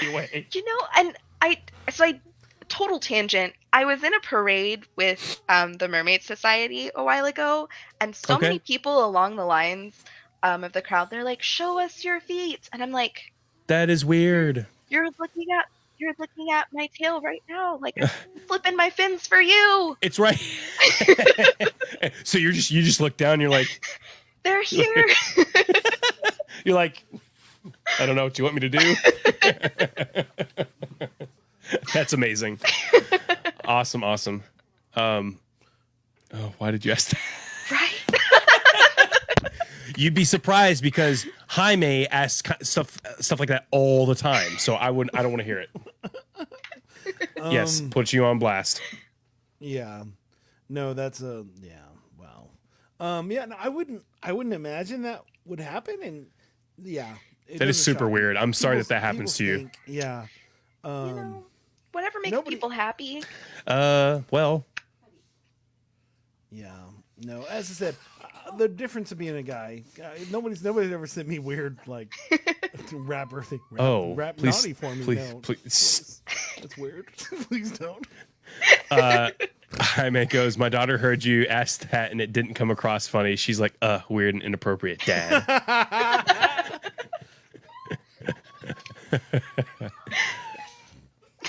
[0.00, 2.20] Anyway, you know, and I so I
[2.68, 3.54] total tangent.
[3.72, 7.68] I was in a parade with um, the Mermaid Society a while ago,
[8.00, 8.48] and so Okay.
[8.48, 10.04] many people along the lines
[10.42, 13.32] um, of the crowd, they're like, "Show us your feet," and I'm like,
[13.68, 14.66] that is weird.
[14.88, 15.66] "You're looking at."
[15.98, 17.96] You're looking at my tail right now, like
[18.48, 19.96] flipping my fins for you.
[20.02, 20.40] It's right.
[22.24, 23.40] so you're just you just look down.
[23.40, 23.84] You're like
[24.42, 25.06] They're here.
[26.64, 27.04] you're like
[27.98, 28.94] I don't know what you want me to do.
[31.92, 32.60] That's amazing.
[33.64, 34.44] Awesome, awesome.
[34.94, 35.38] Um,
[36.32, 37.20] oh, why did you ask that?
[37.70, 38.15] right?
[39.96, 44.58] You'd be surprised because Jaime asks stuff stuff like that all the time.
[44.58, 45.16] So I wouldn't.
[45.16, 45.70] I don't want to hear it.
[47.50, 48.80] yes, Um, put you on blast.
[49.58, 50.04] Yeah.
[50.68, 51.78] No, that's a yeah.
[52.18, 52.48] Wow.
[53.00, 53.30] Um.
[53.30, 53.46] Yeah.
[53.46, 54.02] No, I wouldn't.
[54.22, 55.96] I wouldn't imagine that would happen.
[56.02, 56.26] And
[56.82, 57.14] yeah,
[57.56, 58.12] That is super shock me.
[58.12, 58.36] weird.
[58.36, 59.56] I'm sorry People- that that happens to you.
[59.58, 60.26] think- yeah.
[60.84, 61.08] Um.
[61.08, 61.46] you know,
[61.92, 63.22] whatever makes nobody- people happy.
[63.66, 64.66] Uh, well,
[66.50, 66.74] Yeah.
[67.18, 67.96] No, as I said,
[68.58, 69.82] the difference of being a guy.
[70.02, 72.12] Uh, nobody's nobody's ever sent me weird like
[72.92, 73.60] rapper thing.
[73.70, 75.04] Rap, Oh, rap please, naughty for me.
[75.04, 75.38] please, no.
[75.40, 76.22] please.
[76.60, 77.06] That's weird.
[77.48, 78.06] please don't.
[78.90, 79.30] Uh,
[79.80, 83.36] Jaime goes, my daughter heard you ask that and it didn't come across funny.
[83.36, 85.44] She's like, uh, weird and inappropriate, dad.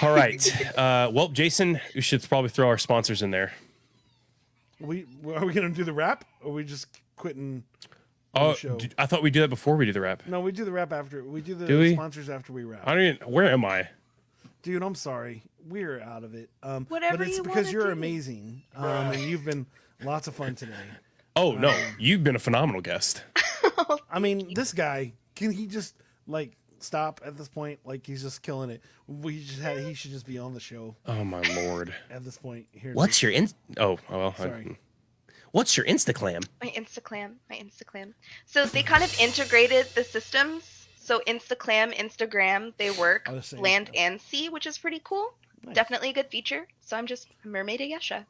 [0.01, 0.77] All right.
[0.77, 3.53] Uh, well, Jason, we should probably throw our sponsors in there.
[4.79, 5.05] We
[5.35, 7.63] are we gonna do the rap or are we just quitting?
[8.35, 8.75] on Oh, the show?
[8.75, 10.23] d- I thought we do that before we do the rap.
[10.27, 11.23] No, we do the rap after.
[11.23, 11.93] We do the Do we?
[11.93, 12.81] sponsors after we rap.
[12.85, 13.87] I don't even, where am I?
[14.61, 15.43] Dude, I'm sorry.
[15.67, 16.49] We're out of it.
[16.61, 17.91] Um, Whatever but it's you because you're do.
[17.91, 19.65] amazing, um, and you've been
[20.03, 20.73] lots of fun today.
[21.35, 21.73] Oh, no.
[21.97, 23.23] You've been a phenomenal guest.
[24.11, 25.95] I mean, this guy can he just
[26.27, 26.51] like
[26.83, 27.79] stop at this point?
[27.85, 28.81] Like he's just killing it.
[29.07, 31.93] We just had he should just be on the show Oh, my Lord.
[32.09, 32.67] at this point.
[32.71, 33.49] Here, What's your in?
[33.77, 34.33] Oh, well.
[34.37, 34.77] I- Sorry.
[35.51, 36.45] what's your Instaclam?
[36.63, 38.13] My Instaclam, my Instaclam.
[38.45, 40.87] So they kind of integrated the systems.
[40.99, 43.61] So Instaclam, Instagram, they work the same.
[43.61, 45.33] land and sea, which is pretty cool.
[45.63, 45.73] Nice.
[45.75, 46.67] Definitely a good feature.
[46.81, 48.25] So I'm just Mermaid Ayesha.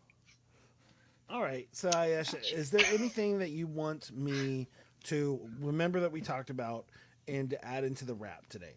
[1.29, 1.67] All right.
[1.71, 4.67] So, Ayesha, is there anything that you want me
[5.05, 6.85] to remember that we talked about
[7.27, 8.73] and to add into the rap today?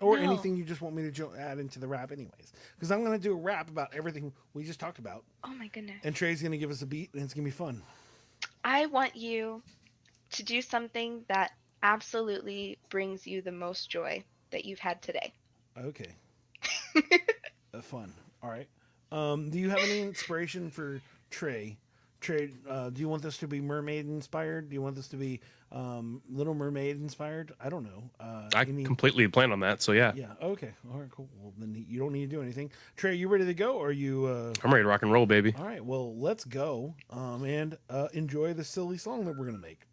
[0.00, 0.22] Or No.
[0.22, 2.52] anything you just want me to jo- add into the rap, anyways?
[2.74, 5.68] Because I'm going to do a rap about everything we just talked about, Oh my
[5.68, 6.00] goodness.
[6.04, 7.82] and Trey's going to give us a beat, and it's going to be fun.
[8.64, 9.62] I want you
[10.32, 11.50] to do something that
[11.82, 15.32] absolutely brings you the most joy that you've had today.
[15.78, 16.12] Okay.
[17.74, 18.12] uh, fun.
[18.42, 18.68] All right.
[19.12, 21.76] Um, do you have any inspiration for Trey?
[22.20, 24.68] Trey, uh, do you want this to be mermaid inspired?
[24.68, 25.40] Do you want this to be
[25.72, 27.52] um, Little Mermaid inspired?
[27.62, 28.10] I don't know.
[28.20, 29.80] Uh, I any- completely plan on that.
[29.80, 30.32] So, yeah, Yeah.
[30.42, 30.72] Okay.
[30.92, 31.10] All right.
[31.10, 31.28] Cool.
[31.38, 32.70] Well, then you don't need to do anything.
[32.96, 33.76] Trey, you ready to go?
[33.76, 34.26] Or are you?
[34.26, 34.52] Uh...
[34.62, 35.54] I'm ready to rock and roll, baby.
[35.58, 35.84] All right.
[35.84, 36.94] Well, let's go.
[37.08, 39.86] Um, and uh, enjoy the silly song that we're gonna make.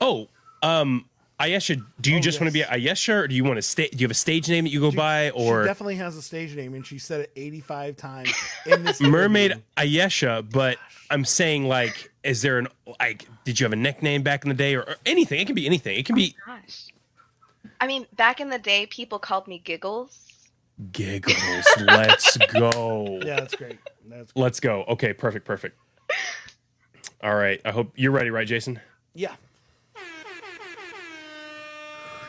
[0.00, 0.28] Oh,
[0.62, 1.06] um,
[1.40, 3.88] Ayesha, do you Oh, just want to be Ayesha, or do you want to stay?
[3.88, 6.22] Do you have a stage name that you go by, or she definitely has a
[6.22, 8.34] stage name, and she said it 85 times
[8.66, 9.64] in this Mermaid interview.
[9.76, 10.44] Ayesha?
[10.50, 10.78] But
[11.10, 12.66] I'm saying, like, is there an
[13.00, 13.28] like?
[13.44, 15.38] Did you have a nickname back in the day, or, or anything?
[15.40, 15.96] It can be anything.
[15.96, 16.86] It can be oh, Gosh.
[17.80, 20.26] I mean, back in the day, people called me Giggles.
[20.90, 21.38] giggles.
[21.80, 23.20] Let's go.
[23.24, 23.78] Yeah, that's great.
[24.08, 24.82] That's Let's go.
[24.88, 25.78] Okay, perfect, perfect.
[27.22, 27.60] All right.
[27.64, 28.80] I hope you're ready, right, Jason?
[29.14, 29.34] yeah.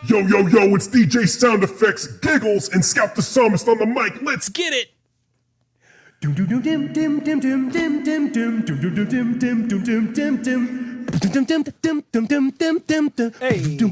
[0.08, 4.22] Yo, yo, yo, it's DJ Sound Effects, Giggles, and Scout the Psalmist on the mic.
[4.22, 4.92] Let's get it.
[13.40, 13.78] Hey.
[13.78, 13.92] Do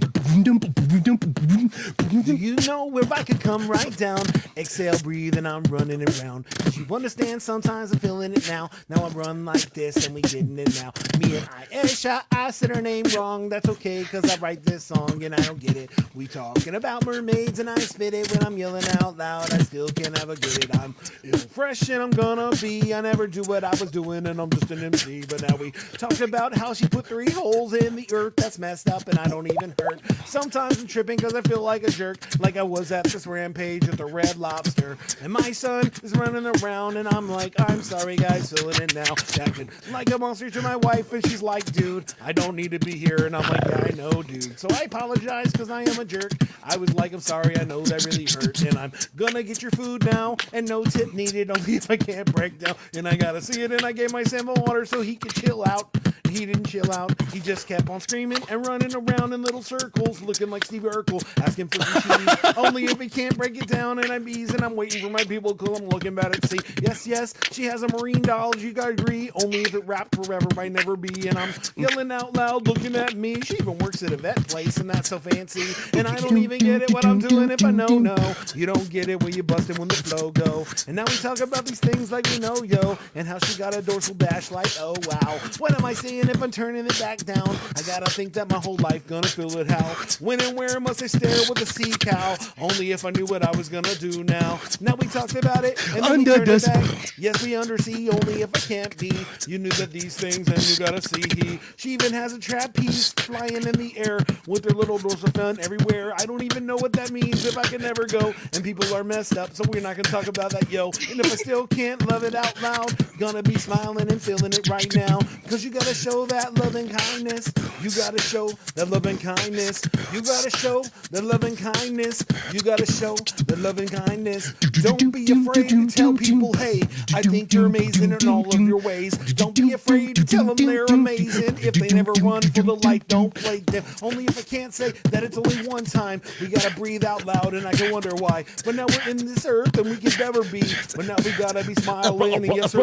[2.34, 4.21] you know where I could come right down?
[4.55, 6.49] Exhale, breathe, and I'm running around.
[6.49, 8.69] Cause you understand, sometimes I'm feeling it now.
[8.88, 10.93] Now I run like this, and we getting it now.
[11.19, 13.49] Me and i Aisha, I said her name wrong.
[13.49, 15.89] That's okay, cause I write this song and I don't get it.
[16.15, 19.53] We talking about mermaids, and I spit it when I'm yelling out loud.
[19.53, 20.78] I still can't ever get it.
[20.80, 22.93] I'm ill fresh, and I'm gonna be.
[22.93, 25.23] I never do what I was doing, and I'm just an MC.
[25.28, 28.36] But now we talked about how she put three holes in the earth.
[28.36, 29.99] That's messed up, and I don't even hurt.
[30.28, 33.89] Sometimes I'm tripping because I feel like a jerk, like I was at this rampage
[33.89, 34.99] at the Red Lobster.
[35.24, 39.15] And my son is running around, and I'm like, I'm sorry, guys, filling it now.
[39.41, 42.80] Acting like a monster to my wife, and she's like, dude, I don't need to
[42.80, 43.26] be here.
[43.26, 44.59] And I'm like, yeah, I know, dude.
[44.59, 46.34] So I apologize because I am a jerk.
[46.63, 48.61] I was like, I'm sorry, I know that really hurt.
[48.61, 52.32] And I'm gonna get your food now, and no tip needed, only if I can't
[52.32, 52.76] break down.
[52.95, 55.63] And I gotta see it, and I gave my Sambo water so he could chill
[55.65, 55.89] out.
[56.30, 57.07] He didn't chill out.
[57.32, 61.24] He just kept on screaming and running around in little circles, looking like Steve Urkel,
[61.43, 62.53] asking for some cheese.
[62.58, 64.64] Only if he can't break it down, and I'm easing.
[64.64, 66.45] I'm waiting for my people because I'm looking about it.
[66.45, 68.56] See, yes, yes, she has a marine doll.
[68.57, 69.30] You gotta agree.
[69.44, 71.27] Only if it wrapped forever might never be.
[71.27, 73.41] And I'm yelling out loud, looking at me.
[73.41, 75.64] She even works at a vet place, and that's so fancy.
[75.98, 78.15] And I don't even get it what I'm doing if I know no.
[78.56, 80.65] You don't get it when you busting when the flow go.
[80.88, 83.76] And now we talk about these things like we know, yo, and how she got
[83.76, 85.40] a dorsal dash like, oh wow.
[85.57, 87.56] What am I saying if I'm turning it back down?
[87.76, 89.84] I gotta think that my whole life gonna feel it how.
[90.19, 92.38] When and where must I stare with a sea cow?
[92.60, 94.60] Only if I knew what I was gonna do now.
[94.80, 97.14] Now we talked about it and then Under we turned it back.
[97.18, 99.11] Yes, we undersea only if I can't be.
[99.48, 101.60] You knew that these things and you gotta see he.
[101.76, 106.14] She even has a trapeze flying in the air with her little dorsal fin everywhere.
[106.18, 108.34] I don't even know what that means if I can never go.
[108.53, 110.91] And people are messed up, so we're not gonna talk about that, yo.
[111.10, 114.68] And if I still can't love it out loud, gonna be smiling and feeling it
[114.68, 115.19] right now.
[115.49, 117.53] Cause you gotta show that loving and kindness.
[117.81, 119.84] You gotta show that love and kindness.
[120.14, 122.26] You gotta show that love and kindness.
[122.51, 124.53] You gotta show that love and kindness.
[124.81, 126.81] Don't be afraid to tell people, hey,
[127.14, 129.14] I think you're amazing in all of your ways.
[129.34, 131.57] Don't be afraid to tell them they're amazing.
[131.59, 133.84] If they never run for the light, don't play them.
[134.01, 136.22] Only if I can't say that it's only one time.
[136.41, 138.45] We gotta breathe out loud, and I can wonder why.
[138.65, 140.64] But now we're in this earth, and we can never be.
[140.95, 142.76] But now we gotta be smiling, and yes.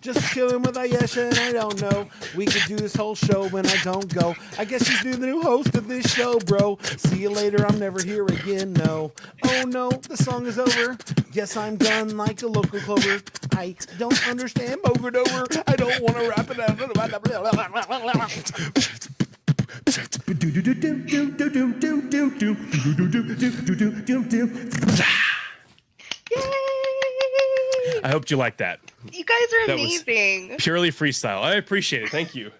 [0.00, 2.08] Just chilling with Ayesha, and I don't know.
[2.36, 4.34] We could do this whole show when I don't go.
[4.58, 6.78] I guess she's the new host of this show, bro.
[6.96, 7.64] See you later.
[7.66, 8.72] I'm never here again.
[8.74, 9.12] No.
[9.44, 10.96] Oh no, the song is over.
[11.32, 13.20] Guess I'm done like a local clover.
[13.52, 15.46] I don't understand over over.
[15.66, 16.80] I don't want to wrap it up.
[28.02, 28.80] I hoped you liked that.
[29.12, 30.56] You guys are That amazing.
[30.58, 31.42] Purely freestyle.
[31.42, 32.10] I appreciate it.
[32.10, 32.50] Thank you.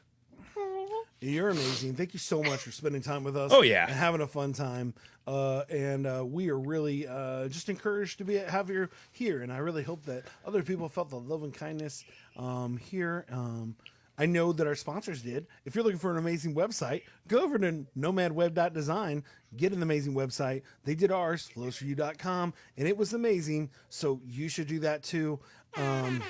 [1.24, 1.94] You're amazing.
[1.94, 3.50] Thank you so much for spending time with us.
[3.54, 3.86] Oh, yeah.
[3.86, 4.92] and having a fun time.
[5.26, 9.42] Uh, and uh, we are really uh, just encouraged to be have you here.
[9.42, 12.04] And I really hope that other people felt the love and kindness
[12.36, 13.24] um, here.
[13.30, 13.74] Um,
[14.18, 15.46] I know that our sponsors did.
[15.64, 19.24] If you're looking for an amazing website, go over to nomadweb.design,
[19.56, 20.62] get an amazing website.
[20.84, 23.70] They did ours, flowsforyou.com, and it was amazing.
[23.88, 25.40] So you should do that too.
[25.76, 26.22] Um,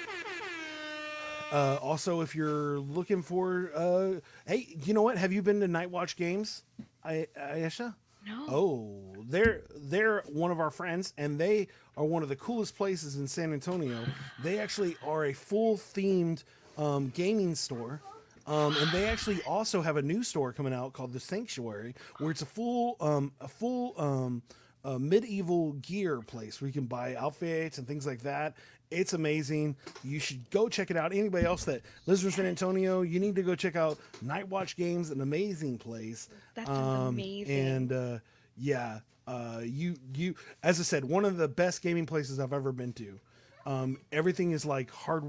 [1.55, 5.17] uh, also, if you're looking for, uh, hey, you know what?
[5.17, 6.65] Have you been to Night Watch Games,
[7.05, 7.95] I- Ayesha?
[8.27, 8.47] No.
[8.49, 13.17] Oh, they're they're one of our friends, and they are one of the coolest places
[13.17, 13.99] in San Antonio.
[14.43, 16.43] They actually are a full themed
[16.77, 18.01] um, gaming store.
[18.47, 22.31] Um, and they actually also have a new store coming out called the Sanctuary, where
[22.31, 24.43] it's a full, um, a full um,
[24.85, 28.55] uh, medieval gear place where you can buy outfits and things like that.
[28.90, 29.77] It's amazing.
[30.02, 31.12] You should go check it out.
[31.12, 34.77] Anybody else that lives in San Antonio, you need to go check out Night Watch
[34.77, 36.28] Games, an amazing place.
[36.55, 37.59] That sounds amazing.
[37.59, 38.19] And uh,
[38.56, 42.73] yeah, uh, you you as I said, one of the best gaming places I've ever
[42.73, 43.19] been to.
[43.66, 45.24] Um, everything is like hard,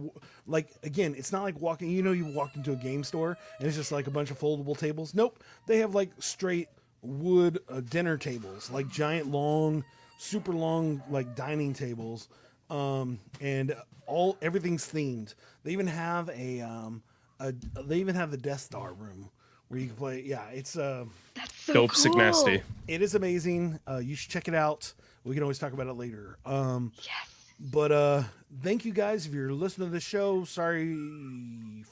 [0.46, 1.90] like again, it's not like walking.
[1.90, 4.38] You know, you walk into a game store and it's just like a bunch of
[4.38, 5.14] foldable tables.
[5.14, 6.68] Nope, they have like straight
[7.02, 9.84] wood uh, dinner tables, like giant, long,
[10.18, 12.28] super long, like dining tables,
[12.70, 13.76] um, and
[14.08, 15.34] all everything's themed.
[15.64, 17.02] They even have a, um,
[17.40, 19.30] a they even have the Death Star room
[19.68, 20.22] where you can play.
[20.26, 22.02] Yeah, it's uh, That's so Dope, cool.
[22.02, 22.62] sick, nasty.
[22.88, 23.80] it is amazing.
[23.90, 24.94] Uh, you should check it out.
[25.24, 26.38] We can always talk about it later.
[26.46, 27.56] Um, Yes.
[27.60, 28.24] but uh,
[28.62, 30.44] thank you guys if you're listening to the show.
[30.44, 30.96] Sorry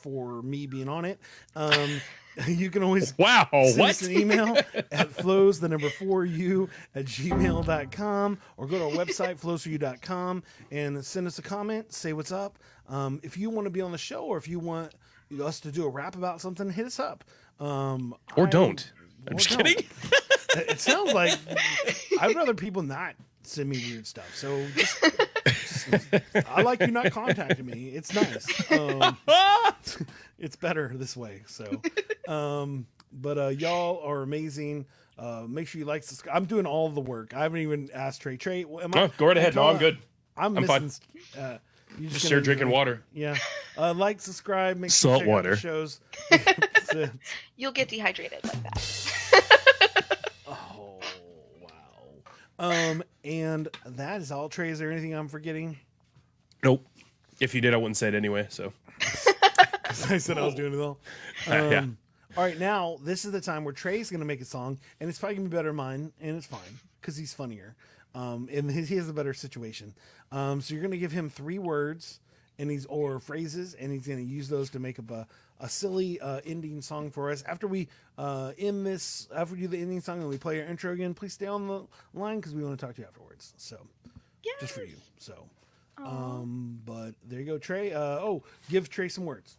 [0.02, 1.20] for me being on it.
[1.56, 2.00] Um,
[2.48, 3.48] you can always Wow.
[3.52, 3.90] send what?
[3.92, 4.58] us an email
[4.92, 11.04] at flows the number four u at gmail.com or go to our website flowsforyou.com and
[11.06, 12.58] send us a comment say what's up
[12.90, 14.94] um, if you want to be on the show or if you want
[15.44, 17.24] us to do a rap about something hit us up
[17.60, 18.92] um, or I- don't.
[19.28, 19.66] I'm or just don't.
[19.66, 19.86] kidding.
[20.68, 21.38] it sounds like
[22.20, 24.36] I'd rather people not send me weird stuff.
[24.36, 26.08] So just, just-
[26.50, 27.90] I like you not contacting me.
[27.90, 28.72] It's nice.
[28.72, 29.18] Um,
[30.44, 31.42] it's better this way.
[31.48, 31.82] So,
[32.28, 34.86] um, but uh, y'all are amazing.
[35.18, 36.04] Uh, make sure you like.
[36.04, 36.36] Subscribe.
[36.36, 37.34] I'm doing all the work.
[37.34, 38.38] I haven't even asked Trey.
[38.38, 39.56] Trey, am I, No, go right ahead.
[39.56, 39.98] No, I'm good.
[40.36, 40.92] I'm, I'm fine.
[41.38, 41.58] Uh,
[42.00, 43.04] you Just gonna start drinking the- water.
[43.14, 43.38] Yeah.
[43.78, 45.56] Uh, like, subscribe, make Salt sure you check out the water.
[46.96, 47.10] shows.
[47.56, 49.00] You'll get dehydrated like that.
[50.48, 51.00] Oh
[51.62, 51.70] wow.
[52.60, 54.50] Um, and that is all.
[54.50, 55.78] Trey, is there anything I'm forgetting?
[56.64, 56.86] Nope.
[57.40, 58.48] If you did, I wouldn't say it anyway.
[58.50, 58.74] So
[60.10, 61.00] I said I was doing it all.
[61.48, 61.80] Uh, yeah.
[61.80, 61.98] Um,
[62.36, 65.20] All right, now this is the time where Trey's gonna make a song, and it's
[65.20, 67.76] probably gonna be better than mine, and it's fine because he's funnier,
[68.16, 69.94] um, and he he has a better situation.
[70.32, 72.20] Um, so you're gonna give him three words,
[72.58, 75.28] and he's or phrases, and he's gonna use those to make up a
[75.60, 77.44] a silly uh, ending song for us.
[77.44, 77.88] After we
[78.18, 81.14] uh, end this, after we do the ending song and we play our intro again,
[81.14, 81.84] please stay on the
[82.14, 83.54] line because we want to talk to you afterwards.
[83.58, 83.78] So
[84.60, 84.96] just for you.
[85.20, 85.46] So,
[85.98, 87.94] um, but there you go, Trey.
[87.94, 89.58] Uh, oh, give Trey some words.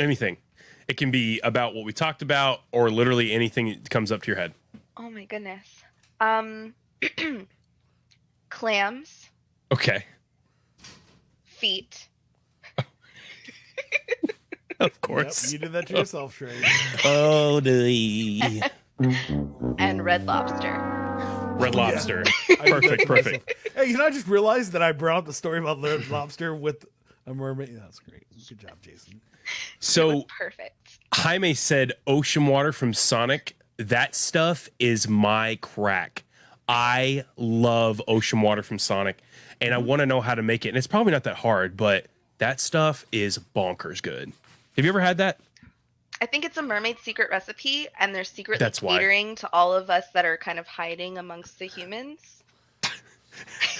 [0.00, 0.38] Anything.
[0.88, 4.26] It can be about what we talked about, or literally anything that comes up to
[4.28, 4.54] your head.
[4.96, 5.66] Oh my goodness.
[6.20, 6.74] Um,
[8.50, 9.28] clams,
[9.72, 10.04] Okay.
[11.44, 12.08] feet,
[14.80, 15.52] Of Yep, course.
[15.52, 16.64] you did that to yourself, Trey.
[17.04, 18.62] Oh, the
[19.78, 20.76] and red lobster.
[21.60, 22.24] red lobster.
[22.58, 23.06] I did Perfect.
[23.06, 23.48] Perfect.
[23.50, 23.74] myself.
[23.76, 26.54] Hey, you know, I just realized that I brought up the story about red lobster
[26.54, 26.84] with
[27.26, 27.76] a mermaid.
[27.80, 28.26] That's great.
[28.48, 29.20] Good job, Jason.
[29.80, 31.00] So Perfect.
[31.14, 33.56] Jaime said ocean water from Sonic.
[33.78, 36.22] That stuff is my crack.
[36.68, 39.18] I love ocean water from Sonic,
[39.60, 39.86] and I mm-hmm.
[39.88, 40.68] want to know how to make it.
[40.68, 42.06] And it's probably not that hard, but
[42.38, 44.32] that stuff is bonkers good.
[44.76, 45.40] Have you ever had that?
[46.20, 48.98] I think it's a mermaid secret recipe, and they're secretly That's why.
[48.98, 52.39] catering to all of us that are kind of hiding amongst the humans.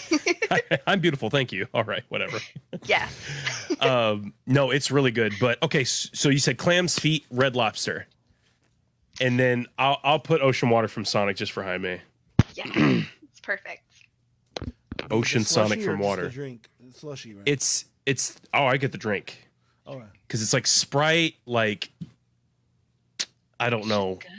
[0.86, 1.66] I'm beautiful, thank you.
[1.74, 2.38] All right, whatever.
[2.84, 3.08] Yeah.
[3.80, 5.34] um, no, it's really good.
[5.40, 8.06] But okay, so you said clams, feet, red lobster,
[9.20, 12.00] and then I'll I'll put ocean water from Sonic just for Jaime.
[12.54, 12.64] Yeah.
[13.22, 13.82] it's perfect.
[15.10, 16.28] Ocean Sonic from water.
[16.28, 17.42] drink slushy, right?
[17.46, 19.48] It's it's oh I get the drink
[19.86, 20.08] All right.
[20.26, 21.90] because it's like Sprite, like
[23.58, 24.16] I don't know.
[24.16, 24.30] Good.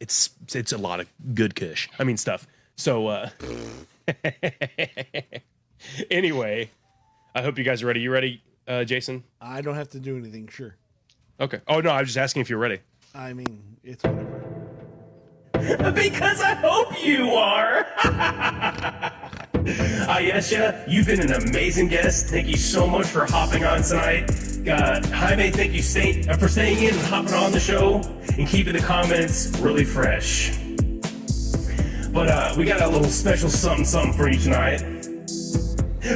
[0.00, 1.88] It's it's a lot of good kush.
[1.98, 2.46] I mean stuff.
[2.76, 3.30] So uh
[6.10, 6.70] anyway,
[7.34, 8.00] I hope you guys are ready.
[8.00, 9.24] You ready, uh, Jason?
[9.40, 10.48] I don't have to do anything.
[10.48, 10.76] Sure.
[11.40, 11.60] Okay.
[11.68, 12.78] Oh no, I was just asking if you're ready.
[13.14, 14.44] I mean, it's whatever.
[15.94, 17.86] Because I hope you are.
[20.08, 22.28] Ayesha, you've been an amazing guest.
[22.28, 24.30] Thank you so much for hopping on tonight.
[24.66, 27.96] Uh, Jaime, thank you stay, uh, for staying in and hopping on the show
[28.38, 30.56] and keeping the comments really fresh.
[32.18, 34.80] But uh, we got a little special something something for you tonight.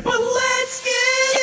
[0.03, 1.39] But let's get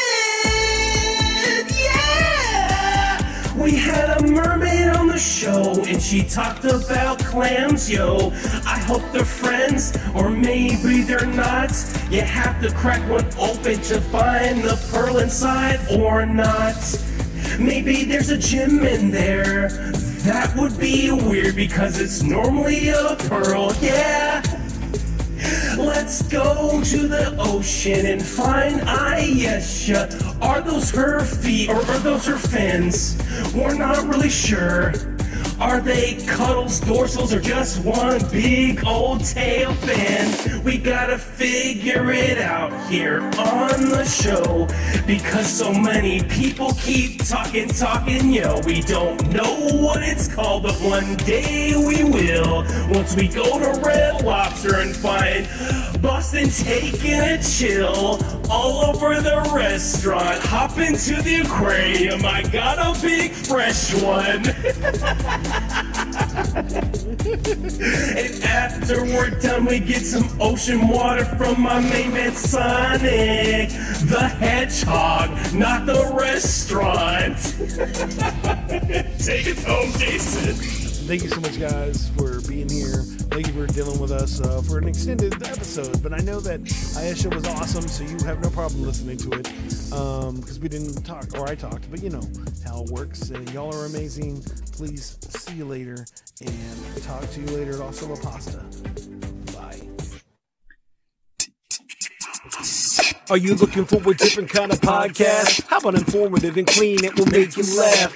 [1.48, 3.56] it, yeah!
[3.56, 8.34] We had a mermaid on the show and she talked about clams, yo.
[8.66, 11.72] I hope they're friends, or maybe they're not.
[12.12, 16.76] You have to crack one open to find the pearl inside, or not.
[17.58, 19.70] Maybe there's a gem in there.
[20.24, 24.44] That would be weird because it's normally a pearl, yeah.
[25.80, 30.10] Let's go to the ocean and find Ayesha.
[30.42, 33.18] Are those her feet or are those her fins?
[33.56, 34.92] We're not really sure.
[35.60, 40.64] Are they caudals, dorsals, or just one big old tail fin?
[40.64, 44.68] We gotta figure it out here on the show
[45.06, 48.62] because so many people keep talking, talking, yo.
[48.62, 52.64] We don't know what it's called, but one day we will.
[52.90, 55.46] Once we go to Red Lobster and find
[56.02, 58.18] Boston taking a chill
[58.50, 60.40] all over the restaurant.
[60.44, 64.44] Hop into the aquarium, I got a big fresh one.
[68.20, 73.70] And after we're done, we get some ocean water from my main man Sonic
[74.10, 77.38] the Hedgehog, not the restaurant.
[79.20, 80.56] Take it home, Jason.
[81.08, 83.04] Thank you so much, guys, for being here.
[83.42, 86.04] Thank you for dealing with us uh, for an extended episode.
[86.04, 86.60] But I know that
[86.98, 89.44] Ayesha was awesome, so you have no problem listening to it
[90.42, 91.90] because we didn't talk, or I talked.
[91.90, 92.22] But you know
[92.66, 93.32] how it works.
[93.32, 94.44] Uh, y'all are amazing.
[94.74, 96.06] Please see you later
[96.42, 99.29] and talk to you later at Also La Pasta.
[103.30, 105.64] Are you looking for a different kind of podcast?
[105.68, 107.04] How about informative and clean?
[107.04, 108.12] It will make you laugh.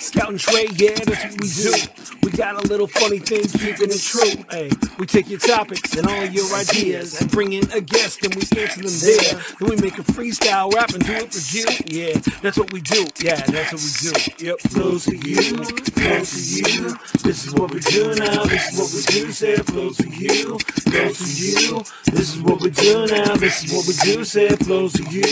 [0.00, 1.74] Scout and Trey, yeah, that's what we do.
[2.22, 4.44] We got a little funny thing, keeping it true.
[4.50, 8.34] Hey, we take your topics and all your ideas and bring in a guest and
[8.34, 9.42] we answer them there.
[9.58, 11.66] Then we make a freestyle rap and do it for you.
[11.86, 13.06] Yeah, that's what we do.
[13.20, 14.46] Yeah, that's what we do.
[14.46, 16.96] Yep, flows to you, flows to you.
[17.22, 18.44] This is what we do now.
[18.44, 19.32] This is what we do.
[19.32, 21.82] Say flows to you, flows to you.
[22.12, 23.34] This is what we do now.
[23.36, 24.24] This is what we do.
[24.24, 25.22] Say it flows to you.